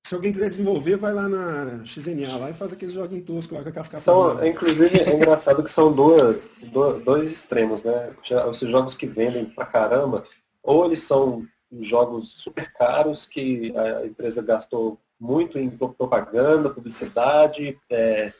[0.09, 3.61] se alguém quiser desenvolver, vai lá na XNA lá e faz aqueles joguinhos toscos lá
[3.61, 4.03] com a cascata.
[4.03, 6.43] São, inclusive, é engraçado que são dois,
[7.05, 8.11] dois extremos, né?
[8.49, 10.23] Esses jogos que vendem pra caramba,
[10.63, 11.45] ou eles são
[11.81, 18.33] jogos super caros que a empresa gastou muito em propaganda, publicidade, é,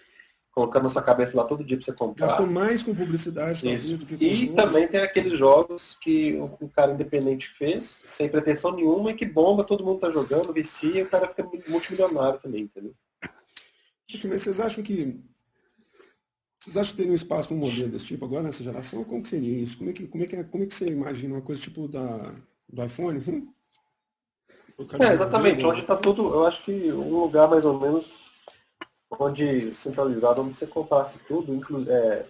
[0.59, 2.27] colocando na sua cabeça lá todo dia para você comprar.
[2.27, 4.55] Gastou mais com publicidade, talvez, do que com E jogo.
[4.57, 9.63] também tem aqueles jogos que o cara independente fez, sem pretensão nenhuma, e que bomba,
[9.63, 12.93] todo mundo tá jogando, vicia, e o cara fica multimilionário também, entendeu?
[14.25, 15.23] Mas vocês acham que.
[16.59, 19.05] Vocês acham que teria um espaço para um modelo desse tipo agora nessa geração?
[19.05, 19.77] Como que seria isso?
[19.77, 22.35] Como é que, como é que, como é que você imagina uma coisa tipo da,
[22.67, 23.47] do iPhone, assim?
[24.99, 28.18] É, exatamente, onde está tudo, eu acho que um lugar mais ou menos
[29.11, 32.25] onde centralizado, onde você comprasse tudo, inclu, é,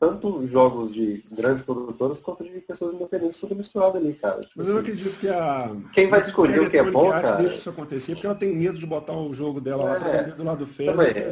[0.00, 4.40] tanto jogos de grandes produtoras quanto de pessoas independentes, tudo misturado ali, cara.
[4.40, 5.76] Tipo Mas eu assim, acredito que a.
[5.92, 7.36] Quem vai escolher o que é bom, cara.
[7.36, 10.44] deixa isso acontecer, porque ela tem medo de botar o jogo dela lá é, do
[10.44, 11.28] lado do ferro, é, é,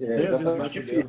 [0.00, 1.06] é,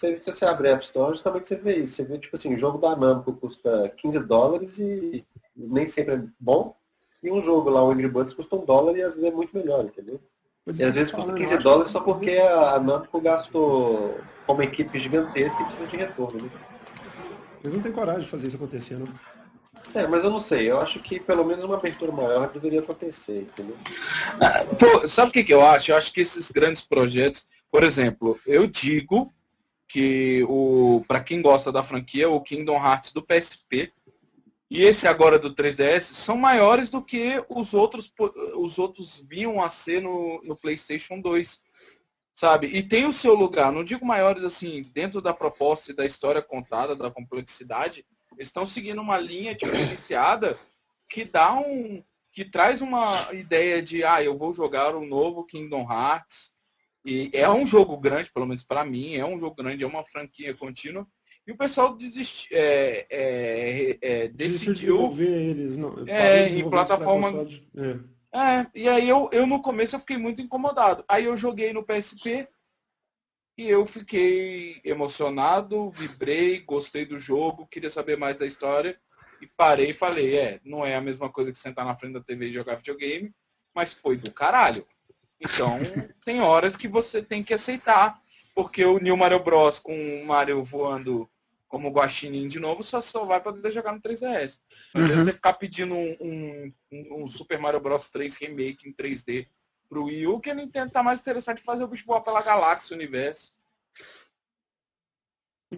[0.00, 1.94] se, se você abrir a App Store, justamente você vê isso.
[1.94, 5.24] Você vê, tipo assim, o jogo da Namco custa 15 dólares e
[5.54, 6.74] nem sempre é bom.
[7.22, 9.54] E um jogo lá, o Angry Birds, custa um dólar e às vezes é muito
[9.54, 10.18] melhor, entendeu?
[10.78, 15.64] E às vezes custa 15 dólares só porque a Namco gastou uma equipe gigantesca e
[15.64, 16.44] precisa de retorno.
[16.44, 16.50] Né?
[17.62, 19.06] Eles não têm coragem de fazer isso acontecer, não.
[19.94, 20.70] É, mas eu não sei.
[20.70, 23.76] Eu acho que pelo menos uma abertura maior deveria acontecer, entendeu?
[24.40, 25.90] Ah, pô, sabe o que, que eu acho?
[25.90, 29.32] Eu acho que esses grandes projetos, por exemplo, eu digo
[29.88, 33.92] que o para quem gosta da franquia, o Kingdom Hearts do PSP
[34.70, 38.12] e esse agora do 3DS são maiores do que os outros
[38.54, 41.48] os outros vinham a ser no, no PlayStation 2.
[42.36, 42.68] Sabe?
[42.68, 46.40] E tem o seu lugar, não digo maiores assim, dentro da proposta e da história
[46.40, 48.02] contada, da complexidade,
[48.38, 50.58] estão seguindo uma linha diferenciada
[51.10, 52.02] que dá um
[52.32, 56.50] que traz uma ideia de ah, eu vou jogar um novo Kingdom Hearts.
[57.04, 60.04] E é um jogo grande, pelo menos para mim, é um jogo grande, é uma
[60.04, 61.06] franquia contínua.
[61.46, 67.44] E o pessoal desist, é, é, é, decidiu desenvolver eles, não, é, em plataforma.
[67.44, 67.66] De...
[68.32, 68.38] É.
[68.38, 68.66] é.
[68.74, 71.04] e aí eu, eu no começo eu fiquei muito incomodado.
[71.08, 72.46] Aí eu joguei no PSP
[73.58, 78.98] e eu fiquei emocionado, vibrei, gostei do jogo, queria saber mais da história
[79.40, 82.22] e parei e falei, é, não é a mesma coisa que sentar na frente da
[82.22, 83.32] TV e jogar videogame,
[83.74, 84.86] mas foi do caralho.
[85.40, 85.78] Então,
[86.24, 88.19] tem horas que você tem que aceitar,
[88.54, 91.28] porque o New Mario Bros com o Mario voando
[91.70, 94.58] como Guaxinim de novo, só, só vai poder jogar no 3DS.
[94.92, 95.24] Não uhum.
[95.24, 96.72] você ficar pedindo um, um,
[97.22, 99.46] um, Super Mario Bros 3 Remake em 3D
[99.88, 102.42] pro Wii U, que a Nintendo tá mais interessado em fazer o bicho voar pela
[102.42, 103.52] galáxia, universo.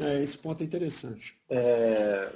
[0.00, 1.38] É, esse ponto é interessante.
[1.50, 2.32] É...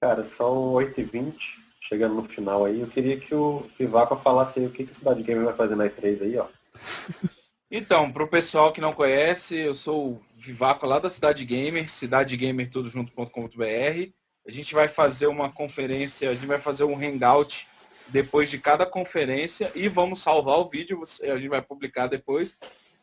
[0.00, 1.36] Cara, são 8h20,
[1.82, 2.80] chegando no final aí.
[2.80, 5.76] Eu queria que o Vivaco falasse aí o que, que a Cidade Gamer vai fazer
[5.76, 6.48] na E3 aí, ó.
[7.74, 11.90] Então, para o pessoal que não conhece, eu sou o Vivaco lá da Cidade Gamer,
[11.92, 14.12] cidadegamertudojunto.com.br.
[14.46, 17.66] A gente vai fazer uma conferência, a gente vai fazer um hangout
[18.08, 22.54] depois de cada conferência e vamos salvar o vídeo, a gente vai publicar depois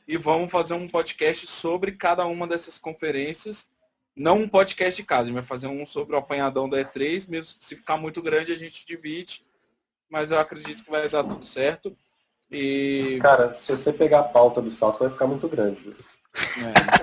[0.07, 3.67] e vamos fazer um podcast sobre cada uma dessas conferências.
[4.15, 7.27] Não um podcast de casa, a gente vai fazer um sobre o apanhadão da E3,
[7.27, 9.43] mesmo se ficar muito grande a gente divide,
[10.07, 11.97] mas eu acredito que vai dar tudo certo.
[12.51, 13.19] E...
[13.21, 15.95] Cara, se você pegar a pauta do Salso vai ficar muito grande.
[16.57, 16.99] É.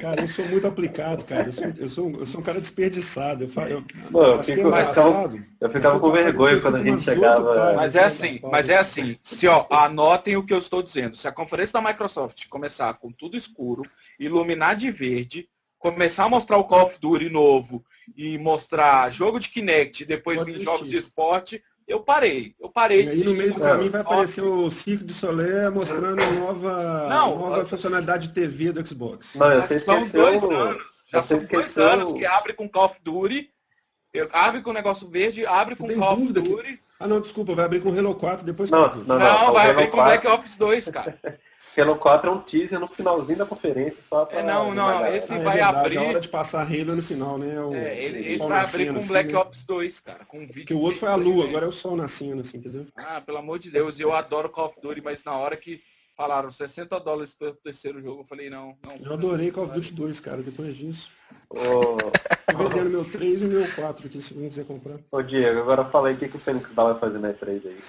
[0.00, 1.48] Cara, eu sou muito aplicado, cara.
[1.48, 3.44] Eu sou, eu sou, eu sou um cara desperdiçado.
[3.44, 7.74] Eu, eu, Mano, eu, fico, eu, eu ficava com vergonha quando a gente chegava.
[7.74, 9.18] mas é assim, mas é assim.
[9.22, 11.16] Se ó, anotem o que eu estou dizendo.
[11.16, 13.82] Se a conferência da Microsoft começar com tudo escuro,
[14.18, 17.82] iluminar de verde, começar a mostrar o Call of Duty novo
[18.16, 22.54] e mostrar jogo de Kinect, depois vir jogos de esporte, eu parei.
[22.60, 23.04] Eu parei.
[23.04, 27.38] E aí no meio do caminho vai aparecer o Cirque de Soleil mostrando nova, não,
[27.38, 27.66] nova eu...
[27.66, 29.34] funcionalidade de TV do Xbox.
[29.36, 30.22] Não, você esqueceu.
[30.22, 30.82] Dois anos.
[31.12, 33.48] Já você são dois anos que abre com Call of Duty,
[34.32, 36.62] abre com o negócio verde, abre com Call of Duty.
[36.62, 36.80] Que...
[36.98, 38.70] Ah não, desculpa, vai abrir com Halo 4 depois.
[38.70, 41.18] Não, não, não, não vai abrir com Black Ops 2, cara.
[41.76, 44.40] Halo 4 é um teaser no finalzinho da conferência só pra...
[44.40, 45.96] É, não, não, esse é vai verdade, abrir...
[45.96, 47.60] É hora de passar Halo no final, né?
[47.60, 49.38] O, é, ele, ele vai abrir com assim, Black né?
[49.38, 50.54] Ops 2, cara, com vídeo...
[50.60, 52.86] Porque o outro foi a lua, agora é o sol nascendo, assim, entendeu?
[52.96, 55.80] Ah, pelo amor de Deus, eu adoro Call of Duty, mas na hora que
[56.16, 58.96] falaram 60 dólares pelo terceiro jogo, eu falei, não, não.
[58.96, 61.10] Eu adorei Call of Duty 2, cara, depois disso.
[61.50, 61.96] Oh.
[62.50, 64.98] Tô vendendo meu 3 e meu 4 aqui, se alguém quiser comprar.
[65.12, 67.66] Ô Diego, agora fala aí o que, que o Fênix Down vai fazer na E3
[67.66, 67.80] aí.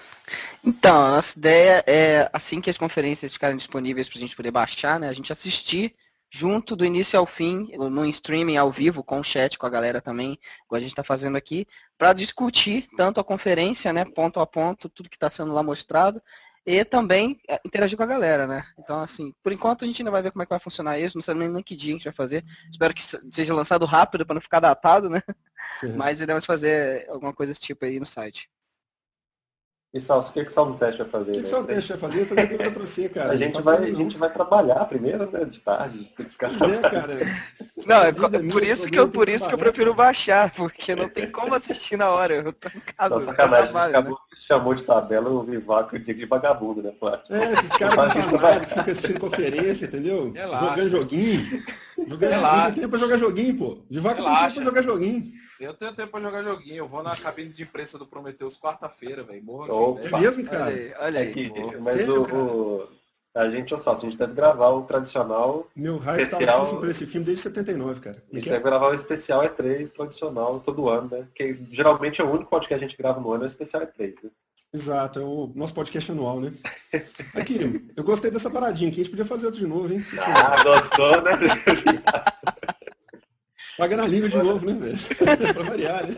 [0.64, 5.00] Então, a nossa ideia é, assim que as conferências ficarem disponíveis pra gente poder baixar,
[5.00, 5.96] né, a gente assistir
[6.30, 10.02] junto do início ao fim, no streaming ao vivo, com o chat, com a galera
[10.02, 11.66] também, igual a gente está fazendo aqui,
[11.98, 16.22] para discutir tanto a conferência, né, ponto a ponto, tudo que está sendo lá mostrado,
[16.68, 18.62] e também é, interagir com a galera, né?
[18.78, 21.18] Então, assim, por enquanto a gente ainda vai ver como é que vai funcionar isso,
[21.18, 22.44] não sabemos nem que dia a gente vai fazer.
[22.70, 25.24] Espero que seja lançado rápido para não ficar datado, né?
[25.82, 25.96] Uhum.
[25.96, 28.50] Mas iremos fazer alguma coisa desse tipo aí no site.
[29.98, 31.32] E Salso, o que, que o Salmo Teste vai fazer?
[31.32, 32.22] O que, que o Salmo Teste vai fazer?
[32.22, 33.32] Eu tô perguntando pra você, cara.
[33.32, 35.44] A gente, vai, a gente vai trabalhar primeiro, né?
[35.46, 36.08] De tarde.
[36.20, 37.20] É, cara.
[37.88, 41.10] Não, é, é por isso, que eu, por isso que eu prefiro baixar, porque não
[41.10, 42.36] tem como assistir na hora.
[42.36, 43.16] Eu tô em casa.
[43.16, 43.72] Nossa, sacanagem.
[43.72, 44.38] Trabalho, acabou, né?
[44.48, 47.24] chamou de tabela o Vivaco e o Diego de vagabundo, né, Flávio?
[47.32, 48.22] É, esses caras que
[48.70, 50.32] ficam assistindo conferência, entendeu?
[50.32, 50.70] Relaxa.
[50.70, 51.64] Jogando joguinho.
[52.08, 52.56] Jogando Relaxa.
[52.56, 52.74] joguinho.
[52.74, 53.78] Tem tempo pra jogar joguinho, pô.
[53.90, 55.24] Vivaco tem tempo pra jogar joguinho.
[55.60, 56.78] Eu tenho tempo pra jogar joguinho.
[56.78, 59.44] Eu vou na cabine de imprensa do Prometheus quarta-feira, velho.
[59.44, 60.66] Morro É mesmo, cara?
[60.66, 61.30] Olha aí, olha aí.
[61.32, 61.52] Aqui,
[61.82, 62.90] mas Sério, o, o,
[63.36, 65.68] a gente, olha só, a gente deve gravar o tradicional.
[65.76, 66.66] Meu raio tá especial...
[66.66, 68.24] tá por esse filme desde 79, cara.
[68.32, 71.28] A gente deve gravar o especial E3 tradicional todo ano, né?
[71.36, 73.84] Que geralmente é o único podcast que a gente grava no ano, é o especial
[73.84, 74.30] E3, né?
[74.74, 76.54] Exato, é o nosso podcast anual, né?
[77.36, 80.06] Aqui, eu gostei dessa paradinha aqui, a gente podia fazer outro de novo, hein?
[80.20, 81.32] Ah, gostou, né?
[83.78, 84.98] Paga na língua de novo, né, velho?
[85.54, 86.16] pra variar, né?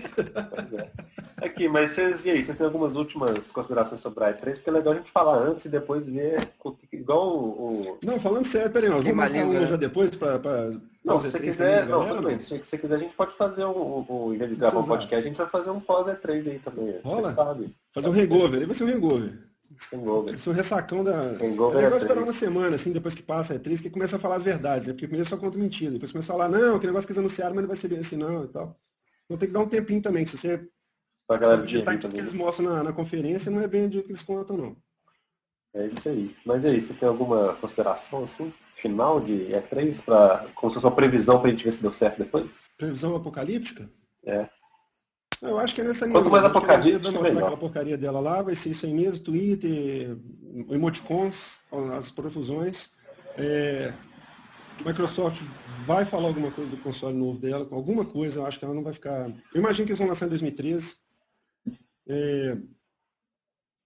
[0.73, 1.45] É.
[1.45, 4.56] Aqui, mas vocês, e aí, vocês têm algumas últimas considerações sobre a E3?
[4.56, 6.49] Porque é legal a gente falar antes e depois ver
[6.91, 7.98] igual o.
[8.03, 9.68] Não, falando sério, peraí, nós vamos marcar uma né?
[9.68, 10.72] já depois pra, pra
[11.03, 12.40] Não, se você E3 quiser, não, galera, bem.
[12.40, 15.26] Se você quiser, a gente pode fazer um, um, em vez de gravar um podcast,
[15.26, 16.99] a gente vai fazer um pós E3 aí também.
[17.03, 17.34] Rola?
[17.94, 19.48] Fazer um hangover, aí vai ser um hangover.
[19.93, 20.39] Hangover.
[20.39, 21.31] Ser um ressacão da.
[21.31, 24.15] Hangover é legal é esperar uma semana, assim, depois que passa a E3, que começa
[24.15, 24.93] a falar as verdades, né?
[24.93, 27.56] Porque primeiro só conta mentira, depois começa a falar, não, aquele negócio que eles anunciaram,
[27.56, 28.76] mas não vai ser bem assim, não, e tal.
[29.26, 30.68] Então tem que dar um tempinho também, que se você
[31.30, 33.93] Pra galera em digerir tudo que eles mostram na, na conferência, não é bem do
[33.93, 34.76] jeito que eles contam, não.
[35.76, 36.35] É isso aí.
[36.43, 40.85] Mas e aí, você tem alguma consideração, assim, final de E3, pra, como se fosse
[40.88, 42.49] uma previsão pra gente ver se deu certo depois?
[42.76, 43.88] Previsão apocalíptica?
[44.26, 44.49] É.
[45.41, 47.44] Eu acho que é nessa Quanto mais a mostrar melhor.
[47.44, 50.18] aquela porcaria dela lá, vai ser isso aí mesmo, Twitter,
[50.70, 51.36] emoticons,
[51.98, 52.90] as profusões.
[53.38, 53.94] É,
[54.86, 55.41] Microsoft
[55.86, 58.74] vai falar alguma coisa do console novo dela, com alguma coisa, eu acho que ela
[58.74, 59.30] não vai ficar.
[59.53, 60.86] Eu imagino que eles vão lançar em 2013.
[62.07, 62.57] É,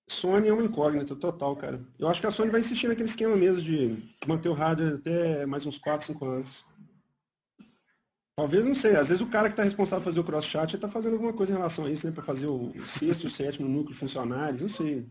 [0.10, 1.82] Sony é uma incógnita total, cara.
[1.98, 5.46] Eu acho que a Sony vai insistir naquele esquema mesmo de manter o hardware até
[5.46, 6.66] mais uns 4, 5 anos.
[8.36, 10.88] Talvez, não sei, às vezes o cara que está responsável por fazer o cross-chat está
[10.88, 12.12] fazendo alguma coisa em relação a isso, né?
[12.12, 15.06] Para fazer o sexto o sétimo núcleo funcionários, não sei.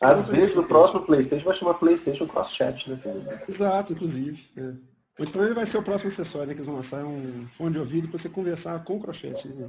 [0.00, 3.00] Às vezes o próximo Playstation vai chamar Playstation Cross Chat, né?
[3.02, 3.42] cara?
[3.48, 4.40] Exato, inclusive.
[4.56, 4.92] é.
[5.18, 7.46] Ou então ele vai ser o próximo acessório né, que eles vão lançar, é um
[7.58, 9.48] fone de ouvido para você conversar com o crochete.
[9.48, 9.68] Né?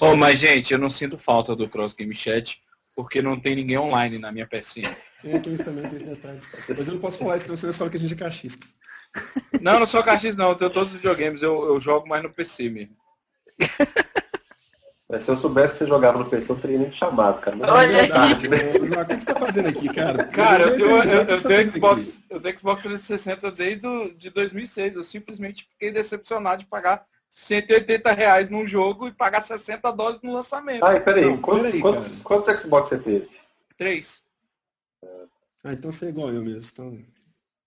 [0.00, 2.58] Oh, mas, gente, eu não sinto falta do Cross Game Chat,
[2.94, 4.96] porque não tem ninguém online na minha pecinha.
[5.24, 6.40] É, tem isso também, tem esse detalhe.
[6.68, 8.66] Mas eu não posso falar isso, senão vocês falam que a gente é cachista.
[9.60, 10.50] Não, eu não sou caixista, não.
[10.50, 11.42] Eu tenho todos os videogames.
[11.42, 12.94] Eu, eu jogo mais no PC mesmo.
[15.08, 17.56] Mas se eu soubesse que você jogava no PC, eu teria nem te chamado, cara.
[17.56, 18.72] Mas Olha é verdade, né?
[18.74, 20.24] O que você está fazendo aqui, cara?
[20.24, 22.24] Cara, eu eu, eu tá tenho Xbox, aqui?
[22.28, 24.96] eu tenho Xbox 360 desde o, de 2006.
[24.96, 30.32] Eu simplesmente fiquei decepcionado de pagar 180 reais num jogo e pagar 60 dólares no
[30.32, 30.84] lançamento.
[30.84, 33.30] Ai, peraí, Não, quantos, peraí, quantos, quantos Xbox você teve?
[33.78, 34.22] Três.
[35.62, 36.68] Ah, então você é igual eu mesmo.
[36.72, 37.15] Então...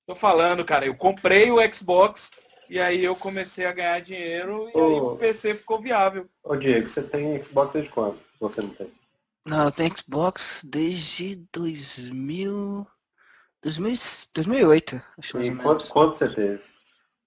[0.09, 0.87] Tô falando, cara.
[0.87, 2.31] Eu comprei o Xbox
[2.67, 5.13] e aí eu comecei a ganhar dinheiro e aí Ô.
[5.13, 6.27] o PC ficou viável.
[6.43, 8.19] Ô Diego, você tem Xbox desde quando?
[8.39, 8.91] Você não tem?
[9.45, 12.87] Não, eu tenho Xbox desde 2000...
[13.61, 13.93] 2000
[14.33, 15.63] 2008, acho mais E ou menos.
[15.63, 16.63] quantos, quantos você teve?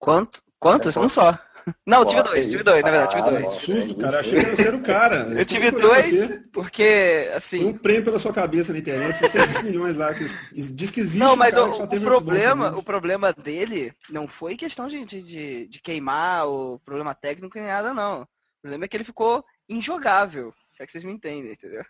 [0.00, 0.42] Quanto?
[0.58, 0.96] Quantos?
[0.96, 1.38] É, Um só.
[1.86, 3.40] Não, eu tive dois, que tive dois, na verdade, tive cara.
[3.40, 3.46] dois.
[3.46, 3.50] Ó.
[3.60, 4.20] Susto, cara.
[4.20, 5.16] Achei que você era o cara.
[5.38, 6.42] Eu tive dois, você.
[6.52, 7.78] porque, Tem um assim...
[7.78, 11.18] prêmio pela sua cabeça na internet, você tem 20 milhões lá, que diz que existe
[11.18, 15.04] Não, um mas cara o, o um problema, o problema dele não foi questão de,
[15.04, 18.22] de, de, queimar o problema técnico nem nada, não.
[18.22, 18.26] O
[18.62, 21.84] problema é que ele ficou injogável, se é que vocês me entendem, entendeu?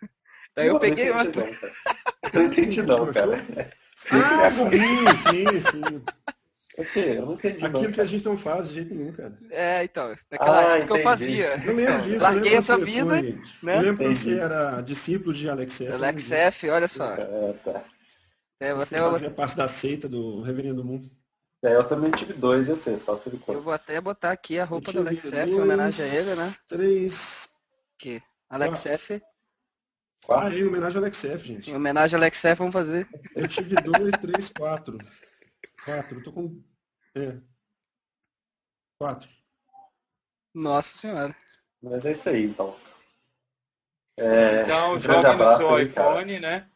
[0.55, 1.23] Daí eu Não, peguei não uma...
[1.23, 1.73] entendi não, cara.
[2.33, 3.73] Não entendi não, cara.
[4.11, 6.03] Ah, sim, sim, sim.
[6.77, 7.15] O quê?
[7.17, 7.67] Eu não entendi não.
[7.67, 9.37] Aquilo que a gente não faz de jeito nenhum, cara.
[9.51, 11.03] É, então, naquela Ah, época eu entendi.
[11.03, 11.63] fazia.
[11.69, 12.15] Eu lembro disso.
[12.15, 13.21] eu Larguei lembro essa vida, foi-
[13.61, 13.77] né?
[13.77, 14.19] Eu lembro Entendi.
[14.19, 15.91] você era discípulo de Alex F.
[15.93, 17.13] Alex F, olha só.
[17.13, 17.83] É, tá.
[18.59, 21.07] É, Você eu, fazia parte da seita do Reverendo Moon.
[21.63, 23.63] É, eu também tive dois, eu sei, só teve eu quantos?
[23.63, 26.07] vou até botar aqui a roupa do Eu Alex tive F, em dois, homenagem a
[26.15, 26.53] ele, né?
[26.67, 27.49] Três.
[27.99, 30.57] Que Alex F, Ah, Quatro?
[30.57, 31.73] em homenagem ao Alex F, em gente.
[31.73, 33.07] homenagem a Alex F, vamos fazer.
[33.35, 34.97] Eu tive dois, três, quatro.
[35.85, 36.19] Quatro.
[36.19, 36.63] Eu tô com.
[37.15, 37.39] É.
[38.99, 39.29] Quatro.
[40.53, 41.35] Nossa senhora.
[41.81, 42.77] Mas é isso aí, então.
[44.17, 46.11] É, Então um joga no seu aí, cara.
[46.21, 46.69] iPhone, né?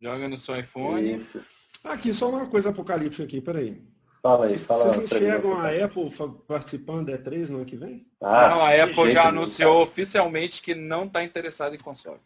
[0.00, 1.14] Joga no seu iPhone.
[1.14, 1.44] Isso.
[1.84, 3.86] Aqui, só uma coisa apocalíptica aqui, peraí.
[4.22, 4.84] Fala aí, Vocês, fala.
[4.92, 5.82] vocês enxergam cara.
[5.82, 6.10] a Apple
[6.46, 8.06] participando da E3 no ano que vem?
[8.20, 12.20] Ah, não, a Apple jeito já anunciou oficialmente que não está interessada em console.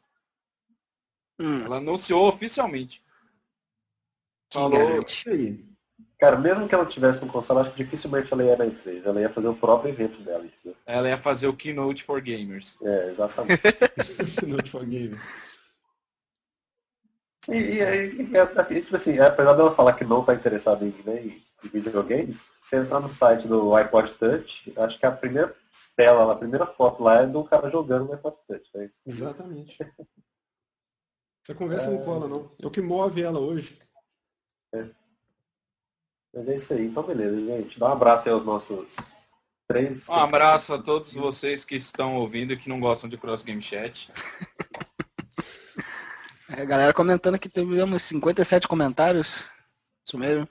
[1.39, 3.01] Hum, Ela anunciou oficialmente.
[4.51, 4.71] que Falou.
[4.71, 5.74] garante.
[5.99, 6.07] Aí.
[6.19, 9.05] Cara, mesmo que ela tivesse um console, acho que dificilmente ela ia na E3.
[9.05, 10.77] Ela ia fazer o próprio evento dela, entendeu?
[10.87, 12.77] Ela ia fazer o keynote for gamers.
[12.83, 13.63] É, exatamente.
[14.47, 15.25] Not for Gamers.
[17.49, 21.21] E, e, e, e, tipo assim, apesar dela falar que não tá interessada em, né,
[21.23, 22.39] em videogames,
[22.69, 25.55] se entrar no site do iPod Touch, acho que a primeira
[25.97, 28.71] tela, a primeira foto lá é do cara jogando no iPod Touch.
[28.75, 28.91] Né?
[29.07, 29.77] Exatamente.
[31.43, 32.51] Essa conversa não cola, não.
[32.63, 33.79] É o que move ela hoje.
[36.35, 36.87] Mas é isso aí.
[36.87, 37.79] Então, beleza, gente.
[37.79, 38.89] Dá um abraço aí aos nossos
[39.69, 40.09] três.
[40.09, 43.63] Um abraço a todos vocês que estão ouvindo e que não gostam de Cross Game
[43.63, 44.11] Chat.
[46.51, 49.27] É, A galera comentando que tivemos 57 comentários.
[50.07, 50.47] Isso mesmo.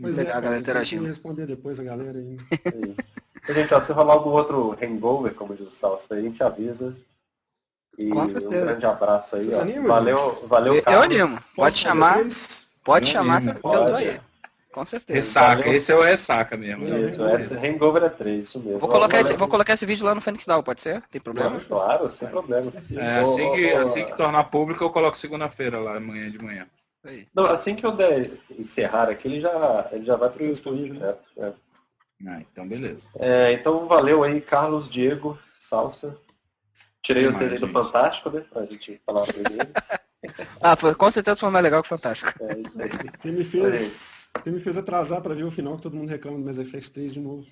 [0.00, 1.04] Pois Legal, é, a galera interagindo.
[1.06, 2.36] responder depois a galera aí.
[2.64, 2.96] aí.
[3.42, 6.42] Então, gente, ó, se rolar algum outro hangover, como diz o Salso aí, a gente
[6.42, 6.96] avisa.
[7.98, 8.64] E Com um certeza.
[8.64, 9.44] grande abraço aí.
[9.44, 9.60] Vocês Ó.
[9.60, 11.36] animam, Valeu, valeu, Eu, eu animo.
[11.36, 12.18] Posso Pode fazer chamar,
[12.84, 13.52] pode Eu chamar animo.
[13.52, 13.94] que eu tô Pode.
[14.08, 14.20] aí.
[14.76, 15.20] Com certeza.
[15.20, 15.72] Ressaca, Valeu.
[15.72, 16.84] esse é o ressaca mesmo.
[16.86, 18.78] Isso, é, hangover é três, isso mesmo.
[18.78, 21.02] Vou colocar, esse, vou colocar esse vídeo lá no Fênix Down, pode ser?
[21.10, 21.58] Tem problema?
[21.60, 22.70] Claro, claro, sem problema.
[22.94, 26.66] É, assim, que, assim que tornar público, eu coloco segunda-feira lá, amanhã de manhã.
[27.06, 27.26] Aí.
[27.34, 31.00] Não, assim que eu der encerrar aqui, ele já, ele já vai pro YouTube Disponível,
[31.00, 31.00] né?
[31.00, 31.24] direto.
[31.38, 32.28] É.
[32.28, 33.08] Ah, então beleza.
[33.18, 36.18] É, então valeu aí, Carlos, Diego, Salsa.
[37.02, 37.72] Tirei Demais, vocês aí do.
[37.72, 38.44] Fantástico, né?
[38.52, 40.44] Pra gente falar sobre eles.
[40.60, 42.30] Ah, foi, com certeza foi mais legal que o Fantástico.
[42.42, 42.72] É isso
[43.24, 43.32] aí.
[43.32, 46.44] Me fez, você me fez atrasar pra ver o final que todo mundo reclama do
[46.44, 47.46] Mass Effect 3 de novo.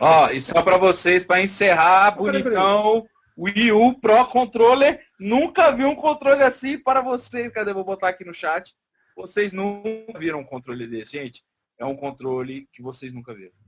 [0.00, 3.06] Ó, e só pra vocês, pra encerrar, Peraí, bonitão,
[3.38, 5.00] Wii U Pro Controller.
[5.18, 7.52] Nunca vi um controle assim para vocês.
[7.52, 7.72] Cadê?
[7.72, 8.72] Vou botar aqui no chat.
[9.16, 11.42] Vocês nunca viram um controle desse, gente.
[11.78, 13.52] É um controle que vocês nunca viram.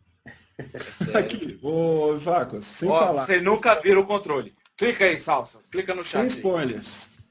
[1.14, 1.18] É.
[1.18, 3.26] Aqui, ô Vacos, sem Ó, falar.
[3.26, 4.52] Vocês nunca viram o controle.
[4.76, 5.60] Clica aí, Salsa.
[5.70, 6.44] Clica no Sem chat.
[6.44, 6.80] aí.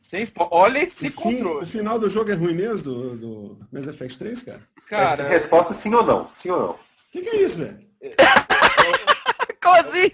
[0.08, 1.66] Sem Olha esse fim- o controle.
[1.66, 4.62] final do jogo é ruim mesmo, do, do Mass Effect 3, cara?
[4.88, 6.32] Cara, Resposta sim ou não?
[6.36, 6.70] Sim ou não?
[6.72, 6.78] O
[7.12, 7.78] que, que é isso, velho?
[9.62, 10.12] Como assim?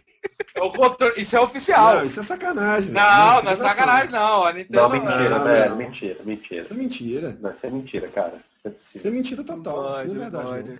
[0.56, 1.96] é o controle- isso é oficial.
[1.98, 2.92] Não, isso é sacanagem.
[2.92, 3.06] velho.
[3.06, 4.46] Não, isso não é sacanagem, não.
[4.46, 5.70] A Nintendo Não, mentira, não, velho.
[5.72, 5.78] não.
[5.78, 6.62] Mentira, mentira.
[6.64, 7.38] Isso é mentira.
[7.40, 8.44] Não, isso é mentira, cara.
[8.64, 9.92] Não é Isso é mentira total.
[10.06, 10.70] isso não é verdade.
[10.72, 10.80] não.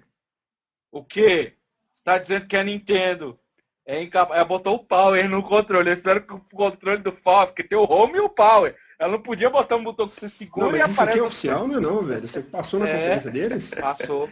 [0.92, 1.54] O quê?
[1.94, 3.38] Você tá dizendo que a Nintendo
[3.86, 4.38] é incapaz.
[4.38, 5.90] Ela botou o Power no controle.
[5.90, 8.76] Eu espero que o controle do Power, porque tem o Home e o Power.
[9.04, 11.20] Ela não podia botar um botão que você segura Não, e mas isso aqui aparece.
[11.20, 12.28] é oficial, não é não, velho.
[12.28, 12.94] Você passou na É.
[12.94, 13.70] conferência deles?
[13.72, 14.30] Passou.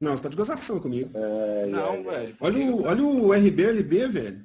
[0.00, 1.10] Não, você tá de gozação comigo.
[1.14, 2.02] Ai, Não, ai.
[2.02, 2.36] velho.
[2.40, 4.38] Olha o, olha o RBLB, velho.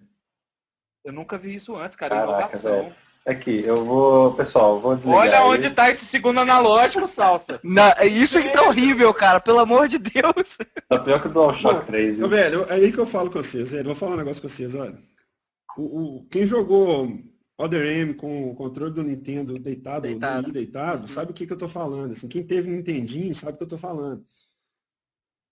[1.06, 2.16] Eu nunca vi isso antes, cara.
[2.16, 2.84] Caraca, Inovação.
[2.84, 2.96] velho.
[3.26, 4.34] Aqui, eu vou.
[4.34, 5.20] Pessoal, vou desligar.
[5.22, 5.46] Olha aí.
[5.46, 7.58] onde tá esse segundo analógico, salsa.
[7.64, 9.40] Na, é isso que tá horrível, cara.
[9.40, 10.58] Pelo amor de Deus.
[10.90, 12.16] Tá pior que o DualShock Não, 3.
[12.16, 12.30] Ô, viu?
[12.30, 13.86] velho, é aí que eu falo com vocês, velho.
[13.86, 14.98] Vou falar um negócio com vocês, olha.
[15.78, 15.84] O,
[16.18, 17.08] o- quem jogou
[17.58, 20.38] Other M com o controle do Nintendo deitado, Deitado.
[20.42, 22.14] no Wii deitado, sabe o que, que eu tô falando.
[22.14, 24.26] Assim, quem teve Nintendinho sabe o que eu tô falando.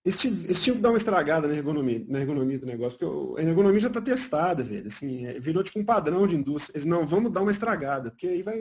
[0.04, 3.78] Eles tinham, que dar uma estragada na ergonomia, na ergonomia do negócio, porque a ergonomia
[3.78, 4.88] já tá testada, velho.
[4.88, 6.76] Assim, é, virou tipo um padrão de indústria.
[6.76, 8.60] Eles, não, vamos dar uma estragada, porque aí vai.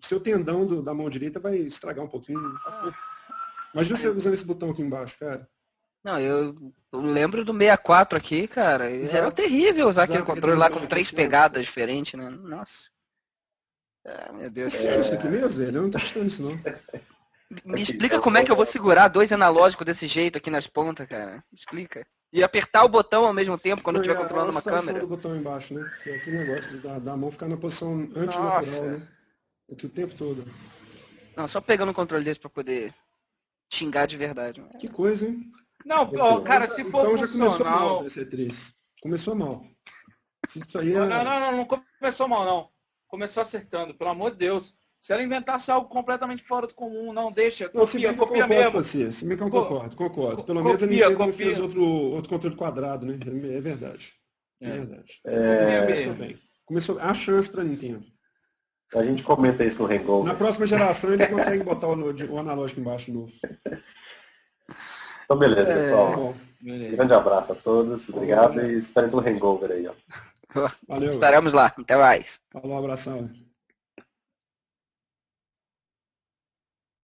[0.00, 2.38] O seu tendão do- da mão direita vai estragar um pouquinho.
[3.74, 5.48] Imagina você usando esse botão aqui embaixo, cara.
[6.08, 6.54] Não, eu,
[6.90, 8.90] eu lembro do 64 aqui, cara.
[8.90, 9.16] Exato.
[9.18, 12.30] Era terrível usar aquele Exato, controle lá aquele com três pegadas diferentes, né?
[12.30, 12.72] Nossa.
[14.06, 14.72] Ah, meu Deus.
[14.74, 15.76] É isso aqui mesmo, velho?
[15.76, 16.52] Eu não tô achando isso, não.
[17.64, 21.06] Me explica como é que eu vou segurar dois analógicos desse jeito aqui nas pontas,
[21.06, 21.44] cara.
[21.52, 22.06] Me Explica.
[22.32, 25.00] E apertar o botão ao mesmo tempo quando estiver controlando uma câmera.
[25.00, 25.82] do botão embaixo, né?
[26.02, 28.96] Que é aquele negócio da, da mão ficar na posição antinatural, Nossa.
[28.98, 29.08] né?
[29.72, 30.44] Aqui o tempo todo.
[31.36, 32.94] Não, só pegando um controle desse pra poder
[33.70, 34.62] xingar de verdade.
[34.78, 35.50] Que coisa, hein?
[35.84, 38.06] Não, ó, cara, se for então já começou mal funcional.
[38.06, 38.52] esse E3.
[39.02, 39.62] Começou mal.
[40.48, 40.98] Se Isso aí é...
[40.98, 41.64] Não, não, não, não, não
[42.00, 42.68] começou mal, não.
[43.08, 44.74] Começou acertando, pelo amor de Deus.
[45.00, 47.70] Se ela inventasse algo completamente fora do comum, não deixa.
[47.72, 48.72] Não, se bem Copia, copia concordo mesmo.
[48.72, 49.12] com você.
[49.12, 50.44] Se bem que eu Co- concordo, concordo.
[50.44, 53.14] Pelo menos a Nintendo não fez outro, outro controle quadrado, né?
[53.56, 54.12] É verdade.
[54.60, 54.72] É, É.
[54.78, 55.20] verdade.
[55.24, 56.38] É, Começou bem.
[56.66, 56.98] Começou...
[56.98, 58.04] Há chance pra Nintendo.
[58.94, 60.32] a gente comenta isso no Hangover.
[60.32, 63.32] Na próxima geração eles conseguem botar o analógico embaixo novo.
[65.28, 65.74] Então, beleza, É.
[65.74, 66.16] Pessoal.
[66.16, 66.34] bom.
[66.62, 66.96] Beleza.
[66.96, 68.08] Grande abraço a todos.
[68.08, 69.92] Obrigado e esperem pelo Hangover aí, ó.
[70.88, 71.12] Valeu.
[71.12, 71.66] Estaremos lá.
[71.78, 72.40] Até mais.
[72.50, 73.28] Falou, abração.